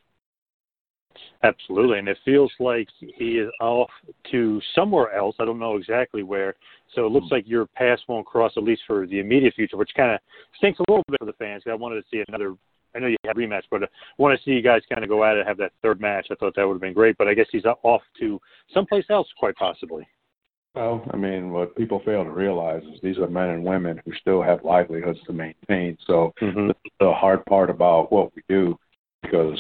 Absolutely, 1.44 2.00
and 2.00 2.08
it 2.08 2.18
feels 2.24 2.52
like 2.60 2.88
he 3.00 3.38
is 3.38 3.50
off 3.60 3.90
to 4.32 4.62
somewhere 4.74 5.14
else. 5.14 5.36
I 5.40 5.46
don't 5.46 5.60
know 5.60 5.76
exactly 5.76 6.24
where. 6.24 6.56
So 6.96 7.06
it 7.06 7.12
looks 7.12 7.28
like 7.32 7.44
your 7.46 7.66
paths 7.66 8.02
won't 8.08 8.26
cross 8.26 8.54
at 8.56 8.64
least 8.64 8.84
for 8.88 9.06
the 9.06 9.20
immediate 9.20 9.54
future, 9.54 9.76
which 9.76 9.92
kind 9.96 10.14
of 10.14 10.20
stinks 10.58 10.80
a 10.80 10.90
little 10.90 11.04
bit 11.10 11.20
for 11.20 11.26
the 11.26 11.34
fans. 11.34 11.64
I 11.70 11.74
wanted 11.74 11.96
to 12.02 12.08
see 12.10 12.24
another. 12.30 12.56
I 12.96 13.00
know 13.00 13.08
you 13.08 13.18
had 13.26 13.36
a 13.36 13.40
rematch, 13.40 13.64
but 13.70 13.84
I 13.84 13.88
want 14.18 14.38
to 14.38 14.44
see 14.46 14.52
you 14.52 14.62
guys 14.62 14.84
kind 14.90 15.04
of 15.04 15.10
go 15.10 15.26
at 15.26 15.36
it, 15.36 15.46
have 15.46 15.58
that 15.58 15.74
third 15.82 16.00
match. 16.00 16.28
I 16.32 16.36
thought 16.36 16.56
that 16.56 16.66
would 16.66 16.76
have 16.76 16.82
been 16.82 16.94
great, 16.94 17.18
but 17.18 17.28
I 17.28 17.34
guess 17.34 17.48
he's 17.52 17.66
off 17.66 18.02
to 18.20 18.40
someplace 18.74 19.06
else, 19.10 19.28
quite 19.38 19.56
possibly. 19.56 20.08
Well, 20.76 21.06
I 21.12 21.18
mean, 21.18 21.52
what 21.52 21.76
people 21.76 22.02
fail 22.06 22.24
to 22.24 22.32
realize 22.32 22.84
is 22.84 23.00
these 23.02 23.18
are 23.18 23.28
men 23.28 23.50
and 23.50 23.64
women 23.64 24.02
who 24.06 24.14
still 24.22 24.42
have 24.42 24.64
livelihoods 24.64 25.20
to 25.28 25.34
maintain. 25.34 25.98
So 26.08 26.34
mm-hmm. 26.42 26.72
the 27.00 27.12
hard 27.14 27.46
part 27.46 27.70
about 27.70 28.12
what 28.12 28.32
we 28.36 28.44
do, 28.48 28.78
because 29.22 29.60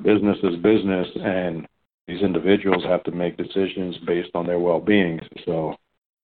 business 0.00 0.38
is 0.42 0.56
business, 0.56 1.08
and 1.16 1.66
these 2.08 2.22
individuals 2.22 2.84
have 2.84 3.02
to 3.04 3.12
make 3.12 3.36
decisions 3.36 3.96
based 4.06 4.30
on 4.34 4.46
their 4.46 4.58
well-being. 4.58 5.20
So, 5.44 5.74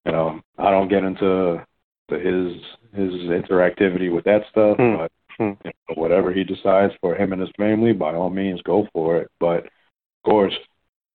you 0.05 0.11
know, 0.11 0.39
I 0.57 0.71
don't 0.71 0.89
get 0.89 1.03
into 1.03 1.63
the, 2.09 2.15
his 2.15 2.61
his 2.93 3.13
interactivity 3.29 4.13
with 4.13 4.25
that 4.25 4.41
stuff, 4.49 4.77
mm-hmm. 4.77 4.97
but 4.97 5.11
you 5.39 5.57
know, 5.63 5.95
whatever 5.95 6.33
he 6.33 6.43
decides 6.43 6.93
for 6.99 7.15
him 7.15 7.31
and 7.31 7.41
his 7.41 7.51
family, 7.57 7.93
by 7.93 8.13
all 8.15 8.29
means, 8.29 8.61
go 8.63 8.87
for 8.93 9.17
it. 9.17 9.29
But 9.39 9.65
of 9.65 10.23
course, 10.25 10.53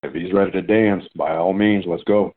if 0.03 0.15
he's 0.15 0.33
ready 0.33 0.53
to 0.53 0.63
dance, 0.63 1.05
by 1.17 1.37
all 1.37 1.53
means, 1.53 1.85
let's 1.87 2.05
go. 2.05 2.33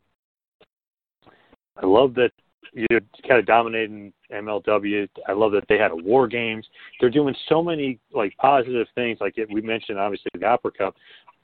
I 1.82 1.86
love 1.86 2.16
that 2.16 2.32
you're 2.74 3.02
kind 3.28 3.40
of 3.40 3.46
dominating 3.46 4.14
MLW. 4.32 5.08
I 5.28 5.32
love 5.34 5.52
that 5.54 5.66
they 5.70 5.78
had 5.78 5.92
a 5.92 5.96
war 5.96 6.28
games. 6.28 6.66
They're 7.00 7.10
doing 7.10 7.36
so 7.50 7.64
many 7.64 8.00
like 8.14 8.36
positive 8.38 8.88
things. 8.96 9.20
Like 9.22 9.38
it, 9.38 9.52
we 9.52 9.62
mentioned, 9.62 10.00
obviously 10.00 10.30
the 10.34 10.46
Opera 10.46 10.72
Cup, 10.72 10.96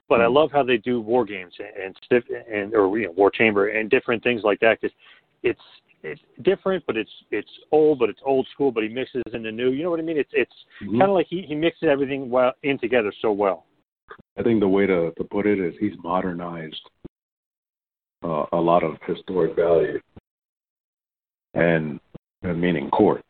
but 0.10 0.22
I 0.22 0.28
love 0.28 0.52
how 0.52 0.64
they 0.64 0.78
do 0.78 1.02
war 1.02 1.26
games 1.26 1.54
and 1.60 1.96
stiff 2.06 2.24
and 2.52 2.74
or 2.76 2.98
you 2.98 3.08
know 3.08 3.14
war 3.14 3.32
chamber 3.32 3.70
and 3.70 3.90
different 3.90 4.24
things 4.24 4.42
like 4.44 4.60
that 4.60 4.80
because 4.82 4.96
it's 5.44 5.62
it's 6.04 6.22
different, 6.42 6.84
but 6.86 6.98
it's 6.98 7.12
it's 7.32 7.50
old, 7.72 8.00
but 8.00 8.10
it's 8.10 8.20
old 8.26 8.48
school. 8.54 8.72
But 8.72 8.84
he 8.84 8.90
mixes 8.90 9.24
in 9.34 9.44
the 9.44 9.52
new. 9.52 9.72
You 9.72 9.84
know 9.84 9.90
what 9.90 10.00
I 10.00 10.04
mean? 10.04 10.18
It's 10.18 10.32
it's 10.34 10.54
mm-hmm. 10.82 11.00
kind 11.00 11.10
of 11.10 11.16
like 11.16 11.28
he 11.30 11.44
he 11.48 11.56
mixes 11.56 11.88
everything 11.90 12.30
well 12.30 12.54
in 12.64 12.78
together 12.80 13.14
so 13.22 13.32
well. 13.32 13.66
I 14.38 14.44
think 14.44 14.60
the 14.60 14.68
way 14.68 14.86
to 14.86 15.12
to 15.18 15.24
put 15.24 15.46
it 15.46 15.60
is 15.60 15.74
he's 15.80 15.94
modernized 16.04 16.82
uh, 18.24 18.46
a 18.52 18.58
lot 18.58 18.84
of 18.84 18.98
historic 19.08 19.56
value 19.56 20.00
and, 21.54 22.00
meaning 22.42 22.90
Court. 22.90 23.24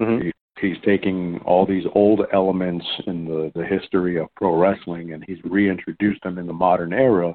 Mm-hmm. 0.00 0.26
He, 0.26 0.32
he's 0.68 0.84
taking 0.84 1.40
all 1.44 1.66
these 1.66 1.84
old 1.94 2.22
elements 2.32 2.86
in 3.06 3.24
the, 3.24 3.50
the 3.54 3.64
history 3.64 4.18
of 4.18 4.34
pro 4.36 4.54
wrestling 4.56 5.12
and 5.12 5.24
he's 5.26 5.42
reintroduced 5.44 6.22
them 6.22 6.38
in 6.38 6.46
the 6.46 6.52
modern 6.52 6.92
era, 6.92 7.34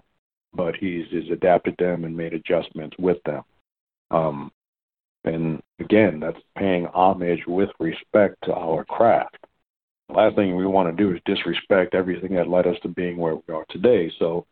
but 0.54 0.76
he's, 0.76 1.06
he's 1.10 1.32
adapted 1.32 1.76
them 1.80 2.06
and 2.06 2.16
made 2.16 2.34
adjustments 2.34 2.96
with 3.00 3.18
them. 3.26 3.44
Um, 4.12 4.52
and 5.24 5.62
again, 5.80 6.20
that's 6.20 6.40
paying 6.58 6.86
homage 6.86 7.42
with 7.48 7.70
respect 7.80 8.36
to 8.44 8.54
our 8.54 8.86
craft. 8.86 9.38
The 10.10 10.16
last 10.16 10.36
thing 10.36 10.56
we 10.56 10.66
want 10.66 10.96
to 10.96 11.04
do 11.04 11.14
is 11.14 11.22
disrespect 11.26 11.94
everything 11.94 12.34
that 12.36 12.48
led 12.48 12.66
us 12.66 12.78
to 12.84 12.88
being 12.88 13.18
where 13.18 13.36
we 13.36 13.54
are 13.54 13.66
today. 13.70 14.12
So 14.20 14.46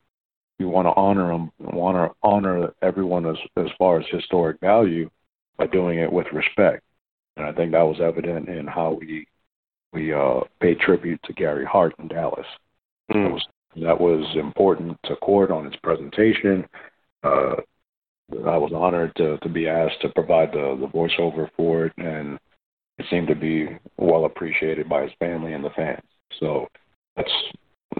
we 0.60 0.66
want 0.66 0.88
to 0.88 0.94
honor 0.96 1.30
them, 1.30 1.52
want 1.60 1.96
to 1.96 2.16
honor 2.22 2.74
everyone 2.82 3.26
as 3.26 3.38
as 3.56 3.68
far 3.78 4.00
as 4.00 4.06
historic 4.12 4.60
value, 4.60 5.10
by 5.58 5.68
doing 5.68 6.00
it 6.00 6.12
with 6.12 6.28
respect. 6.34 6.84
And 7.38 7.46
I 7.46 7.52
think 7.52 7.72
that 7.72 7.82
was 7.82 8.00
evident 8.02 8.50
in 8.50 8.68
how 8.68 8.98
we 9.00 9.28
we 9.94 10.14
uh, 10.14 10.42
paid 10.60 10.80
tribute 10.80 11.22
to 11.24 11.34
Gary 11.34 11.66
Hart 11.66 11.94
in 12.00 12.10
Dallas. 12.10 12.46
Mm. 13.14 13.24
That, 13.24 13.32
was, 13.32 13.48
that 13.82 14.02
was 14.02 14.36
important 14.36 14.98
to 15.06 15.16
Court 15.18 15.52
on 15.52 15.66
its 15.66 15.78
presentation. 15.78 16.66
Uh, 17.24 17.56
I 18.46 18.58
was 18.58 18.72
honored 18.76 19.16
to, 19.16 19.38
to 19.38 19.50
be 19.50 19.68
asked 19.68 20.02
to 20.02 20.10
provide 20.10 20.52
the, 20.52 20.78
the 20.80 20.88
voiceover 20.88 21.50
for 21.56 21.86
it, 21.86 21.94
and 21.98 22.38
it 22.98 23.06
seemed 23.10 23.28
to 23.28 23.36
be 23.36 23.70
well 23.98 24.26
appreciated 24.26 24.90
by 24.90 25.04
his 25.04 25.12
family 25.20 25.54
and 25.54 25.64
the 25.64 25.70
fans. 25.72 26.02
So 26.40 26.68
that's 27.16 27.32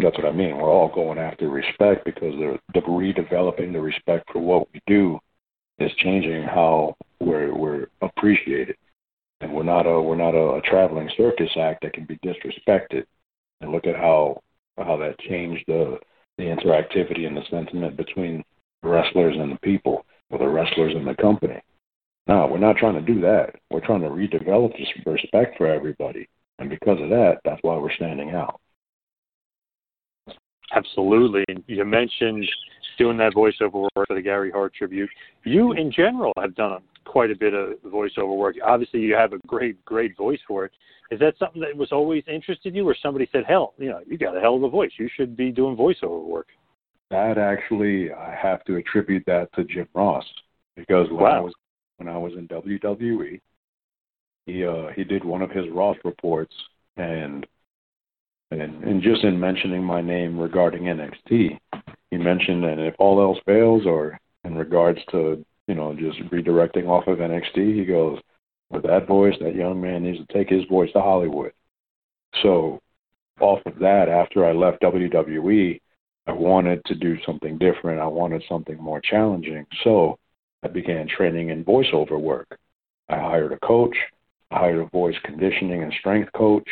that's 0.02 0.18
what 0.18 0.28
I 0.28 0.32
mean. 0.32 0.58
We're 0.58 0.70
all 0.70 0.94
going 0.94 1.20
after 1.20 1.48
respect 1.50 2.04
because 2.04 2.34
they're 2.74 2.82
redeveloping 2.82 3.72
the 3.72 3.80
respect 3.80 4.30
for 4.32 4.40
what 4.40 4.68
we 4.74 4.82
do 4.88 5.20
is 5.80 5.92
changing 5.98 6.44
how 6.44 6.96
we're 7.20 7.54
we're 7.54 7.88
appreciated, 8.02 8.76
and 9.42 9.54
we're 9.54 9.64
not 9.64 9.86
a 9.86 10.02
we're 10.02 10.16
not 10.16 10.36
a, 10.36 10.56
a 10.56 10.62
traveling 10.62 11.10
circus 11.18 11.50
act 11.60 11.84
that 11.84 11.94
can 11.94 12.06
be 12.06 12.18
disrespected. 12.18 13.06
And 13.62 13.72
look 13.72 13.88
at 13.88 13.96
how 13.96 14.42
how 14.78 14.98
that 14.98 15.20
changed 15.20 15.64
the 15.68 15.98
the 16.38 16.44
interactivity 16.44 17.26
and 17.26 17.36
the 17.36 17.44
sentiment 17.50 17.96
between 17.96 18.44
the 18.84 18.90
wrestlers 18.90 19.36
and 19.38 19.52
the 19.52 19.60
people, 19.60 20.06
or 20.30 20.40
the 20.40 20.48
wrestlers 20.48 20.94
and 20.96 21.08
the 21.08 21.16
company. 21.16 21.62
No, 22.28 22.48
we're 22.48 22.58
not 22.58 22.78
trying 22.78 22.96
to 22.96 23.14
do 23.14 23.22
that. 23.22 23.56
We're 23.70 23.86
trying 23.86 24.02
to 24.02 24.10
redevelop 24.10 24.74
this 24.74 24.88
respect 25.06 25.58
for 25.58 25.68
everybody, 25.68 26.28
and 26.60 26.70
because 26.70 27.00
of 27.02 27.10
that, 27.10 27.40
that's 27.46 27.62
why 27.62 27.78
we're 27.78 27.94
standing 27.94 28.32
out. 28.32 28.60
Absolutely. 30.74 31.46
You 31.68 31.86
mentioned 31.86 32.46
doing 32.98 33.18
that 33.18 33.34
voiceover 33.34 33.74
work 33.74 34.08
for 34.08 34.16
the 34.16 34.22
Gary 34.22 34.52
Hart 34.52 34.74
tribute. 34.74 35.10
You, 35.44 35.74
in 35.74 35.92
general, 35.92 36.34
have 36.38 36.56
done 36.56 36.82
quite 37.06 37.32
a 37.32 37.36
bit 37.36 37.54
of 37.54 37.78
voiceover 37.86 38.36
work. 38.36 38.56
Obviously, 38.64 39.00
you 39.00 39.16
have 39.16 39.34
a 39.34 39.40
great, 39.48 39.84
great 39.86 40.16
voice 40.18 40.40
for 40.48 40.66
it. 40.66 40.72
Is 41.12 41.20
that 41.20 41.36
something 41.38 41.62
that 41.62 41.76
was 41.76 41.92
always 41.92 42.24
interested 42.28 42.76
you, 42.76 42.88
or 42.88 42.96
somebody 43.02 43.28
said, 43.32 43.44
"Hell, 43.48 43.74
you 43.78 43.90
know, 43.90 44.02
you 44.08 44.18
got 44.18 44.36
a 44.36 44.42
hell 44.42 44.56
of 44.56 44.64
a 44.64 44.70
voice. 44.70 44.92
You 44.98 45.10
should 45.16 45.38
be 45.38 45.52
doing 45.52 45.78
voiceover 45.78 46.26
work"? 46.26 46.48
That 47.12 47.38
actually, 47.38 48.12
I 48.12 48.34
have 48.34 48.64
to 48.66 48.78
attribute 48.78 49.24
that 49.28 49.54
to 49.54 49.64
Jim 49.66 49.88
Ross 49.94 50.26
because 50.76 51.08
when 51.10 51.22
wow. 51.22 51.38
I 51.38 51.40
was 51.40 51.54
when 51.98 52.10
I 52.10 52.18
was 52.18 52.34
in 52.34 52.48
WWE, 52.48 53.40
he 54.46 54.66
uh, 54.66 54.88
he 54.96 55.04
did 55.04 55.24
one 55.24 55.42
of 55.42 55.52
his 55.52 55.70
Ross 55.70 55.98
reports, 56.04 56.54
and 56.98 57.46
and 58.52 58.84
and 58.84 59.02
just 59.02 59.24
in 59.24 59.40
mentioning 59.40 59.84
my 59.84 60.02
name 60.02 60.40
regarding 60.40 60.84
NXT, 60.84 61.60
he 62.12 62.18
mentioned 62.18 62.64
that 62.64 62.80
if 62.80 62.96
all 62.98 63.22
else 63.22 63.38
fails, 63.46 63.86
or 63.86 64.20
in 64.44 64.56
regards 64.56 65.00
to 65.12 65.46
you 65.68 65.76
know 65.76 65.94
just 65.94 66.20
redirecting 66.32 66.88
off 66.88 67.08
of 67.08 67.20
NXT, 67.20 67.76
he 67.76 67.86
goes, 67.86 68.20
with 68.70 68.84
that 68.84 69.08
voice, 69.08 69.36
that 69.42 69.56
young 69.56 69.82
man 69.82 70.04
needs 70.04 70.26
to 70.26 70.34
take 70.34 70.50
his 70.50 70.66
voice 70.66 70.92
to 70.94 71.02
Hollywood. 71.02 71.52
So, 72.42 72.80
off 73.40 73.60
of 73.66 73.80
that, 73.80 74.10
after 74.10 74.46
I 74.46 74.54
left 74.54 74.82
WWE, 74.82 75.80
I 76.28 76.32
wanted 76.32 76.84
to 76.86 76.96
do 76.96 77.18
something 77.26 77.58
different. 77.58 78.02
I 78.02 78.08
wanted 78.08 78.44
something 78.50 78.78
more 78.78 79.02
challenging. 79.02 79.66
So, 79.84 80.18
I 80.64 80.68
began 80.68 81.08
training 81.08 81.50
in 81.50 81.64
voiceover 81.64 82.20
work. 82.20 82.58
I 83.08 83.18
hired 83.18 83.52
a 83.52 83.60
coach. 83.60 83.96
I 84.52 84.58
hired 84.58 84.80
a 84.80 84.90
voice 84.90 85.16
conditioning 85.24 85.84
and 85.84 85.94
strength 86.00 86.32
coach. 86.34 86.68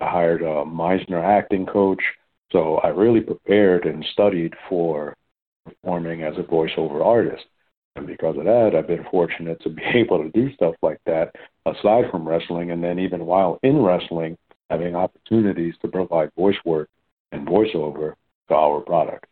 I 0.00 0.10
hired 0.10 0.42
a 0.42 0.64
Meisner 0.64 1.22
acting 1.22 1.64
coach. 1.64 2.02
So 2.50 2.76
I 2.78 2.88
really 2.88 3.20
prepared 3.20 3.86
and 3.86 4.04
studied 4.12 4.54
for 4.68 5.16
performing 5.64 6.22
as 6.22 6.34
a 6.36 6.42
voiceover 6.42 7.04
artist. 7.04 7.44
And 7.96 8.06
because 8.06 8.36
of 8.38 8.44
that, 8.44 8.72
I've 8.76 8.86
been 8.86 9.04
fortunate 9.10 9.60
to 9.62 9.70
be 9.70 9.82
able 9.94 10.22
to 10.22 10.30
do 10.30 10.52
stuff 10.54 10.74
like 10.82 11.00
that 11.06 11.34
aside 11.66 12.04
from 12.10 12.26
wrestling. 12.26 12.70
And 12.70 12.82
then 12.82 12.98
even 12.98 13.26
while 13.26 13.58
in 13.62 13.82
wrestling, 13.82 14.36
having 14.70 14.96
opportunities 14.96 15.74
to 15.82 15.88
provide 15.88 16.30
voice 16.36 16.56
work 16.64 16.88
and 17.32 17.46
voiceover 17.46 18.14
to 18.48 18.54
our 18.54 18.80
product. 18.80 19.26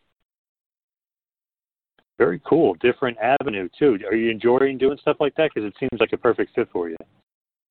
Very 2.19 2.39
cool. 2.45 2.75
Different 2.75 3.17
avenue, 3.17 3.67
too. 3.79 3.97
Are 4.07 4.15
you 4.15 4.29
enjoying 4.29 4.77
doing 4.77 4.97
stuff 5.01 5.17
like 5.19 5.33
that? 5.35 5.49
Because 5.53 5.67
it 5.67 5.75
seems 5.79 5.99
like 5.99 6.13
a 6.13 6.17
perfect 6.17 6.53
fit 6.53 6.69
for 6.71 6.87
you. 6.87 6.97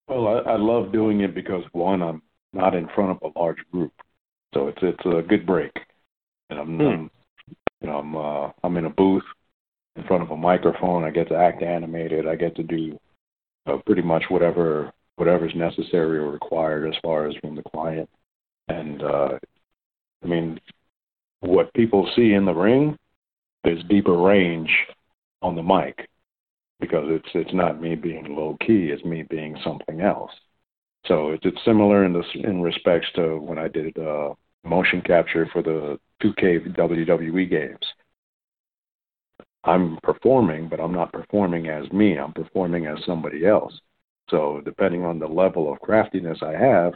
Well, 0.09 0.27
I, 0.27 0.53
I 0.53 0.57
love 0.57 0.93
doing 0.93 1.21
it 1.21 1.37
because, 1.37 1.63
one, 1.71 2.03
I'm 2.03 2.21
not 2.53 2.75
in 2.75 2.89
front 2.97 3.13
of 3.13 3.33
a 3.33 3.39
large 3.39 3.59
group. 3.71 3.93
So 4.53 4.67
it's 4.67 4.79
it's 4.83 5.07
a 5.07 5.23
good 5.23 5.47
break. 5.47 5.71
And 6.49 6.59
I'm, 6.59 6.77
hmm. 6.77 6.83
I'm 6.83 7.11
you 7.81 7.87
know, 7.89 7.99
I'm 7.99 8.17
uh, 8.17 8.51
I'm 8.65 8.77
in 8.77 8.87
a 8.87 8.91
booth 8.91 9.23
in 9.97 10.05
front 10.05 10.23
of 10.23 10.31
a 10.31 10.37
microphone. 10.37 11.05
I 11.05 11.11
get 11.11 11.29
to 11.29 11.37
act 11.37 11.63
animated. 11.63 12.27
I 12.27 12.37
get 12.37 12.57
to 12.57 12.63
do 12.63 12.99
uh, 13.67 13.79
pretty 13.87 14.03
much 14.03 14.25
whatever 14.29 14.93
whatever's 15.17 15.55
necessary 15.55 16.19
or 16.19 16.31
required 16.31 16.89
as 16.89 16.99
far 17.03 17.27
as 17.27 17.35
from 17.37 17.55
the 17.55 17.63
client. 17.63 18.09
And 18.69 19.03
uh, 19.03 19.39
I 20.25 20.27
mean, 20.27 20.59
what 21.41 21.73
people 21.75 22.11
see 22.17 22.33
in 22.33 22.45
the 22.45 22.55
ring 22.55 22.97
there's 23.65 23.83
deeper 23.85 24.17
range 24.17 24.71
on 25.43 25.55
the 25.55 25.63
mic 25.63 26.09
because 26.81 27.05
it's 27.09 27.29
it's 27.35 27.55
not 27.55 27.81
me 27.81 27.95
being 27.95 28.35
Low 28.35 28.57
Ki. 28.61 28.91
It's 28.91 29.05
me 29.05 29.23
being 29.29 29.57
something 29.63 30.01
else. 30.01 30.31
So 31.07 31.31
it's, 31.31 31.45
it's 31.45 31.65
similar 31.65 32.05
in 32.05 32.13
this 32.13 32.27
in 32.35 32.63
respects 32.63 33.09
to 33.17 33.39
when 33.39 33.59
I 33.59 33.69
did 33.69 33.99
uh, 33.99 34.35
motion 34.65 35.03
capture 35.03 35.47
for 35.53 35.63
the 35.63 35.99
2K 36.23 36.75
WWE 36.77 37.51
games. 37.51 37.87
I'm 39.65 39.99
performing, 40.03 40.69
but 40.69 40.81
I'm 40.81 40.93
not 40.93 41.13
performing 41.13 41.69
as 41.69 41.91
me. 41.93 42.19
I'm 42.19 42.33
performing 42.33 42.87
as 42.87 42.99
somebody 43.05 43.47
else. 43.47 43.79
So 44.31 44.63
depending 44.65 45.05
on 45.05 45.19
the 45.19 45.27
level 45.27 45.71
of 45.73 45.81
craftiness 45.81 46.39
I 46.43 46.53
have, 46.53 46.95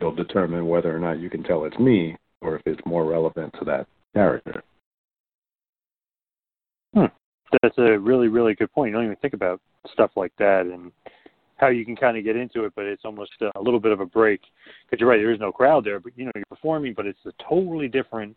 it'll 0.00 0.14
determine 0.14 0.66
whether 0.66 0.94
or 0.94 0.98
not 0.98 1.20
you 1.20 1.30
can 1.30 1.42
tell 1.42 1.64
it's 1.64 1.78
me 1.78 2.16
or 2.40 2.56
if 2.56 2.62
it's 2.66 2.80
more 2.84 3.04
relevant 3.04 3.54
to 3.58 3.64
that 3.66 3.86
character. 4.14 4.62
Hmm. 6.94 7.06
That's 7.62 7.78
a 7.78 7.98
really, 7.98 8.28
really 8.28 8.54
good 8.54 8.72
point. 8.72 8.90
You 8.90 8.96
don't 8.96 9.04
even 9.04 9.16
think 9.16 9.34
about 9.34 9.60
stuff 9.92 10.10
like 10.16 10.32
that 10.38 10.66
and 10.66 10.90
how 11.56 11.68
you 11.68 11.84
can 11.84 11.94
kind 11.94 12.16
of 12.16 12.24
get 12.24 12.34
into 12.34 12.64
it, 12.64 12.72
but 12.74 12.86
it's 12.86 13.04
almost 13.04 13.30
a 13.54 13.60
little 13.60 13.78
bit 13.78 13.92
of 13.92 14.00
a 14.00 14.06
break 14.06 14.40
because 14.84 15.00
you're 15.00 15.08
right. 15.08 15.18
There 15.18 15.32
is 15.32 15.38
no 15.38 15.52
crowd 15.52 15.84
there, 15.84 16.00
but 16.00 16.12
you 16.16 16.24
know 16.24 16.32
you're 16.34 16.44
performing, 16.48 16.94
but 16.94 17.06
it's 17.06 17.24
a 17.24 17.32
totally 17.48 17.86
different 17.86 18.36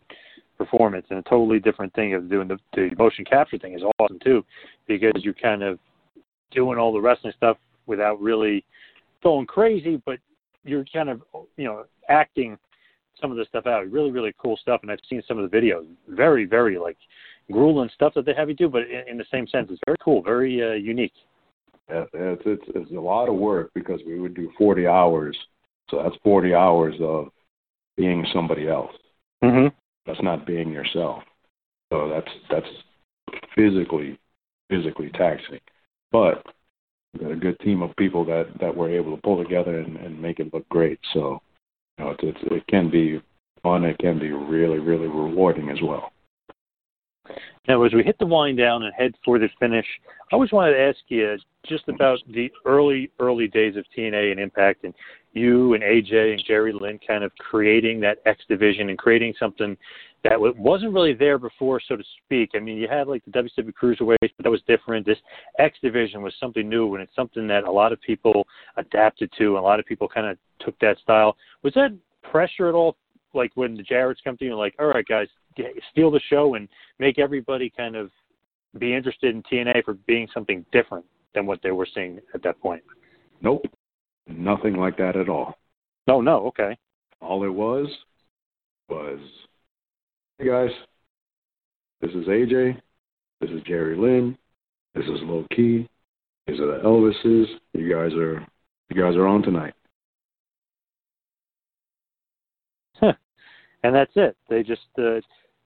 performance 0.56 1.06
and 1.10 1.18
a 1.18 1.22
totally 1.22 1.58
different 1.58 1.92
thing 1.94 2.14
of 2.14 2.28
doing 2.28 2.48
the, 2.48 2.58
the 2.74 2.90
motion 2.98 3.24
capture 3.24 3.58
thing 3.58 3.74
is 3.74 3.82
awesome 3.98 4.18
too, 4.22 4.44
because 4.86 5.12
you're 5.16 5.34
kind 5.34 5.62
of 5.62 5.78
doing 6.50 6.78
all 6.78 6.92
the 6.92 7.00
wrestling 7.00 7.32
stuff 7.36 7.56
without 7.86 8.20
really 8.20 8.64
going 9.22 9.46
crazy, 9.46 10.00
but 10.04 10.18
you're 10.64 10.84
kind 10.92 11.08
of 11.08 11.22
you 11.56 11.64
know 11.64 11.84
acting 12.08 12.58
some 13.20 13.30
of 13.30 13.36
the 13.36 13.44
stuff 13.46 13.66
out. 13.66 13.90
Really, 13.90 14.10
really 14.10 14.34
cool 14.38 14.56
stuff, 14.56 14.80
and 14.82 14.90
I've 14.90 14.98
seen 15.08 15.22
some 15.26 15.38
of 15.38 15.50
the 15.50 15.56
videos. 15.56 15.86
Very, 16.08 16.44
very 16.44 16.78
like 16.78 16.96
grueling 17.50 17.90
stuff 17.94 18.14
that 18.14 18.26
they 18.26 18.34
have 18.34 18.48
you 18.48 18.54
do, 18.54 18.68
but 18.68 18.82
in, 18.82 19.04
in 19.08 19.18
the 19.18 19.24
same 19.30 19.46
sense, 19.46 19.68
it's 19.70 19.80
very 19.86 19.96
cool, 20.02 20.22
very 20.22 20.62
uh, 20.62 20.74
unique. 20.74 21.12
Yeah, 21.88 22.04
it's, 22.12 22.42
it's 22.44 22.64
it's 22.74 22.90
a 22.90 22.94
lot 22.94 23.28
of 23.28 23.36
work 23.36 23.70
because 23.74 24.00
we 24.06 24.18
would 24.18 24.34
do 24.34 24.50
40 24.58 24.86
hours, 24.86 25.36
so 25.88 26.02
that's 26.02 26.16
40 26.24 26.54
hours 26.54 26.94
of 27.00 27.28
being 27.96 28.26
somebody 28.32 28.68
else. 28.68 28.92
Mm-hmm. 29.42 29.68
That's 30.06 30.22
not 30.22 30.46
being 30.46 30.70
yourself. 30.70 31.22
So 31.92 32.08
that's 32.08 32.30
that's 32.50 32.66
physically 33.54 34.18
physically 34.68 35.10
taxing, 35.10 35.60
but 36.10 36.44
we 37.14 37.20
got 37.20 37.32
a 37.32 37.36
good 37.36 37.58
team 37.60 37.82
of 37.82 37.94
people 37.96 38.24
that 38.26 38.46
that 38.60 38.74
were 38.74 38.90
able 38.90 39.14
to 39.14 39.22
pull 39.22 39.42
together 39.42 39.78
and, 39.78 39.96
and 39.96 40.20
make 40.20 40.40
it 40.40 40.52
look 40.52 40.68
great. 40.68 40.98
So 41.12 41.40
you 41.98 42.04
know, 42.04 42.10
it's, 42.10 42.22
it's, 42.22 42.52
it 42.52 42.66
can 42.68 42.90
be 42.90 43.20
fun. 43.62 43.84
It 43.84 43.98
can 43.98 44.18
be 44.18 44.30
really 44.30 44.78
really 44.78 45.08
rewarding 45.08 45.70
as 45.70 45.78
well. 45.82 46.12
Now, 47.68 47.82
as 47.82 47.92
we 47.92 48.04
hit 48.04 48.18
the 48.18 48.26
wind 48.26 48.58
down 48.58 48.84
and 48.84 48.94
head 48.94 49.14
for 49.24 49.38
the 49.38 49.48
finish, 49.58 49.86
I 50.30 50.34
always 50.34 50.52
wanted 50.52 50.74
to 50.74 50.80
ask 50.80 50.98
you 51.08 51.36
just 51.66 51.88
about 51.88 52.20
the 52.28 52.50
early, 52.64 53.10
early 53.18 53.48
days 53.48 53.76
of 53.76 53.84
TNA 53.96 54.30
and 54.30 54.38
Impact, 54.38 54.84
and 54.84 54.94
you 55.36 55.74
and 55.74 55.82
AJ 55.82 56.32
and 56.32 56.42
Jerry 56.46 56.72
Lynn 56.72 56.98
kind 57.06 57.22
of 57.22 57.30
creating 57.36 58.00
that 58.00 58.18
X 58.24 58.42
division 58.48 58.88
and 58.88 58.98
creating 58.98 59.34
something 59.38 59.76
that 60.24 60.40
wasn't 60.40 60.92
really 60.92 61.12
there 61.12 61.38
before, 61.38 61.80
so 61.86 61.94
to 61.94 62.02
speak. 62.24 62.50
I 62.54 62.58
mean, 62.58 62.78
you 62.78 62.88
had 62.88 63.06
like 63.06 63.22
the 63.24 63.30
WCW 63.30 63.72
Cruiserweight, 63.80 64.16
but 64.20 64.42
that 64.42 64.50
was 64.50 64.62
different. 64.66 65.06
This 65.06 65.18
X 65.58 65.78
division 65.82 66.22
was 66.22 66.34
something 66.40 66.68
new, 66.68 66.94
and 66.94 67.02
it's 67.02 67.14
something 67.14 67.46
that 67.46 67.64
a 67.64 67.70
lot 67.70 67.92
of 67.92 68.00
people 68.00 68.46
adapted 68.76 69.30
to, 69.38 69.48
and 69.48 69.58
a 69.58 69.62
lot 69.62 69.78
of 69.78 69.86
people 69.86 70.08
kind 70.08 70.26
of 70.26 70.38
took 70.58 70.76
that 70.80 70.98
style. 70.98 71.36
Was 71.62 71.74
that 71.74 71.96
pressure 72.22 72.68
at 72.68 72.74
all? 72.74 72.96
Like 73.34 73.52
when 73.54 73.76
the 73.76 73.84
Jarretts 73.84 74.24
come 74.24 74.36
to 74.38 74.44
you, 74.44 74.52
and 74.52 74.58
like, 74.58 74.74
all 74.80 74.86
right, 74.86 75.06
guys, 75.06 75.28
steal 75.92 76.10
the 76.10 76.20
show 76.28 76.54
and 76.54 76.68
make 76.98 77.18
everybody 77.18 77.70
kind 77.76 77.94
of 77.94 78.10
be 78.78 78.94
interested 78.94 79.34
in 79.34 79.42
TNA 79.42 79.84
for 79.84 79.94
being 80.06 80.26
something 80.34 80.64
different 80.72 81.04
than 81.34 81.46
what 81.46 81.60
they 81.62 81.70
were 81.70 81.86
seeing 81.94 82.18
at 82.34 82.42
that 82.42 82.58
point. 82.60 82.82
Nope, 83.42 83.66
nothing 84.26 84.76
like 84.76 84.96
that 84.98 85.16
at 85.16 85.28
all. 85.28 85.56
No, 86.06 86.20
no, 86.20 86.46
okay. 86.48 86.76
All 87.20 87.44
it 87.44 87.52
was 87.52 87.88
was, 88.88 89.18
hey 90.38 90.46
guys, 90.46 90.70
this 92.00 92.10
is 92.10 92.26
AJ, 92.26 92.80
this 93.40 93.50
is 93.50 93.62
Jerry 93.62 93.96
Lynn, 93.96 94.36
this 94.94 95.04
is 95.04 95.20
Low 95.22 95.46
Ki, 95.54 95.88
these 96.46 96.60
are 96.60 96.66
the 96.66 96.84
Elvises. 96.84 97.46
You 97.72 97.92
guys 97.92 98.12
are 98.14 98.46
you 98.88 99.02
guys 99.02 99.16
are 99.16 99.26
on 99.26 99.42
tonight. 99.42 99.74
Huh. 103.00 103.14
And 103.82 103.94
that's 103.94 104.12
it. 104.14 104.36
They 104.48 104.62
just 104.62 104.82
uh, 104.98 105.20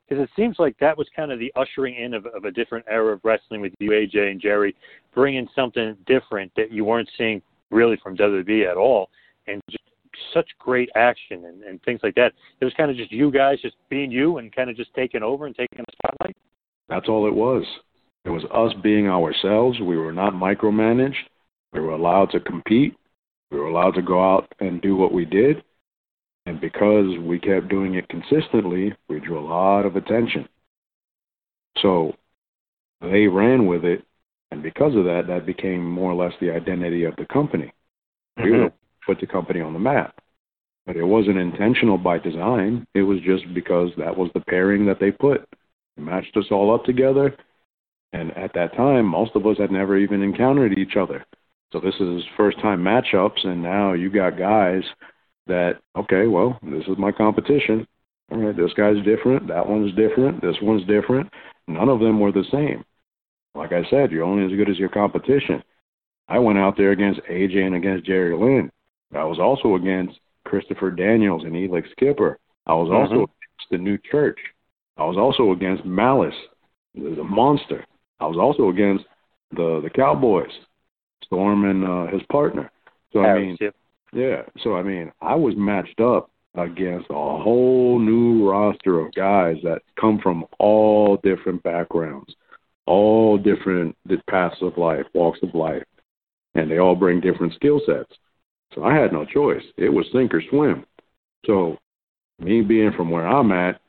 because 0.08 0.24
it 0.24 0.30
seems 0.34 0.56
like 0.58 0.76
that 0.80 0.96
was 0.96 1.06
kind 1.14 1.30
of 1.30 1.38
the 1.38 1.52
ushering 1.54 1.96
in 1.96 2.14
of, 2.14 2.26
of 2.26 2.44
a 2.44 2.50
different 2.50 2.86
era 2.88 3.12
of 3.12 3.20
wrestling 3.22 3.60
with 3.60 3.72
you, 3.78 3.90
AJ 3.90 4.30
and 4.30 4.40
Jerry, 4.40 4.74
bringing 5.14 5.48
something 5.54 5.96
different 6.06 6.50
that 6.56 6.72
you 6.72 6.84
weren't 6.84 7.10
seeing 7.16 7.42
really 7.70 7.98
from 8.02 8.16
WWE 8.16 8.70
at 8.70 8.76
all, 8.76 9.08
and 9.46 9.60
just 9.70 9.84
such 10.34 10.48
great 10.58 10.90
action 10.94 11.44
and, 11.46 11.62
and 11.62 11.82
things 11.82 12.00
like 12.02 12.14
that. 12.14 12.32
It 12.60 12.64
was 12.64 12.74
kind 12.74 12.90
of 12.90 12.96
just 12.96 13.12
you 13.12 13.30
guys 13.30 13.60
just 13.60 13.76
being 13.88 14.10
you 14.10 14.38
and 14.38 14.54
kind 14.54 14.70
of 14.70 14.76
just 14.76 14.92
taking 14.94 15.22
over 15.22 15.46
and 15.46 15.54
taking 15.54 15.78
the 15.78 15.92
spotlight. 15.92 16.36
That's 16.88 17.08
all 17.08 17.26
it 17.26 17.34
was. 17.34 17.64
It 18.24 18.30
was 18.30 18.44
us 18.52 18.78
being 18.82 19.08
ourselves. 19.08 19.80
We 19.80 19.96
were 19.96 20.12
not 20.12 20.34
micromanaged. 20.34 21.14
We 21.72 21.80
were 21.80 21.92
allowed 21.92 22.30
to 22.32 22.40
compete. 22.40 22.96
We 23.50 23.58
were 23.58 23.68
allowed 23.68 23.94
to 23.94 24.02
go 24.02 24.22
out 24.22 24.52
and 24.60 24.82
do 24.82 24.96
what 24.96 25.12
we 25.12 25.24
did. 25.24 25.62
And 26.46 26.60
because 26.60 27.06
we 27.20 27.38
kept 27.38 27.68
doing 27.68 27.94
it 27.94 28.08
consistently, 28.08 28.94
we 29.08 29.20
drew 29.20 29.38
a 29.38 29.46
lot 29.46 29.86
of 29.86 29.96
attention. 29.96 30.48
So 31.78 32.14
they 33.00 33.26
ran 33.26 33.66
with 33.66 33.84
it, 33.84 34.04
and 34.50 34.62
because 34.62 34.96
of 34.96 35.04
that, 35.04 35.26
that 35.28 35.46
became 35.46 35.84
more 35.84 36.12
or 36.12 36.24
less 36.24 36.34
the 36.40 36.50
identity 36.50 37.04
of 37.04 37.16
the 37.16 37.26
company. 37.26 37.72
Mm-hmm. 38.38 38.44
We 38.44 38.58
were 38.58 38.72
put 39.06 39.20
the 39.20 39.26
company 39.26 39.60
on 39.60 39.72
the 39.72 39.78
map. 39.78 40.14
But 40.86 40.96
it 40.96 41.04
wasn't 41.04 41.38
intentional 41.38 41.98
by 41.98 42.18
design. 42.18 42.86
It 42.94 43.02
was 43.02 43.20
just 43.20 43.52
because 43.54 43.90
that 43.96 44.16
was 44.16 44.30
the 44.34 44.40
pairing 44.40 44.86
that 44.86 44.98
they 44.98 45.12
put. 45.12 45.46
They 45.96 46.02
matched 46.02 46.36
us 46.36 46.46
all 46.50 46.74
up 46.74 46.84
together. 46.84 47.36
And 48.12 48.36
at 48.36 48.52
that 48.54 48.74
time, 48.76 49.06
most 49.06 49.36
of 49.36 49.46
us 49.46 49.58
had 49.58 49.70
never 49.70 49.96
even 49.96 50.22
encountered 50.22 50.76
each 50.76 50.96
other. 50.96 51.24
So 51.72 51.78
this 51.78 51.94
is 52.00 52.24
first 52.36 52.58
time 52.60 52.82
matchups, 52.82 53.46
and 53.46 53.62
now 53.62 53.92
you 53.92 54.10
got 54.10 54.36
guys 54.36 54.82
that 55.46 55.80
okay, 55.96 56.26
well, 56.26 56.58
this 56.62 56.84
is 56.88 56.98
my 56.98 57.12
competition. 57.12 57.86
All 58.32 58.38
right, 58.38 58.56
this 58.56 58.72
guy's 58.74 59.04
different, 59.04 59.48
that 59.48 59.68
one's 59.68 59.94
different, 59.94 60.40
this 60.40 60.56
one's 60.62 60.86
different. 60.86 61.30
None 61.66 61.88
of 61.88 62.00
them 62.00 62.20
were 62.20 62.32
the 62.32 62.44
same. 62.50 62.84
Like 63.54 63.72
I 63.72 63.82
said, 63.90 64.10
you're 64.10 64.24
only 64.24 64.44
as 64.44 64.56
good 64.56 64.70
as 64.70 64.78
your 64.78 64.88
competition. 64.88 65.62
I 66.28 66.38
went 66.38 66.58
out 66.58 66.76
there 66.76 66.92
against 66.92 67.20
AJ 67.28 67.66
and 67.66 67.74
against 67.74 68.06
Jerry 68.06 68.36
Lynn. 68.36 68.70
I 69.12 69.24
was 69.24 69.38
also 69.40 69.74
against 69.74 70.20
Christopher 70.44 70.90
Daniels 70.90 71.42
and 71.44 71.54
Elix 71.54 71.90
Skipper. 71.92 72.38
I 72.66 72.74
was 72.74 72.90
also 72.90 73.14
mm-hmm. 73.14 73.22
against 73.22 73.70
the 73.70 73.78
New 73.78 73.98
Church. 74.10 74.38
I 74.96 75.04
was 75.04 75.16
also 75.16 75.52
against 75.52 75.84
Malice, 75.84 76.34
the 76.94 77.24
monster. 77.24 77.84
I 78.20 78.26
was 78.26 78.36
also 78.36 78.68
against 78.68 79.04
the 79.52 79.80
the 79.82 79.90
Cowboys, 79.90 80.50
Storm 81.24 81.64
and 81.64 81.84
uh, 81.84 82.06
his 82.12 82.22
partner. 82.30 82.70
So 83.12 83.20
I 83.22 83.38
mean. 83.38 83.58
Yeah. 84.12 84.42
So 84.62 84.76
I 84.76 84.82
mean, 84.82 85.10
I 85.20 85.34
was 85.34 85.54
matched 85.56 86.00
up 86.00 86.30
against 86.54 87.06
a 87.10 87.14
whole 87.14 87.98
new 87.98 88.48
roster 88.48 89.00
of 89.00 89.14
guys 89.14 89.56
that 89.62 89.82
come 90.00 90.18
from 90.20 90.44
all 90.58 91.16
different 91.22 91.62
backgrounds, 91.62 92.34
all 92.90 93.38
different 93.38 93.96
paths 94.28 94.56
of 94.62 94.76
life, 94.76 95.06
walks 95.14 95.38
of 95.44 95.54
life, 95.54 95.84
and 96.56 96.68
they 96.68 96.78
all 96.78 96.96
bring 96.96 97.20
different 97.20 97.54
skill 97.54 97.80
sets. 97.86 98.12
So 98.74 98.82
I 98.82 98.94
had 98.94 99.12
no 99.12 99.24
choice. 99.24 99.62
It 99.76 99.88
was 99.88 100.06
sink 100.12 100.34
or 100.34 100.42
swim. 100.50 100.84
So 101.46 101.78
me 102.40 102.62
being 102.62 102.90
from 102.96 103.08
where 103.08 103.26
I'm 103.26 103.52
at, 103.52 103.80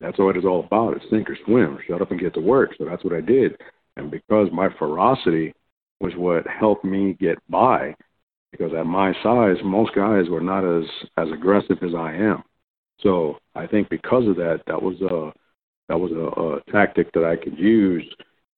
that's 0.00 0.18
what 0.18 0.36
it's 0.36 0.44
all 0.44 0.64
about. 0.64 0.96
It's 0.96 1.08
sink 1.10 1.30
or 1.30 1.38
swim. 1.46 1.78
Shut 1.86 2.02
up 2.02 2.10
and 2.10 2.20
get 2.20 2.34
to 2.34 2.40
work. 2.40 2.72
So 2.76 2.84
that's 2.84 3.02
what 3.02 3.14
I 3.14 3.22
did. 3.22 3.56
And 3.96 4.10
because 4.10 4.48
my 4.52 4.68
ferocity 4.78 5.54
was 6.00 6.12
what 6.16 6.46
helped 6.46 6.84
me 6.84 7.14
get 7.18 7.38
by, 7.48 7.94
because 8.50 8.72
at 8.74 8.84
my 8.84 9.14
size, 9.22 9.56
most 9.64 9.94
guys 9.94 10.28
were 10.28 10.40
not 10.40 10.64
as 10.64 10.84
as 11.16 11.28
aggressive 11.32 11.78
as 11.82 11.94
I 11.94 12.12
am. 12.12 12.42
So 13.00 13.38
I 13.54 13.66
think 13.66 13.88
because 13.88 14.28
of 14.28 14.36
that, 14.36 14.60
that 14.66 14.82
was 14.82 15.00
a 15.00 15.32
that 15.88 15.98
was 15.98 16.12
a, 16.12 16.40
a 16.40 16.72
tactic 16.72 17.12
that 17.12 17.24
I 17.24 17.36
could 17.36 17.58
use 17.58 18.04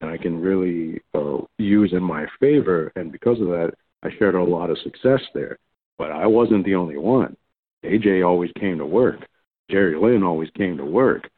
and 0.01 0.11
I 0.11 0.17
can 0.17 0.41
really 0.41 1.01
uh, 1.15 1.39
use 1.59 1.93
in 1.93 2.03
my 2.03 2.27
favor. 2.41 2.93
And 2.97 3.11
because 3.11 3.41
of 3.41 3.49
that, 3.49 3.73
I 4.03 4.11
shared 4.19 4.35
a 4.35 4.43
lot 4.43 4.71
of 4.71 4.79
success 4.79 5.21
there. 5.35 5.59
But 5.99 6.11
I 6.11 6.27
wasn't 6.27 6.65
the 6.65 6.75
only 6.75 6.99
one. 6.99 7.37
AJ 7.85 8.27
always 8.27 8.51
came 8.59 8.79
to 8.79 8.87
work. 8.87 9.27
Jerry 9.71 9.99
Lynn 9.99 10.23
always 10.23 10.51
came 10.51 10.77
to 10.77 10.85
work. 10.85 11.31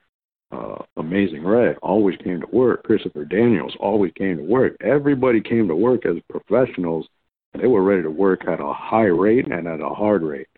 Uh, 0.50 0.76
Amazing 0.96 1.44
Red 1.44 1.76
always 1.82 2.16
came 2.18 2.40
to 2.40 2.46
work. 2.52 2.84
Christopher 2.84 3.24
Daniels 3.24 3.76
always 3.80 4.12
came 4.12 4.38
to 4.38 4.42
work. 4.42 4.76
Everybody 4.80 5.40
came 5.40 5.68
to 5.68 5.76
work 5.76 6.06
as 6.06 6.16
professionals 6.30 7.06
they 7.60 7.66
were 7.66 7.82
ready 7.82 8.02
to 8.02 8.10
work 8.10 8.46
at 8.46 8.60
a 8.60 8.72
high 8.72 9.04
rate 9.04 9.46
and 9.50 9.66
at 9.66 9.80
a 9.80 9.88
hard 9.88 10.22
rate. 10.22 10.48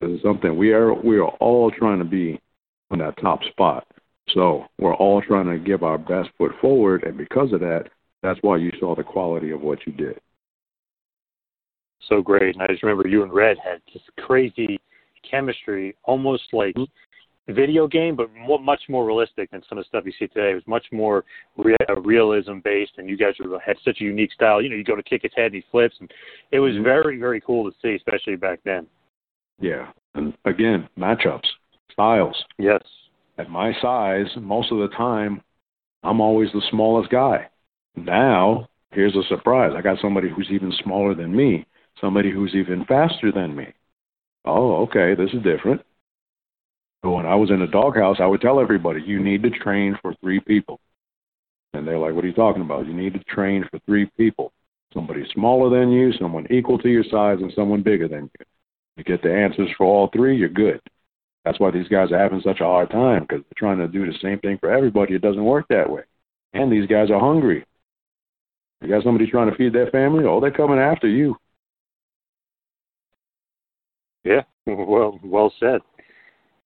This 0.00 0.10
is 0.10 0.22
something 0.22 0.56
we 0.56 0.72
are 0.72 0.92
we 0.94 1.18
are 1.18 1.28
all 1.28 1.70
trying 1.70 1.98
to 1.98 2.04
be 2.04 2.40
on 2.90 2.98
that 2.98 3.16
top 3.20 3.42
spot. 3.44 3.86
So 4.34 4.66
we're 4.78 4.94
all 4.94 5.22
trying 5.22 5.46
to 5.46 5.58
give 5.58 5.82
our 5.82 5.98
best 5.98 6.30
foot 6.36 6.52
forward, 6.60 7.04
and 7.04 7.16
because 7.16 7.52
of 7.52 7.60
that, 7.60 7.84
that's 8.22 8.38
why 8.42 8.56
you 8.56 8.70
saw 8.80 8.94
the 8.94 9.04
quality 9.04 9.50
of 9.50 9.60
what 9.60 9.86
you 9.86 9.92
did. 9.92 10.20
so 12.08 12.22
great. 12.22 12.54
And 12.54 12.62
I 12.62 12.66
just 12.66 12.82
remember 12.82 13.08
you 13.08 13.22
and 13.22 13.32
Red 13.32 13.56
had 13.62 13.80
just 13.92 14.04
crazy 14.18 14.78
chemistry, 15.28 15.96
almost 16.04 16.44
like 16.52 16.74
mm-hmm. 16.74 17.54
video 17.54 17.86
game, 17.86 18.16
but 18.16 18.32
more, 18.34 18.58
much 18.60 18.82
more 18.88 19.06
realistic 19.06 19.50
than 19.50 19.62
some 19.68 19.78
of 19.78 19.84
the 19.84 19.88
stuff 19.88 20.04
you 20.06 20.12
see 20.18 20.26
today. 20.28 20.52
It 20.52 20.54
was 20.54 20.66
much 20.66 20.86
more 20.92 21.24
rea- 21.56 21.76
uh, 21.88 22.00
realism 22.00 22.58
based, 22.64 22.92
and 22.98 23.08
you 23.08 23.16
guys 23.16 23.34
were, 23.38 23.56
uh, 23.56 23.60
had 23.64 23.76
such 23.84 24.00
a 24.00 24.04
unique 24.04 24.32
style. 24.32 24.62
You 24.62 24.70
know, 24.70 24.76
you 24.76 24.84
go 24.84 24.96
to 24.96 25.02
kick 25.02 25.22
his 25.22 25.32
head 25.36 25.46
and 25.46 25.56
he 25.56 25.64
flips, 25.70 25.96
and 26.00 26.10
it 26.50 26.60
was 26.60 26.74
mm-hmm. 26.74 26.84
very, 26.84 27.18
very 27.18 27.40
cool 27.40 27.70
to 27.70 27.76
see, 27.82 27.94
especially 27.94 28.36
back 28.36 28.60
then. 28.64 28.86
Yeah, 29.60 29.90
and 30.14 30.34
again, 30.44 30.88
matchups, 30.98 31.48
styles. 31.92 32.44
Yes. 32.58 32.82
At 33.38 33.50
my 33.50 33.72
size, 33.80 34.26
most 34.36 34.72
of 34.72 34.78
the 34.78 34.88
time, 34.96 35.42
I'm 36.02 36.20
always 36.20 36.50
the 36.52 36.62
smallest 36.70 37.10
guy. 37.10 37.48
Now, 37.94 38.68
here's 38.90 39.14
a 39.14 39.22
surprise. 39.28 39.72
I 39.76 39.80
got 39.80 40.00
somebody 40.00 40.28
who's 40.28 40.48
even 40.50 40.72
smaller 40.82 41.14
than 41.14 41.34
me, 41.34 41.64
somebody 42.00 42.32
who's 42.32 42.54
even 42.54 42.84
faster 42.84 43.30
than 43.30 43.54
me. 43.54 43.72
Oh, 44.44 44.82
okay, 44.82 45.14
this 45.14 45.30
is 45.32 45.42
different. 45.42 45.82
But 47.02 47.10
when 47.10 47.26
I 47.26 47.36
was 47.36 47.50
in 47.50 47.60
the 47.60 47.66
doghouse, 47.68 48.16
I 48.18 48.26
would 48.26 48.40
tell 48.40 48.58
everybody, 48.60 49.02
you 49.02 49.22
need 49.22 49.44
to 49.44 49.50
train 49.50 49.96
for 50.02 50.14
three 50.14 50.40
people. 50.40 50.80
And 51.74 51.86
they're 51.86 51.98
like, 51.98 52.14
what 52.14 52.24
are 52.24 52.28
you 52.28 52.34
talking 52.34 52.62
about? 52.62 52.86
You 52.86 52.94
need 52.94 53.12
to 53.12 53.22
train 53.24 53.64
for 53.70 53.78
three 53.86 54.06
people. 54.16 54.52
Somebody 54.92 55.24
smaller 55.32 55.78
than 55.78 55.92
you, 55.92 56.12
someone 56.14 56.46
equal 56.50 56.78
to 56.78 56.88
your 56.88 57.04
size, 57.04 57.38
and 57.40 57.52
someone 57.54 57.82
bigger 57.82 58.08
than 58.08 58.22
you. 58.22 58.46
You 58.96 59.04
get 59.04 59.22
the 59.22 59.32
answers 59.32 59.68
for 59.76 59.86
all 59.86 60.08
three, 60.12 60.36
you're 60.36 60.48
good. 60.48 60.80
That's 61.48 61.60
why 61.60 61.70
these 61.70 61.88
guys 61.88 62.12
are 62.12 62.18
having 62.18 62.42
such 62.42 62.60
a 62.60 62.64
hard 62.64 62.90
time 62.90 63.22
because 63.22 63.42
they're 63.42 63.56
trying 63.56 63.78
to 63.78 63.88
do 63.88 64.04
the 64.04 64.12
same 64.20 64.38
thing 64.40 64.58
for 64.60 64.70
everybody. 64.70 65.14
It 65.14 65.22
doesn't 65.22 65.42
work 65.42 65.64
that 65.70 65.88
way. 65.88 66.02
And 66.52 66.70
these 66.70 66.86
guys 66.86 67.10
are 67.10 67.18
hungry. 67.18 67.64
You 68.82 68.88
got 68.90 69.02
somebody 69.02 69.30
trying 69.30 69.50
to 69.50 69.56
feed 69.56 69.72
their 69.72 69.86
family? 69.86 70.26
Oh, 70.26 70.40
they're 70.42 70.50
coming 70.50 70.78
after 70.78 71.08
you. 71.08 71.36
Yeah, 74.24 74.42
well, 74.66 75.18
well 75.24 75.50
said. 75.58 75.80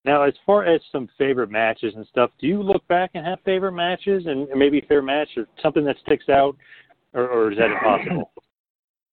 Now, 0.04 0.22
as 0.22 0.34
far 0.44 0.64
as 0.64 0.80
some 0.90 1.08
favorite 1.16 1.52
matches 1.52 1.94
and 1.94 2.04
stuff, 2.08 2.32
do 2.40 2.48
you 2.48 2.60
look 2.60 2.84
back 2.88 3.12
and 3.14 3.24
have 3.24 3.38
favorite 3.44 3.74
matches 3.74 4.24
and 4.26 4.48
maybe 4.52 4.80
favorite 4.80 5.04
match 5.04 5.28
or 5.36 5.46
something 5.62 5.84
that 5.84 5.94
sticks 6.04 6.28
out, 6.28 6.56
or, 7.14 7.28
or 7.28 7.52
is 7.52 7.58
that 7.58 7.70
impossible? 7.70 8.32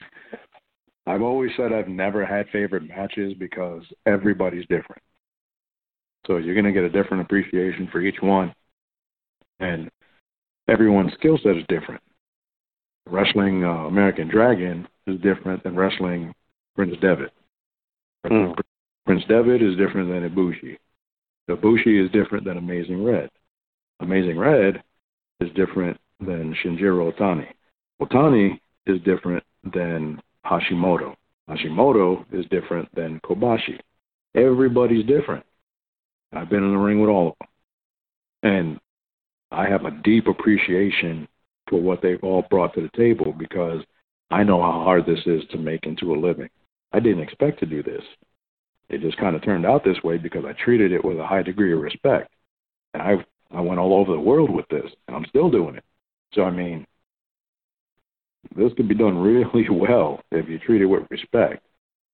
I've 1.05 1.21
always 1.21 1.51
said 1.55 1.73
I've 1.73 1.87
never 1.87 2.25
had 2.25 2.47
favorite 2.49 2.87
matches 2.89 3.35
because 3.37 3.83
everybody's 4.07 4.65
different. 4.65 5.03
So 6.29 6.37
you're 6.37 6.53
going 6.53 6.65
to 6.65 6.71
get 6.71 6.83
a 6.83 6.89
different 6.89 7.23
appreciation 7.23 7.89
for 7.91 8.01
each 8.01 8.21
one. 8.21 8.53
And 9.59 9.89
everyone's 10.69 11.13
skill 11.13 11.39
set 11.41 11.57
is 11.57 11.63
different. 11.67 12.01
Wrestling 13.07 13.65
uh, 13.65 13.87
American 13.87 14.27
Dragon 14.27 14.87
is 15.07 15.19
different 15.21 15.63
than 15.63 15.75
wrestling 15.75 16.31
Prince 16.75 16.95
Devitt. 17.01 17.33
Mm. 18.27 18.55
Prince 19.07 19.23
Devitt 19.27 19.63
is 19.63 19.75
different 19.75 20.09
than 20.09 20.29
Ibushi. 20.29 20.77
Ibushi 21.49 22.05
is 22.05 22.11
different 22.11 22.45
than 22.45 22.57
Amazing 22.57 23.03
Red. 23.03 23.29
Amazing 23.99 24.37
Red 24.37 24.83
is 25.39 25.49
different 25.55 25.99
than 26.19 26.55
Shinjiro 26.63 27.11
Otani. 27.11 27.47
Otani 27.99 28.59
is 28.85 29.01
different 29.01 29.43
than 29.73 30.21
Hashimoto. 30.45 31.15
Hashimoto 31.49 32.23
is 32.31 32.45
different 32.51 32.93
than 32.93 33.19
Kobashi. 33.21 33.79
Everybody's 34.35 35.05
different. 35.07 35.43
I've 36.33 36.49
been 36.49 36.63
in 36.63 36.71
the 36.71 36.77
ring 36.77 36.99
with 36.99 37.09
all 37.09 37.29
of 37.29 37.35
them. 37.39 37.47
And 38.41 38.79
I 39.51 39.67
have 39.67 39.85
a 39.85 39.99
deep 40.03 40.27
appreciation 40.27 41.27
for 41.69 41.81
what 41.81 42.01
they've 42.01 42.23
all 42.23 42.45
brought 42.49 42.73
to 42.75 42.81
the 42.81 42.97
table 42.97 43.33
because 43.37 43.81
I 44.31 44.43
know 44.43 44.61
how 44.61 44.83
hard 44.83 45.05
this 45.05 45.25
is 45.25 45.43
to 45.51 45.57
make 45.57 45.85
into 45.85 46.13
a 46.13 46.17
living. 46.19 46.49
I 46.93 46.99
didn't 46.99 47.23
expect 47.23 47.59
to 47.59 47.65
do 47.65 47.83
this. 47.83 48.03
It 48.89 49.01
just 49.01 49.17
kind 49.17 49.35
of 49.35 49.43
turned 49.43 49.65
out 49.65 49.83
this 49.83 50.01
way 50.03 50.17
because 50.17 50.45
I 50.45 50.53
treated 50.53 50.91
it 50.91 51.03
with 51.03 51.19
a 51.19 51.25
high 51.25 51.43
degree 51.43 51.73
of 51.73 51.79
respect. 51.79 52.31
And 52.93 53.03
I 53.03 53.25
I 53.51 53.61
went 53.61 53.79
all 53.79 53.95
over 53.99 54.11
the 54.11 54.19
world 54.19 54.51
with 54.51 54.67
this, 54.69 54.91
and 55.07 55.15
I'm 55.15 55.25
still 55.29 55.49
doing 55.49 55.75
it. 55.75 55.83
So 56.33 56.43
I 56.43 56.51
mean, 56.51 56.85
this 58.55 58.73
could 58.73 58.87
be 58.87 58.95
done 58.95 59.17
really 59.21 59.69
well 59.69 60.21
if 60.31 60.47
you 60.47 60.59
treat 60.59 60.81
it 60.81 60.85
with 60.85 61.03
respect. 61.09 61.65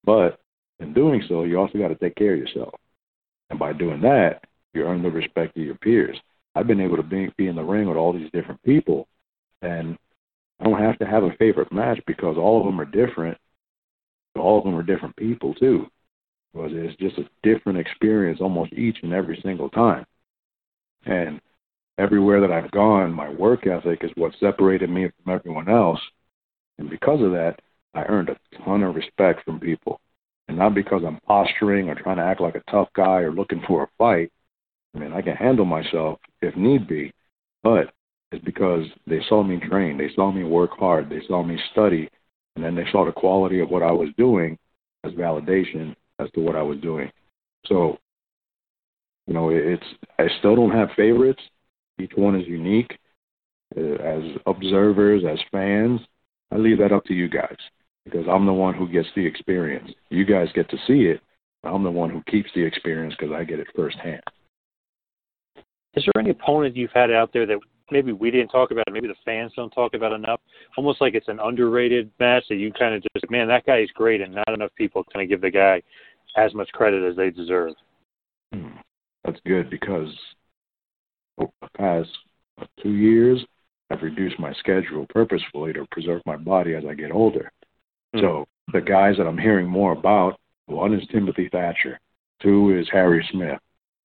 But 0.04 0.40
in 0.80 0.94
doing 0.94 1.24
so, 1.28 1.44
you 1.44 1.58
also 1.58 1.78
got 1.78 1.90
to 1.90 1.96
take 1.96 2.16
care 2.16 2.34
of 2.34 2.40
yourself. 2.40 2.74
And 3.50 3.60
by 3.60 3.74
doing 3.74 4.02
that, 4.02 4.44
you 4.74 4.84
earn 4.84 5.04
the 5.04 5.10
respect 5.10 5.58
of 5.58 5.64
your 5.64 5.76
peers. 5.76 6.18
I've 6.56 6.68
been 6.68 6.82
able 6.82 6.98
to 6.98 7.04
be, 7.04 7.32
be 7.38 7.48
in 7.48 7.56
the 7.56 7.64
ring 7.64 7.88
with 7.88 7.98
all 7.98 8.14
these 8.14 8.32
different 8.32 8.62
people, 8.64 9.08
and 9.62 9.98
I 10.60 10.64
don't 10.64 10.80
have 10.80 10.98
to 11.00 11.06
have 11.06 11.24
a 11.24 11.36
favorite 11.38 11.72
match 11.72 12.00
because 12.08 12.38
all 12.38 12.60
of 12.60 12.66
them 12.66 12.80
are 12.80 12.86
different. 12.86 13.38
All 14.36 14.58
of 14.58 14.64
them 14.66 14.76
are 14.76 14.84
different 14.84 15.16
people 15.16 15.54
too, 15.54 15.88
because 16.54 16.72
it's 16.74 16.98
just 17.00 17.18
a 17.18 17.30
different 17.44 17.80
experience 17.80 18.40
almost 18.42 18.74
each 18.74 18.98
and 19.04 19.14
every 19.14 19.40
single 19.44 19.70
time. 19.70 20.06
And 21.06 21.40
everywhere 21.98 22.42
that 22.42 22.52
I've 22.52 22.72
gone, 22.72 23.14
my 23.14 23.30
work 23.30 23.68
ethic 23.68 24.04
is 24.04 24.12
what 24.16 24.34
separated 24.40 24.90
me 24.90 25.10
from 25.24 25.34
everyone 25.34 25.70
else. 25.70 26.00
And 26.78 26.90
because 26.90 27.22
of 27.22 27.32
that, 27.32 27.60
I 27.94 28.04
earned 28.04 28.30
a 28.30 28.38
ton 28.64 28.84
of 28.84 28.96
respect 28.96 29.46
from 29.46 29.60
people. 29.60 30.00
And 30.48 30.58
not 30.58 30.76
because 30.76 31.02
I'm 31.06 31.20
posturing 31.22 31.90
or 31.90 31.96
trying 31.96 32.18
to 32.18 32.24
act 32.24 32.42
like 32.42 32.56
a 32.56 32.72
tough 32.72 32.90
guy 32.96 33.22
or 33.22 33.32
looking 33.32 33.62
for 33.68 33.84
a 33.84 33.90
fight. 33.98 34.32
I 34.96 35.00
mean, 35.00 35.14
I 35.14 35.22
can 35.22 35.36
handle 35.36 35.66
myself 35.66 36.20
if 36.42 36.56
need 36.56 36.88
be, 36.88 37.12
but 37.64 37.92
it's 38.32 38.44
because 38.44 38.86
they 39.08 39.22
saw 39.28 39.44
me 39.44 39.60
train. 39.60 39.98
They 39.98 40.10
saw 40.16 40.32
me 40.32 40.44
work 40.44 40.72
hard. 40.78 41.10
They 41.10 41.22
saw 41.28 41.44
me 41.44 41.58
study. 41.72 42.10
And 42.56 42.64
then 42.64 42.76
they 42.76 42.86
saw 42.92 43.06
the 43.06 43.12
quality 43.12 43.60
of 43.60 43.70
what 43.70 43.84
I 43.84 43.92
was 43.92 44.10
doing 44.18 44.58
as 45.04 45.14
validation 45.14 45.96
as 46.20 46.30
to 46.32 46.42
what 46.42 46.56
I 46.56 46.62
was 46.62 46.80
doing. 46.80 47.12
So, 47.66 47.98
you 49.28 49.34
know, 49.34 49.50
it's, 49.50 49.84
I 50.20 50.28
still 50.40 50.56
don't 50.56 50.72
have 50.72 50.90
favorites. 50.96 51.42
Each 52.00 52.14
one 52.16 52.40
is 52.40 52.48
unique. 52.48 52.98
Uh, 53.76 53.96
as 53.96 54.24
observers, 54.46 55.24
as 55.30 55.40
fans, 55.52 56.00
I 56.52 56.58
leave 56.58 56.78
that 56.78 56.92
up 56.92 57.04
to 57.06 57.14
you 57.14 57.28
guys 57.28 57.58
because 58.06 58.26
I'm 58.30 58.46
the 58.46 58.54
one 58.54 58.74
who 58.74 58.88
gets 58.88 59.08
the 59.16 59.26
experience. 59.26 59.92
You 60.10 60.26
guys 60.26 60.48
get 60.54 60.70
to 60.70 60.78
see 60.88 61.06
it. 61.06 61.22
I'm 61.64 61.84
the 61.84 61.92
one 61.92 62.12
who 62.12 62.22
keeps 62.30 62.50
the 62.54 62.64
experience 62.64 63.16
because 63.18 63.34
I 63.34 63.44
get 63.44 63.60
it 63.60 63.68
firsthand. 63.76 64.22
Is 65.96 66.06
there 66.06 66.22
any 66.22 66.30
opponent 66.30 66.76
you've 66.76 66.92
had 66.94 67.10
out 67.10 67.32
there 67.34 67.46
that 67.48 67.58
maybe 67.90 68.12
we 68.12 68.30
didn't 68.30 68.50
talk 68.50 68.72
about, 68.72 68.86
maybe 68.92 69.08
the 69.08 69.16
fans 69.24 69.54
don't 69.56 69.72
talk 69.72 69.94
about 69.96 70.12
enough? 70.12 70.40
Almost 70.78 71.02
like 71.02 71.16
it's 71.16 71.28
an 71.28 71.40
underrated 71.40 72.12
match 72.20 72.44
that 72.50 72.58
you 72.58 72.72
kind 72.72 72.94
of 72.94 73.02
just, 73.02 73.32
man, 73.32 73.48
that 73.48 73.66
guy 73.66 73.80
is 73.80 73.90
great, 73.96 74.22
and 74.22 74.36
not 74.36 74.50
enough 74.54 74.72
people 74.78 75.04
kind 75.12 75.24
of 75.24 75.30
give 75.30 75.42
the 75.42 75.50
guy 75.50 75.82
as 76.38 76.54
much 76.54 76.70
credit 76.74 77.10
as 77.10 77.16
they 77.16 77.32
deserve. 77.32 77.74
Hmm. 78.54 78.78
That's 79.24 79.40
good 79.48 79.70
because 79.70 80.14
over 81.40 81.52
the 81.62 81.70
past 81.78 82.10
two 82.84 82.92
years, 82.92 83.44
I've 83.90 84.02
reduced 84.02 84.40
my 84.40 84.54
schedule 84.54 85.06
purposefully 85.10 85.74
to 85.74 85.86
preserve 85.92 86.22
my 86.26 86.38
body 86.38 86.76
as 86.76 86.84
I 86.88 86.94
get 86.94 87.12
older. 87.12 87.52
Mm. 88.16 88.22
So 88.22 88.46
the 88.74 88.82
guys 88.82 89.18
that 89.18 89.28
I'm 89.28 89.38
hearing 89.38 89.68
more 89.68 89.92
about, 89.92 90.40
one 90.68 90.94
is 90.94 91.08
Timothy 91.12 91.50
Thatcher, 91.52 92.00
two 92.42 92.78
is 92.78 92.88
Harry 92.92 93.28
Smith, 93.32 93.60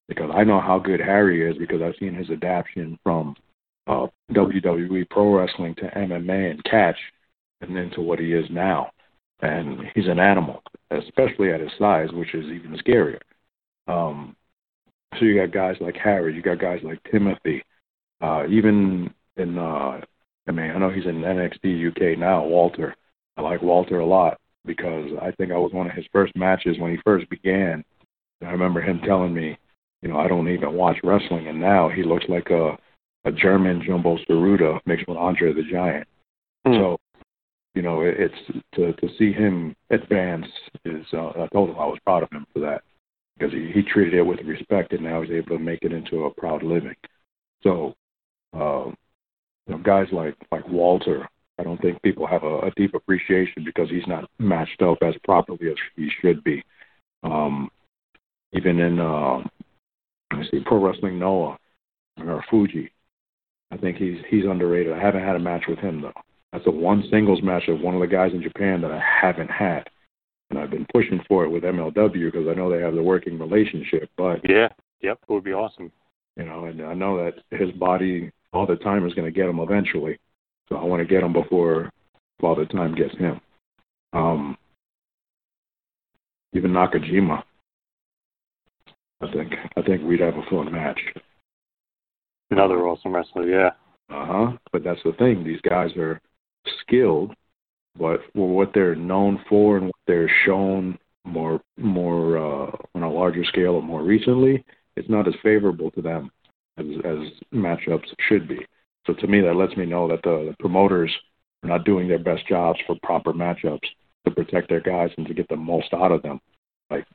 because 0.08 0.30
I 0.34 0.44
know 0.44 0.60
how 0.60 0.78
good 0.78 1.00
Harry 1.00 1.48
is 1.48 1.56
because 1.56 1.80
I've 1.80 1.94
seen 1.98 2.14
his 2.14 2.30
adaptation 2.30 2.98
from 3.02 3.36
uh, 3.86 4.06
WWE 4.32 5.08
Pro 5.10 5.34
Wrestling 5.34 5.74
to 5.76 5.82
MMA 5.82 6.50
and 6.50 6.64
catch, 6.64 6.98
and 7.60 7.74
then 7.74 7.90
to 7.90 8.00
what 8.00 8.18
he 8.18 8.32
is 8.32 8.46
now. 8.50 8.90
And 9.42 9.80
he's 9.94 10.06
an 10.06 10.18
animal, 10.18 10.62
especially 10.90 11.50
at 11.50 11.60
his 11.60 11.70
size, 11.78 12.08
which 12.12 12.34
is 12.34 12.44
even 12.46 12.76
scarier. 12.76 13.20
Um, 13.88 14.36
so 15.18 15.24
you 15.24 15.40
got 15.40 15.52
guys 15.52 15.76
like 15.80 15.96
Harry, 15.96 16.34
you 16.34 16.42
got 16.42 16.60
guys 16.60 16.80
like 16.84 17.02
Timothy, 17.10 17.64
uh, 18.20 18.44
even 18.48 19.12
in 19.36 19.58
uh, 19.58 20.00
I 20.46 20.52
mean 20.52 20.70
I 20.70 20.78
know 20.78 20.90
he's 20.90 21.06
in 21.06 21.22
NXT 21.22 21.88
UK 21.88 22.18
now, 22.18 22.44
Walter. 22.44 22.94
I 23.40 23.42
like 23.42 23.62
Walter 23.62 24.00
a 24.00 24.06
lot 24.06 24.38
because 24.66 25.10
I 25.20 25.30
think 25.32 25.50
I 25.50 25.56
was 25.56 25.72
one 25.72 25.86
of 25.86 25.96
his 25.96 26.04
first 26.12 26.36
matches 26.36 26.78
when 26.78 26.90
he 26.90 26.98
first 27.02 27.28
began. 27.30 27.82
And 28.40 28.48
I 28.48 28.52
remember 28.52 28.82
him 28.82 29.00
telling 29.00 29.32
me, 29.32 29.58
you 30.02 30.08
know, 30.08 30.18
I 30.18 30.28
don't 30.28 30.48
even 30.48 30.74
watch 30.74 30.98
wrestling, 31.02 31.48
and 31.48 31.58
now 31.58 31.88
he 31.88 32.02
looks 32.02 32.24
like 32.28 32.50
a 32.50 32.76
a 33.26 33.32
German 33.32 33.82
Jumbo 33.86 34.16
Tsuruta 34.16 34.80
mixed 34.86 35.06
with 35.06 35.18
Andre 35.18 35.52
the 35.52 35.62
Giant. 35.70 36.08
Hmm. 36.66 36.72
So, 36.72 36.98
you 37.74 37.82
know, 37.82 38.00
it, 38.02 38.14
it's 38.18 38.64
to 38.74 38.92
to 38.94 39.14
see 39.18 39.32
him 39.32 39.74
advance 39.90 40.46
is. 40.84 41.04
Uh, 41.12 41.28
I 41.30 41.48
told 41.52 41.70
him 41.70 41.76
I 41.78 41.86
was 41.86 41.98
proud 42.04 42.22
of 42.22 42.30
him 42.32 42.46
for 42.52 42.60
that 42.60 42.82
because 43.38 43.52
he, 43.52 43.70
he 43.72 43.82
treated 43.82 44.14
it 44.14 44.22
with 44.22 44.40
respect, 44.40 44.92
and 44.92 45.02
now 45.02 45.22
he's 45.22 45.32
able 45.32 45.56
to 45.56 45.58
make 45.58 45.82
it 45.82 45.92
into 45.92 46.24
a 46.24 46.34
proud 46.34 46.62
living. 46.62 46.96
So, 47.62 47.94
um, 48.54 48.96
you 49.66 49.74
know, 49.74 49.78
guys 49.82 50.08
like 50.12 50.36
like 50.50 50.66
Walter, 50.68 51.26
I 51.60 51.62
don't 51.62 51.80
think 51.82 52.00
people 52.00 52.26
have 52.26 52.42
a, 52.42 52.58
a 52.60 52.70
deep 52.74 52.94
appreciation 52.94 53.64
because 53.64 53.90
he's 53.90 54.06
not 54.06 54.30
matched 54.38 54.80
up 54.80 54.98
as 55.02 55.14
properly 55.24 55.68
as 55.68 55.76
he 55.94 56.08
should 56.20 56.42
be. 56.42 56.64
Um, 57.22 57.70
even 58.54 58.80
in 58.80 58.98
uh, 58.98 59.42
I 60.30 60.42
see 60.50 60.60
Pro 60.64 60.82
Wrestling 60.82 61.18
Noah 61.18 61.58
Marufuji, 62.18 62.88
I 63.70 63.76
think 63.76 63.98
he's 63.98 64.18
he's 64.30 64.46
underrated. 64.46 64.94
I 64.94 64.98
haven't 64.98 65.22
had 65.22 65.36
a 65.36 65.40
match 65.40 65.64
with 65.68 65.78
him 65.78 66.00
though. 66.00 66.14
That's 66.50 66.64
the 66.64 66.70
one 66.70 67.04
singles 67.10 67.42
match 67.42 67.68
of 67.68 67.80
one 67.80 67.94
of 67.94 68.00
the 68.00 68.06
guys 68.06 68.32
in 68.32 68.42
Japan 68.42 68.80
that 68.80 68.90
I 68.90 69.02
haven't 69.20 69.50
had. 69.50 69.88
and 70.48 70.58
I've 70.58 70.70
been 70.70 70.86
pushing 70.92 71.20
for 71.28 71.44
it 71.44 71.50
with 71.50 71.62
MLW 71.62 72.32
because 72.32 72.48
I 72.48 72.54
know 72.54 72.70
they 72.70 72.82
have 72.82 72.94
the 72.94 73.02
working 73.02 73.38
relationship. 73.38 74.08
But 74.16 74.40
yeah, 74.48 74.68
yep, 75.02 75.18
it 75.28 75.32
would 75.32 75.44
be 75.44 75.52
awesome. 75.52 75.92
You 76.38 76.44
know, 76.46 76.64
and 76.64 76.80
I 76.80 76.94
know 76.94 77.22
that 77.22 77.34
his 77.50 77.70
body 77.72 78.32
all 78.54 78.66
the 78.66 78.76
time 78.76 79.06
is 79.06 79.12
going 79.12 79.26
to 79.26 79.38
get 79.38 79.48
him 79.48 79.58
eventually. 79.58 80.18
So 80.70 80.78
I 80.78 80.84
want 80.84 81.00
to 81.00 81.06
get 81.06 81.22
him 81.22 81.32
before 81.32 81.90
Father 82.40 82.64
time 82.64 82.94
gets 82.94 83.16
him. 83.16 83.40
Um, 84.12 84.56
even 86.52 86.72
Nakajima. 86.72 87.42
I 89.22 89.32
think 89.32 89.52
I 89.76 89.82
think 89.82 90.02
we'd 90.02 90.20
have 90.20 90.36
a 90.36 90.42
fun 90.50 90.72
match. 90.72 91.00
Another 92.50 92.86
awesome 92.86 93.14
wrestler, 93.14 93.46
yeah. 93.48 93.70
Uh 94.08 94.26
huh. 94.26 94.52
But 94.72 94.82
that's 94.82 95.02
the 95.04 95.12
thing; 95.12 95.44
these 95.44 95.60
guys 95.60 95.90
are 95.96 96.20
skilled, 96.80 97.34
but 97.98 98.20
for 98.34 98.48
what 98.48 98.72
they're 98.74 98.94
known 98.94 99.44
for 99.48 99.76
and 99.76 99.86
what 99.86 100.00
they're 100.06 100.30
shown 100.44 100.98
more 101.24 101.60
more 101.76 102.38
uh, 102.38 102.70
on 102.94 103.02
a 103.02 103.10
larger 103.10 103.44
scale 103.44 103.74
or 103.74 103.82
more 103.82 104.02
recently, 104.02 104.64
it's 104.96 105.08
not 105.10 105.28
as 105.28 105.34
favorable 105.42 105.90
to 105.92 106.02
them 106.02 106.30
as 106.78 106.86
as 107.04 107.18
matchups 107.54 108.08
should 108.28 108.48
be. 108.48 108.66
So 109.06 109.14
to 109.14 109.26
me, 109.26 109.40
that 109.40 109.56
lets 109.56 109.76
me 109.76 109.86
know 109.86 110.08
that 110.08 110.22
the, 110.22 110.50
the 110.50 110.56
promoters 110.58 111.12
are 111.62 111.68
not 111.68 111.84
doing 111.84 112.08
their 112.08 112.18
best 112.18 112.46
jobs 112.46 112.78
for 112.86 112.96
proper 113.02 113.32
matchups 113.32 113.86
to 114.24 114.30
protect 114.30 114.68
their 114.68 114.80
guys 114.80 115.10
and 115.16 115.26
to 115.26 115.34
get 115.34 115.48
the 115.48 115.56
most 115.56 115.92
out 115.94 116.12
of 116.12 116.22
them. 116.22 116.40
Like 116.90 117.06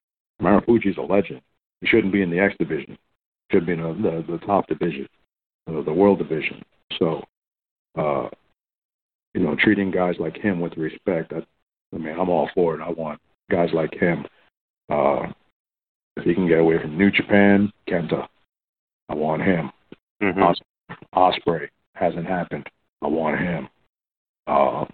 Marufuji's 0.41 0.97
a 0.97 1.01
legend. 1.01 1.41
He 1.81 1.87
shouldn't 1.87 2.13
be 2.13 2.21
in 2.21 2.29
the 2.29 2.39
X 2.39 2.55
division. 2.59 2.97
He 3.49 3.55
should 3.57 3.65
be 3.65 3.73
in 3.73 3.81
the, 3.81 3.93
the, 3.93 4.33
the 4.33 4.45
top 4.45 4.67
division, 4.67 5.07
the, 5.67 5.83
the 5.83 5.93
world 5.93 6.19
division. 6.19 6.63
So, 6.97 7.23
uh, 7.97 8.29
you 9.33 9.41
know, 9.41 9.55
treating 9.59 9.91
guys 9.91 10.15
like 10.19 10.37
him 10.37 10.59
with 10.59 10.77
respect. 10.77 11.33
I, 11.33 11.45
I 11.93 11.97
mean, 11.97 12.19
I'm 12.19 12.29
all 12.29 12.49
for 12.55 12.75
it. 12.75 12.81
I 12.81 12.89
want 12.89 13.19
guys 13.51 13.69
like 13.73 13.93
him. 13.93 14.25
Uh, 14.89 15.27
if 16.17 16.23
he 16.23 16.33
can 16.33 16.47
get 16.47 16.59
away 16.59 16.81
from 16.81 16.97
New 16.97 17.11
Japan, 17.11 17.71
Kenta, 17.89 18.27
I 19.09 19.15
want 19.15 19.41
him. 19.41 19.71
Mm-hmm. 20.23 20.41
Os- 20.41 20.61
Ospreay 21.13 21.67
hasn't 21.95 22.27
happened. 22.27 22.67
I 23.01 23.07
want 23.07 23.39
him. 23.39 23.67
Uh, 24.47 24.85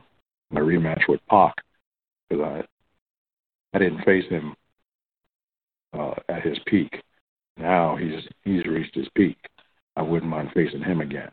my 0.49 0.61
rematch 0.61 1.07
with 1.07 1.19
Pac 1.29 1.55
because 2.29 2.43
I 2.43 2.63
I 3.75 3.79
didn't 3.79 4.03
face 4.03 4.27
him 4.29 4.55
uh, 5.93 6.13
at 6.29 6.43
his 6.43 6.57
peak. 6.65 7.01
Now 7.57 7.95
he's 7.95 8.27
he's 8.43 8.65
reached 8.65 8.95
his 8.95 9.07
peak. 9.15 9.37
I 9.95 10.01
wouldn't 10.01 10.31
mind 10.31 10.49
facing 10.53 10.83
him 10.83 11.01
again. 11.01 11.31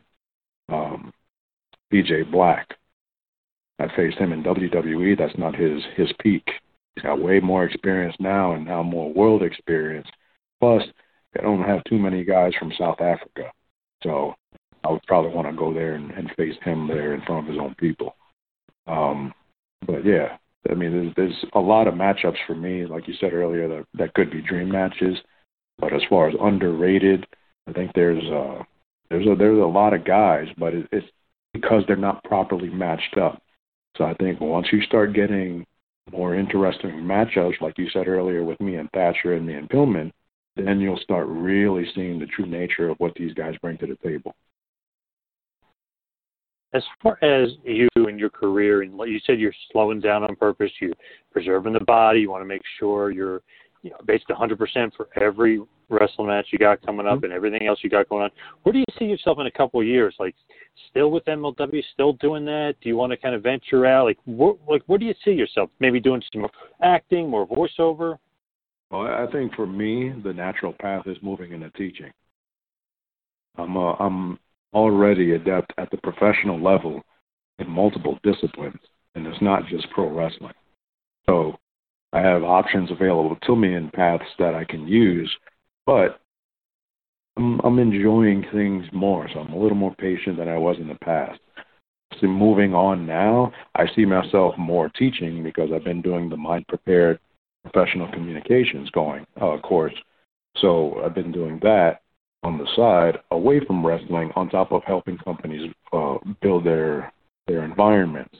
Um, 0.69 1.13
PJ 1.91 2.31
Black. 2.31 2.75
I 3.79 3.87
faced 3.95 4.17
him 4.17 4.33
in 4.33 4.43
WWE. 4.43 5.17
That's 5.17 5.37
not 5.37 5.55
his 5.55 5.81
his 5.95 6.11
peak. 6.21 6.45
He's 6.95 7.03
got 7.03 7.21
way 7.21 7.39
more 7.39 7.63
experience 7.63 8.15
now 8.19 8.53
and 8.53 8.65
now 8.65 8.83
more 8.83 9.11
world 9.13 9.43
experience. 9.43 10.07
Plus, 10.59 10.83
they 11.33 11.41
don't 11.41 11.63
have 11.63 11.83
too 11.85 11.97
many 11.97 12.25
guys 12.25 12.51
from 12.59 12.73
South 12.77 12.99
Africa. 12.99 13.51
So 14.03 14.33
I 14.83 14.91
would 14.91 15.03
probably 15.07 15.31
want 15.33 15.47
to 15.47 15.53
go 15.55 15.73
there 15.73 15.95
and, 15.95 16.11
and 16.11 16.31
face 16.37 16.55
him 16.63 16.87
there 16.87 17.13
in 17.13 17.21
front 17.21 17.47
of 17.47 17.53
his 17.53 17.61
own 17.61 17.75
people. 17.75 18.15
Um, 18.87 19.33
but 19.85 20.05
yeah, 20.05 20.37
I 20.69 20.73
mean, 20.73 20.91
there's, 20.91 21.13
there's 21.15 21.45
a 21.53 21.59
lot 21.59 21.87
of 21.87 21.93
matchups 21.93 22.37
for 22.45 22.55
me, 22.55 22.85
like 22.85 23.07
you 23.07 23.13
said 23.19 23.33
earlier, 23.33 23.67
that 23.67 23.85
that 23.95 24.13
could 24.13 24.31
be 24.31 24.41
dream 24.41 24.69
matches. 24.69 25.17
But 25.77 25.93
as 25.93 26.01
far 26.09 26.27
as 26.27 26.35
underrated, 26.41 27.25
I 27.67 27.73
think 27.73 27.91
there's 27.93 28.23
uh 28.25 28.63
there's 29.09 29.27
a 29.27 29.35
there's 29.35 29.59
a 29.59 29.65
lot 29.65 29.93
of 29.93 30.05
guys, 30.05 30.47
but 30.57 30.73
it, 30.73 30.87
it's 30.91 31.07
because 31.53 31.83
they're 31.87 31.95
not 31.95 32.23
properly 32.23 32.69
matched 32.69 33.17
up. 33.17 33.41
So 33.97 34.03
I 34.03 34.13
think 34.15 34.39
once 34.39 34.67
you 34.71 34.81
start 34.83 35.13
getting 35.13 35.65
more 36.11 36.35
interesting 36.35 36.91
matchups, 36.91 37.61
like 37.61 37.77
you 37.77 37.89
said 37.89 38.07
earlier 38.07 38.43
with 38.43 38.59
me 38.59 38.75
and 38.75 38.89
Thatcher 38.91 39.33
and 39.33 39.45
me 39.45 39.53
and 39.53 39.69
Pillman, 39.69 40.11
then 40.55 40.79
you'll 40.79 40.99
start 40.99 41.27
really 41.27 41.85
seeing 41.95 42.19
the 42.19 42.25
true 42.25 42.45
nature 42.45 42.89
of 42.89 42.97
what 42.99 43.13
these 43.15 43.33
guys 43.33 43.55
bring 43.61 43.77
to 43.77 43.87
the 43.87 43.97
table. 44.07 44.35
As 46.73 46.83
far 47.01 47.17
as 47.23 47.49
you 47.63 47.87
and 47.95 48.19
your 48.19 48.29
career, 48.29 48.83
and 48.83 48.95
like 48.95 49.09
you 49.09 49.19
said, 49.25 49.39
you're 49.39 49.53
slowing 49.71 49.99
down 49.99 50.23
on 50.23 50.35
purpose. 50.35 50.71
You're 50.79 50.93
preserving 51.31 51.73
the 51.73 51.79
body. 51.79 52.21
You 52.21 52.29
want 52.29 52.41
to 52.41 52.47
make 52.47 52.61
sure 52.79 53.11
you're, 53.11 53.41
you 53.81 53.89
know, 53.89 53.97
basically 54.05 54.35
100% 54.35 54.91
for 54.95 55.09
every 55.19 55.61
wrestling 55.89 56.27
match 56.27 56.47
you 56.51 56.59
got 56.59 56.85
coming 56.85 57.07
up 57.07 57.23
and 57.23 57.33
everything 57.33 57.67
else 57.67 57.79
you 57.81 57.89
got 57.89 58.07
going 58.09 58.23
on. 58.23 58.29
Where 58.63 58.73
do 58.73 58.79
you 58.79 58.85
see 58.99 59.05
yourself 59.05 59.39
in 59.39 59.47
a 59.47 59.51
couple 59.51 59.79
of 59.79 59.87
years? 59.87 60.15
Like, 60.19 60.35
still 60.89 61.11
with 61.11 61.25
MLW, 61.25 61.83
still 61.93 62.13
doing 62.13 62.45
that? 62.45 62.75
Do 62.81 62.89
you 62.89 62.95
want 62.95 63.11
to 63.11 63.17
kind 63.17 63.35
of 63.35 63.43
venture 63.43 63.85
out? 63.85 64.05
Like, 64.05 64.19
where, 64.25 64.53
like 64.67 64.83
where 64.85 64.99
do 64.99 65.05
you 65.05 65.15
see 65.25 65.31
yourself? 65.31 65.69
Maybe 65.79 65.99
doing 65.99 66.21
some 66.31 66.41
more 66.41 66.51
acting, 66.83 67.29
more 67.29 67.47
voiceover. 67.47 68.17
Well, 68.91 69.01
I 69.01 69.25
think 69.31 69.53
for 69.55 69.67
me, 69.67 70.13
the 70.23 70.33
natural 70.33 70.73
path 70.73 71.07
is 71.07 71.17
moving 71.21 71.51
into 71.51 71.69
teaching. 71.71 72.11
I'm 73.57 73.77
uh, 73.77 73.93
I'm 73.93 74.39
already 74.73 75.33
adept 75.33 75.73
at 75.77 75.89
the 75.91 75.97
professional 75.97 76.61
level 76.61 77.01
in 77.59 77.69
multiple 77.69 78.19
disciplines, 78.23 78.79
and 79.15 79.25
it's 79.27 79.41
not 79.41 79.67
just 79.67 79.89
pro 79.91 80.09
wrestling. 80.09 80.53
So 81.25 81.57
I 82.13 82.21
have 82.21 82.43
options 82.43 82.91
available 82.91 83.37
to 83.43 83.55
me 83.55 83.75
in 83.75 83.89
paths 83.91 84.23
that 84.39 84.55
I 84.55 84.63
can 84.63 84.87
use, 84.87 85.31
but 85.85 86.19
I'm, 87.37 87.59
I'm 87.63 87.79
enjoying 87.79 88.45
things 88.51 88.85
more, 88.91 89.27
so 89.33 89.39
I'm 89.39 89.53
a 89.53 89.59
little 89.59 89.77
more 89.77 89.95
patient 89.95 90.37
than 90.37 90.47
I 90.47 90.57
was 90.57 90.77
in 90.79 90.87
the 90.87 90.95
past. 90.95 91.39
So 92.19 92.27
moving 92.27 92.73
on 92.73 93.05
now, 93.05 93.51
I 93.75 93.85
see 93.95 94.05
myself 94.05 94.55
more 94.57 94.89
teaching 94.89 95.43
because 95.43 95.69
I've 95.73 95.83
been 95.83 96.01
doing 96.01 96.29
the 96.29 96.37
Mind 96.37 96.67
Prepared 96.67 97.19
Professional 97.63 98.11
Communications 98.11 98.89
going 98.91 99.25
uh, 99.39 99.57
course. 99.59 99.93
So 100.57 101.01
I've 101.05 101.13
been 101.13 101.31
doing 101.31 101.59
that 101.61 102.01
on 102.43 102.57
the 102.57 102.67
side 102.75 103.19
away 103.31 103.59
from 103.65 103.85
wrestling 103.85 104.31
on 104.35 104.49
top 104.49 104.71
of 104.71 104.83
helping 104.85 105.17
companies 105.17 105.71
uh, 105.93 106.17
build 106.41 106.65
their 106.65 107.11
their 107.47 107.63
environments 107.63 108.35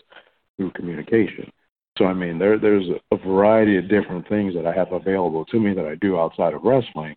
through 0.58 0.72
communication. 0.72 1.52
So 1.98 2.06
I 2.06 2.14
mean 2.14 2.40
there 2.40 2.58
there's 2.58 2.88
a 3.12 3.18
variety 3.18 3.78
of 3.78 3.90
different 3.90 4.28
things 4.30 4.54
that 4.54 4.66
I 4.66 4.74
have 4.74 4.92
available 4.92 5.46
to 5.46 5.60
me 5.60 5.74
that 5.74 5.86
I 5.86 5.96
do 5.96 6.20
outside 6.20 6.54
of 6.54 6.64
wrestling 6.64 7.16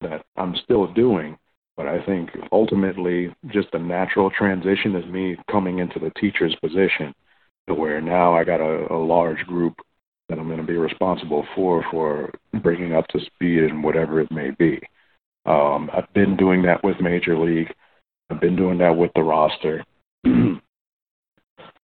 that 0.00 0.24
I'm 0.36 0.54
still 0.64 0.92
doing. 0.92 1.36
But 1.76 1.86
I 1.86 2.04
think 2.04 2.30
ultimately 2.52 3.34
just 3.48 3.68
a 3.72 3.78
natural 3.78 4.30
transition 4.30 4.94
is 4.96 5.10
me 5.10 5.36
coming 5.50 5.78
into 5.78 5.98
the 5.98 6.10
teacher's 6.20 6.54
position 6.56 7.14
to 7.68 7.74
where 7.74 8.00
now 8.00 8.34
I 8.34 8.44
got 8.44 8.60
a, 8.60 8.92
a 8.92 8.98
large 8.98 9.40
group 9.46 9.74
that 10.28 10.38
I'm 10.38 10.46
going 10.46 10.60
to 10.60 10.66
be 10.66 10.76
responsible 10.76 11.46
for 11.54 11.84
for 11.90 12.30
bringing 12.62 12.94
up 12.94 13.06
to 13.08 13.20
speed 13.20 13.64
and 13.64 13.82
whatever 13.82 14.20
it 14.20 14.30
may 14.30 14.50
be. 14.50 14.80
Um, 15.46 15.90
I've 15.92 16.12
been 16.12 16.36
doing 16.36 16.62
that 16.62 16.82
with 16.84 17.00
Major 17.00 17.38
League. 17.38 17.72
I've 18.30 18.40
been 18.40 18.56
doing 18.56 18.78
that 18.78 18.96
with 18.96 19.10
the 19.14 19.22
roster. 19.22 19.84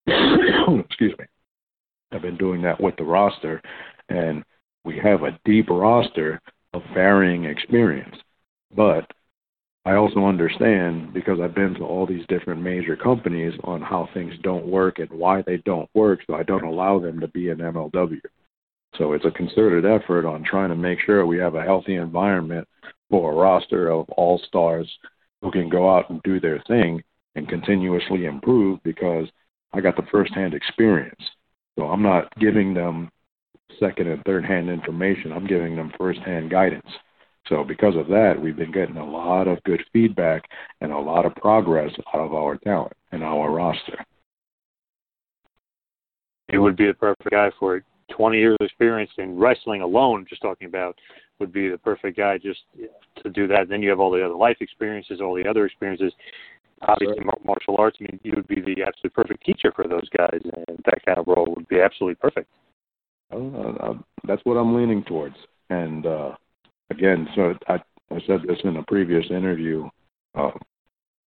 Excuse 0.07 1.17
me. 1.17 1.25
I've 2.11 2.21
been 2.21 2.37
doing 2.37 2.61
that 2.61 2.79
with 2.79 2.95
the 2.95 3.03
roster, 3.03 3.61
and 4.09 4.43
we 4.85 4.97
have 4.99 5.23
a 5.23 5.37
deep 5.43 5.69
roster 5.69 6.39
of 6.73 6.81
varying 6.93 7.45
experience. 7.45 8.15
But 8.75 9.11
I 9.85 9.95
also 9.95 10.25
understand 10.25 11.13
because 11.13 11.39
I've 11.41 11.55
been 11.55 11.73
to 11.75 11.85
all 11.85 12.05
these 12.05 12.25
different 12.27 12.61
major 12.61 12.95
companies 12.95 13.53
on 13.63 13.81
how 13.81 14.09
things 14.13 14.33
don't 14.43 14.65
work 14.67 14.99
and 14.99 15.09
why 15.09 15.41
they 15.41 15.57
don't 15.57 15.89
work, 15.93 16.19
so 16.27 16.35
I 16.35 16.43
don't 16.43 16.65
allow 16.65 16.99
them 16.99 17.19
to 17.19 17.27
be 17.27 17.49
in 17.49 17.57
MLW. 17.57 18.21
So 18.97 19.13
it's 19.13 19.25
a 19.25 19.31
concerted 19.31 19.85
effort 19.85 20.25
on 20.25 20.43
trying 20.43 20.69
to 20.69 20.75
make 20.75 20.99
sure 21.05 21.25
we 21.25 21.37
have 21.37 21.55
a 21.55 21.63
healthy 21.63 21.95
environment 21.95 22.67
for 23.09 23.31
a 23.31 23.35
roster 23.35 23.89
of 23.89 24.09
all 24.11 24.39
stars 24.47 24.89
who 25.41 25.51
can 25.51 25.69
go 25.69 25.95
out 25.95 26.09
and 26.09 26.21
do 26.23 26.39
their 26.39 26.61
thing 26.67 27.01
and 27.35 27.47
continuously 27.47 28.25
improve 28.25 28.81
because 28.83 29.27
I 29.73 29.81
got 29.81 29.95
the 29.95 30.07
first 30.11 30.33
hand 30.33 30.53
experience. 30.53 31.21
So 31.77 31.85
I'm 31.85 32.01
not 32.01 32.33
giving 32.39 32.73
them 32.73 33.09
second 33.79 34.07
and 34.07 34.23
third 34.23 34.45
hand 34.45 34.69
information, 34.69 35.31
I'm 35.31 35.45
giving 35.45 35.75
them 35.75 35.91
first 35.97 36.19
hand 36.21 36.49
guidance. 36.49 36.87
So 37.47 37.63
because 37.63 37.95
of 37.95 38.07
that, 38.07 38.35
we've 38.41 38.55
been 38.55 38.71
getting 38.71 38.97
a 38.97 39.09
lot 39.09 39.47
of 39.47 39.63
good 39.63 39.83
feedback 39.93 40.43
and 40.81 40.91
a 40.91 40.97
lot 40.97 41.25
of 41.25 41.35
progress 41.35 41.91
out 42.13 42.19
of 42.19 42.33
our 42.33 42.57
talent 42.57 42.93
and 43.11 43.23
our 43.23 43.51
roster. 43.51 44.03
It 46.49 46.57
would 46.57 46.75
be 46.75 46.87
the 46.87 46.93
perfect 46.93 47.29
guy 47.29 47.51
for 47.59 47.77
it. 47.77 47.83
20 48.09 48.37
years 48.37 48.57
experience 48.61 49.11
in 49.17 49.37
wrestling 49.37 49.81
alone, 49.81 50.25
just 50.29 50.41
talking 50.41 50.67
about, 50.67 50.97
would 51.39 51.53
be 51.53 51.69
the 51.69 51.77
perfect 51.77 52.17
guy 52.17 52.37
just 52.37 52.59
to 53.23 53.29
do 53.29 53.47
that. 53.47 53.69
Then 53.69 53.81
you 53.81 53.89
have 53.89 53.99
all 53.99 54.11
the 54.11 54.25
other 54.25 54.35
life 54.35 54.57
experiences, 54.59 55.21
all 55.21 55.35
the 55.35 55.47
other 55.47 55.65
experiences. 55.65 56.13
Obviously, 56.81 57.23
sure. 57.23 57.33
martial 57.43 57.75
arts. 57.79 57.97
I 57.99 58.03
mean, 58.03 58.19
you 58.23 58.33
would 58.35 58.47
be 58.47 58.61
the 58.61 58.83
absolute 58.83 59.13
perfect 59.13 59.43
teacher 59.43 59.71
for 59.75 59.87
those 59.87 60.07
guys, 60.15 60.39
and 60.43 60.77
that 60.85 61.03
kind 61.05 61.17
of 61.17 61.27
role 61.27 61.53
would 61.55 61.67
be 61.67 61.79
absolutely 61.79 62.15
perfect. 62.15 62.47
Uh, 63.31 63.93
that's 64.27 64.41
what 64.45 64.57
I'm 64.57 64.75
leaning 64.75 65.03
towards. 65.03 65.35
And 65.69 66.05
uh, 66.05 66.31
again, 66.91 67.27
so 67.35 67.55
I, 67.67 67.75
I 68.11 68.19
said 68.27 68.41
this 68.47 68.59
in 68.63 68.77
a 68.77 68.83
previous 68.83 69.25
interview 69.29 69.89
uh, 70.35 70.51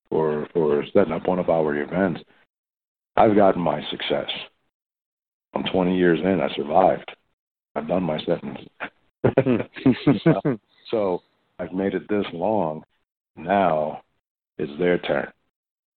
for 0.09 0.47
for 0.53 0.85
setting 0.93 1.13
up 1.13 1.27
one 1.27 1.39
of 1.39 1.51
our 1.51 1.77
events. 1.77 2.21
I've 3.17 3.35
gotten 3.35 3.61
my 3.61 3.83
success. 3.91 4.31
I'm 5.55 5.65
20 5.65 5.97
years 5.97 6.21
in. 6.23 6.41
I 6.41 6.49
survived. 6.55 7.11
I've 7.75 7.89
done 7.89 8.05
my 8.05 8.19
sentence. 8.25 8.61
Hmm. 9.25 9.57
so 10.91 11.23
I've 11.59 11.73
made 11.73 11.95
it 11.95 12.09
this 12.09 12.27
long. 12.33 12.83
Now 13.37 14.03
it's 14.59 14.73
their 14.79 14.99
turn. 14.99 15.31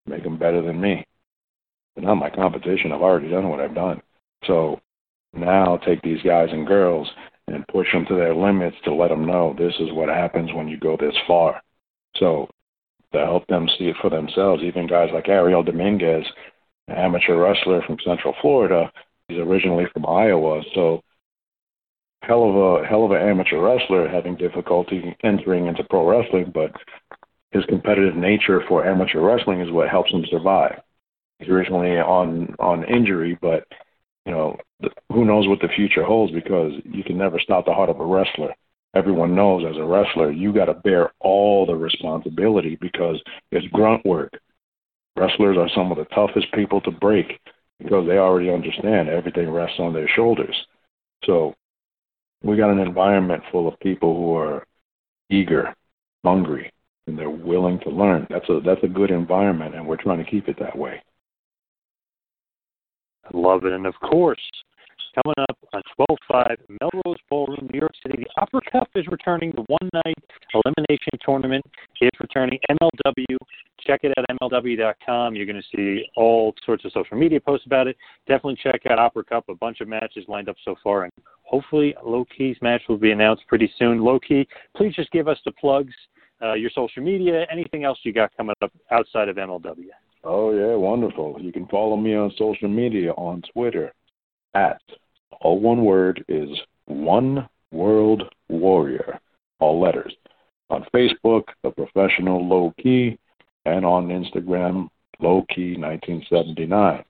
Make 0.06 0.24
them 0.24 0.38
better 0.38 0.62
than 0.62 0.80
me. 0.80 1.06
They're 1.94 2.04
not 2.04 2.16
my 2.16 2.30
competition. 2.30 2.92
I've 2.92 3.02
already 3.02 3.30
done 3.30 3.48
what 3.48 3.60
I've 3.60 3.74
done. 3.74 4.02
So 4.46 4.80
now 5.32 5.78
take 5.78 6.02
these 6.02 6.22
guys 6.22 6.48
and 6.52 6.66
girls 6.66 7.08
and 7.48 7.66
push 7.68 7.90
them 7.92 8.06
to 8.06 8.14
their 8.14 8.34
limits 8.34 8.76
to 8.84 8.94
let 8.94 9.08
them 9.08 9.26
know 9.26 9.54
this 9.56 9.74
is 9.80 9.92
what 9.92 10.08
happens 10.08 10.52
when 10.52 10.68
you 10.68 10.78
go 10.78 10.96
this 10.96 11.16
far. 11.26 11.62
So 12.16 12.48
to 13.12 13.18
help 13.20 13.46
them 13.46 13.68
see 13.78 13.84
it 13.84 13.96
for 14.00 14.10
themselves, 14.10 14.62
even 14.62 14.86
guys 14.86 15.10
like 15.12 15.28
Ariel 15.28 15.62
Dominguez, 15.62 16.24
amateur 16.88 17.36
wrestler 17.36 17.82
from 17.82 17.96
Central 18.04 18.34
Florida, 18.40 18.90
he's 19.28 19.38
originally 19.38 19.84
from 19.92 20.06
Iowa, 20.06 20.62
so 20.74 21.02
hell 22.26 22.48
of 22.48 22.82
a 22.82 22.86
hell 22.86 23.04
of 23.04 23.10
an 23.10 23.22
amateur 23.22 23.60
wrestler 23.60 24.08
having 24.08 24.36
difficulty 24.36 25.16
entering 25.22 25.66
into 25.66 25.84
pro 25.84 26.06
wrestling, 26.08 26.50
but 26.54 26.72
his 27.50 27.64
competitive 27.66 28.16
nature 28.16 28.62
for 28.68 28.84
amateur 28.84 29.20
wrestling 29.20 29.60
is 29.60 29.70
what 29.70 29.88
helps 29.88 30.10
him 30.10 30.24
survive. 30.30 30.80
He's 31.38 31.48
originally 31.48 31.98
on 31.98 32.54
on 32.58 32.84
injury, 32.84 33.38
but 33.40 33.64
you 34.26 34.32
know 34.32 34.56
who 35.10 35.24
knows 35.24 35.48
what 35.48 35.60
the 35.60 35.68
future 35.68 36.04
holds 36.04 36.32
because 36.32 36.72
you 36.84 37.04
can 37.04 37.18
never 37.18 37.38
stop 37.38 37.64
the 37.64 37.74
heart 37.74 37.90
of 37.90 38.00
a 38.00 38.04
wrestler. 38.04 38.54
Everyone 38.94 39.34
knows 39.34 39.64
as 39.68 39.76
a 39.76 39.84
wrestler, 39.84 40.30
you 40.30 40.52
got 40.52 40.66
to 40.66 40.74
bear 40.74 41.10
all 41.20 41.66
the 41.66 41.74
responsibility 41.74 42.78
because 42.80 43.20
it's 43.50 43.66
grunt 43.68 44.04
work. 44.06 44.32
Wrestlers 45.16 45.56
are 45.56 45.68
some 45.74 45.90
of 45.90 45.98
the 45.98 46.04
toughest 46.14 46.52
people 46.52 46.80
to 46.82 46.90
break 46.92 47.40
because 47.80 48.06
they 48.06 48.18
already 48.18 48.50
understand 48.50 49.08
everything 49.08 49.50
rests 49.50 49.80
on 49.80 49.92
their 49.92 50.08
shoulders. 50.08 50.54
So 51.24 51.54
we 52.44 52.56
got 52.56 52.70
an 52.70 52.78
environment 52.78 53.42
full 53.50 53.66
of 53.66 53.78
people 53.80 54.14
who 54.14 54.36
are 54.36 54.66
eager, 55.30 55.74
hungry, 56.24 56.70
and 57.06 57.18
they're 57.18 57.30
willing 57.30 57.80
to 57.80 57.90
learn. 57.90 58.26
That's 58.30 58.48
a 58.48 58.60
that's 58.64 58.82
a 58.84 58.88
good 58.88 59.10
environment, 59.10 59.74
and 59.74 59.86
we're 59.86 59.96
trying 59.96 60.22
to 60.22 60.30
keep 60.30 60.48
it 60.48 60.58
that 60.60 60.76
way. 60.76 61.02
I 63.24 63.36
love 63.36 63.64
it, 63.64 63.72
and 63.72 63.86
of 63.86 63.94
course, 64.00 64.40
coming 65.14 65.34
up 65.48 65.58
on 65.72 65.82
12-5 66.30 66.56
Melrose 66.80 67.16
Ballroom, 67.30 67.70
New 67.72 67.78
York 67.78 67.94
City, 68.02 68.22
the 68.22 68.42
Opera 68.42 68.60
Cup 68.70 68.88
is 68.94 69.06
returning. 69.06 69.50
The 69.52 69.64
one-night 69.68 70.18
elimination 70.52 71.12
tournament 71.24 71.64
is 72.02 72.10
returning. 72.20 72.58
MLW, 72.70 73.36
check 73.86 74.00
it 74.02 74.12
at 74.16 74.24
MLW.com. 74.40 75.34
You're 75.34 75.46
going 75.46 75.62
to 75.62 75.76
see 75.76 76.04
all 76.16 76.54
sorts 76.66 76.84
of 76.84 76.92
social 76.92 77.16
media 77.16 77.40
posts 77.40 77.64
about 77.64 77.86
it. 77.86 77.96
Definitely 78.26 78.58
check 78.62 78.82
out 78.90 78.98
Opera 78.98 79.24
Cup. 79.24 79.48
A 79.48 79.54
bunch 79.54 79.80
of 79.80 79.88
matches 79.88 80.24
lined 80.28 80.50
up 80.50 80.56
so 80.62 80.74
far, 80.82 81.04
and 81.04 81.12
hopefully 81.44 81.94
Low 82.04 82.26
match 82.62 82.82
will 82.88 82.98
be 82.98 83.12
announced 83.12 83.46
pretty 83.46 83.72
soon. 83.78 83.98
Low 83.98 84.18
Ki, 84.18 84.46
please 84.76 84.94
just 84.94 85.10
give 85.12 85.28
us 85.28 85.38
the 85.44 85.52
plugs, 85.52 85.94
uh, 86.42 86.54
your 86.54 86.70
social 86.74 87.02
media, 87.02 87.46
anything 87.50 87.84
else 87.84 87.98
you 88.02 88.12
got 88.12 88.36
coming 88.36 88.54
up 88.62 88.72
outside 88.90 89.28
of 89.28 89.36
MLW. 89.36 89.86
Oh 90.24 90.52
yeah, 90.52 90.74
wonderful. 90.74 91.36
You 91.38 91.52
can 91.52 91.66
follow 91.68 91.96
me 91.96 92.14
on 92.14 92.32
social 92.38 92.68
media 92.68 93.12
on 93.12 93.42
Twitter 93.52 93.92
at 94.54 94.80
all 95.40 95.60
one 95.60 95.84
word 95.84 96.24
is 96.28 96.48
One 96.86 97.48
World 97.70 98.22
Warrior, 98.48 99.20
all 99.58 99.80
letters. 99.80 100.14
On 100.70 100.84
Facebook, 100.94 101.44
The 101.62 101.70
Professional 101.70 102.46
Low 102.46 102.72
Ki, 102.82 103.18
and 103.66 103.84
on 103.84 104.08
Instagram, 104.08 104.88
Low 105.20 105.44
Ki 105.54 105.76
1979. 105.76 107.04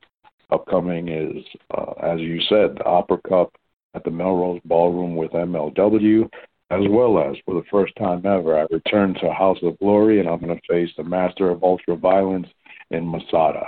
Upcoming 0.50 1.08
is, 1.08 1.44
uh, 1.76 1.92
as 2.02 2.20
you 2.20 2.40
said, 2.48 2.76
the 2.76 2.84
Opera 2.84 3.18
Cup 3.28 3.52
at 3.94 4.04
the 4.04 4.10
Melrose 4.10 4.60
Ballroom 4.64 5.16
with 5.16 5.32
MLW, 5.32 6.28
as 6.70 6.80
well 6.88 7.18
as 7.18 7.36
for 7.44 7.54
the 7.54 7.66
first 7.70 7.94
time 7.96 8.24
ever, 8.26 8.58
I 8.58 8.66
return 8.70 9.14
to 9.14 9.32
House 9.32 9.58
of 9.62 9.78
Glory 9.78 10.20
and 10.20 10.28
I'm 10.28 10.40
going 10.40 10.58
to 10.58 10.66
face 10.68 10.90
the 10.96 11.04
Master 11.04 11.50
of 11.50 11.62
Ultra 11.62 11.96
Violence 11.96 12.48
in 12.90 13.08
Masada. 13.08 13.66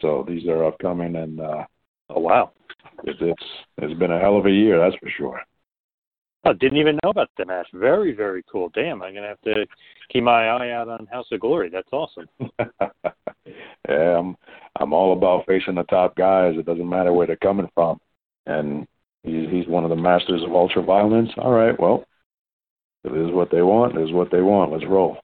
So 0.00 0.24
these 0.26 0.46
are 0.48 0.64
upcoming, 0.64 1.14
and 1.14 1.40
uh, 1.40 1.64
oh 2.10 2.20
wow, 2.20 2.50
it's, 3.04 3.18
it's 3.20 3.42
it's 3.78 3.98
been 3.98 4.10
a 4.10 4.18
hell 4.18 4.36
of 4.36 4.46
a 4.46 4.50
year, 4.50 4.78
that's 4.78 4.96
for 4.96 5.08
sure. 5.16 5.40
I 6.44 6.52
didn't 6.54 6.78
even 6.78 6.98
know 7.04 7.10
about 7.10 7.30
the 7.38 7.46
match. 7.46 7.68
Very, 7.72 8.12
very 8.12 8.42
cool. 8.50 8.68
Damn, 8.74 9.00
I'm 9.00 9.14
gonna 9.14 9.28
have 9.28 9.40
to 9.42 9.64
keep 10.10 10.24
my 10.24 10.48
eye 10.48 10.72
out 10.72 10.88
on 10.88 11.06
House 11.06 11.26
of 11.30 11.38
Glory. 11.38 11.70
That's 11.70 11.88
awesome. 11.92 12.26
yeah, 13.88 14.18
I'm 14.18 14.36
I'm 14.80 14.92
all 14.92 15.12
about 15.12 15.46
facing 15.46 15.76
the 15.76 15.84
top 15.84 16.16
guys. 16.16 16.54
It 16.58 16.66
doesn't 16.66 16.88
matter 16.88 17.12
where 17.12 17.28
they're 17.28 17.36
coming 17.36 17.68
from, 17.74 18.00
and 18.46 18.88
he's 19.24 19.68
one 19.68 19.84
of 19.84 19.90
the 19.90 19.96
masters 19.96 20.42
of 20.42 20.54
ultra 20.54 20.82
violence. 20.82 21.30
All 21.38 21.52
right, 21.52 21.78
well, 21.78 22.04
if 23.04 23.12
it 23.12 23.28
is 23.28 23.32
what 23.32 23.50
they 23.50 23.62
want, 23.62 23.96
it 23.96 24.02
is 24.02 24.12
what 24.12 24.30
they 24.30 24.40
want. 24.40 24.72
Let's 24.72 24.86
roll. 24.86 25.18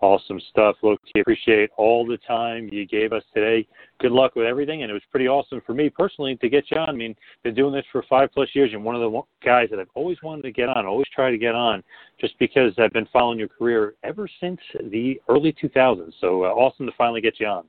Awesome 0.00 0.40
stuff. 0.50 0.74
Look, 0.82 1.00
we 1.14 1.20
appreciate 1.20 1.70
all 1.76 2.04
the 2.04 2.18
time 2.26 2.68
you 2.72 2.84
gave 2.84 3.12
us 3.12 3.22
today. 3.32 3.64
Good 4.00 4.10
luck 4.10 4.34
with 4.34 4.46
everything, 4.46 4.82
and 4.82 4.90
it 4.90 4.94
was 4.94 5.02
pretty 5.12 5.28
awesome 5.28 5.62
for 5.64 5.74
me 5.74 5.88
personally 5.88 6.36
to 6.38 6.48
get 6.48 6.72
you 6.72 6.76
on. 6.78 6.88
I 6.88 6.92
mean, 6.92 7.14
been 7.44 7.54
doing 7.54 7.72
this 7.72 7.84
for 7.92 8.04
five 8.10 8.30
plus 8.34 8.48
years, 8.52 8.72
and 8.72 8.84
one 8.84 8.96
of 8.96 9.00
the 9.00 9.22
guys 9.44 9.68
that 9.70 9.78
I've 9.78 9.86
always 9.94 10.18
wanted 10.20 10.42
to 10.42 10.50
get 10.50 10.68
on, 10.68 10.86
always 10.86 11.06
try 11.14 11.30
to 11.30 11.38
get 11.38 11.54
on, 11.54 11.84
just 12.20 12.36
because 12.40 12.72
I've 12.78 12.92
been 12.92 13.06
following 13.12 13.38
your 13.38 13.46
career 13.46 13.94
ever 14.02 14.28
since 14.40 14.58
the 14.90 15.20
early 15.28 15.52
2000s. 15.52 16.12
So 16.20 16.46
uh, 16.46 16.48
awesome 16.48 16.86
to 16.86 16.92
finally 16.98 17.20
get 17.20 17.38
you 17.38 17.46
on. 17.46 17.66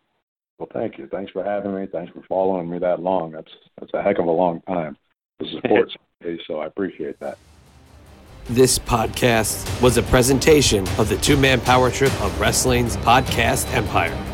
Well, 0.63 0.81
thank 0.81 0.97
you. 0.97 1.07
Thanks 1.07 1.29
for 1.33 1.43
having 1.43 1.75
me. 1.75 1.87
Thanks 1.91 2.13
for 2.13 2.21
following 2.29 2.69
me 2.69 2.79
that 2.79 3.01
long. 3.01 3.31
That's 3.31 3.51
that's 3.77 3.93
a 3.93 4.01
heck 4.01 4.17
of 4.17 4.27
a 4.27 4.31
long 4.31 4.61
time 4.61 4.95
to 5.41 5.49
support 5.49 5.91
somebody, 6.21 6.41
so 6.47 6.59
I 6.59 6.67
appreciate 6.67 7.19
that. 7.19 7.37
This 8.45 8.79
podcast 8.79 9.81
was 9.81 9.97
a 9.97 10.03
presentation 10.03 10.87
of 10.97 11.09
the 11.09 11.17
two 11.17 11.35
man 11.35 11.59
power 11.59 11.91
trip 11.91 12.13
of 12.21 12.39
wrestling's 12.39 12.95
podcast 12.97 13.73
empire. 13.73 14.32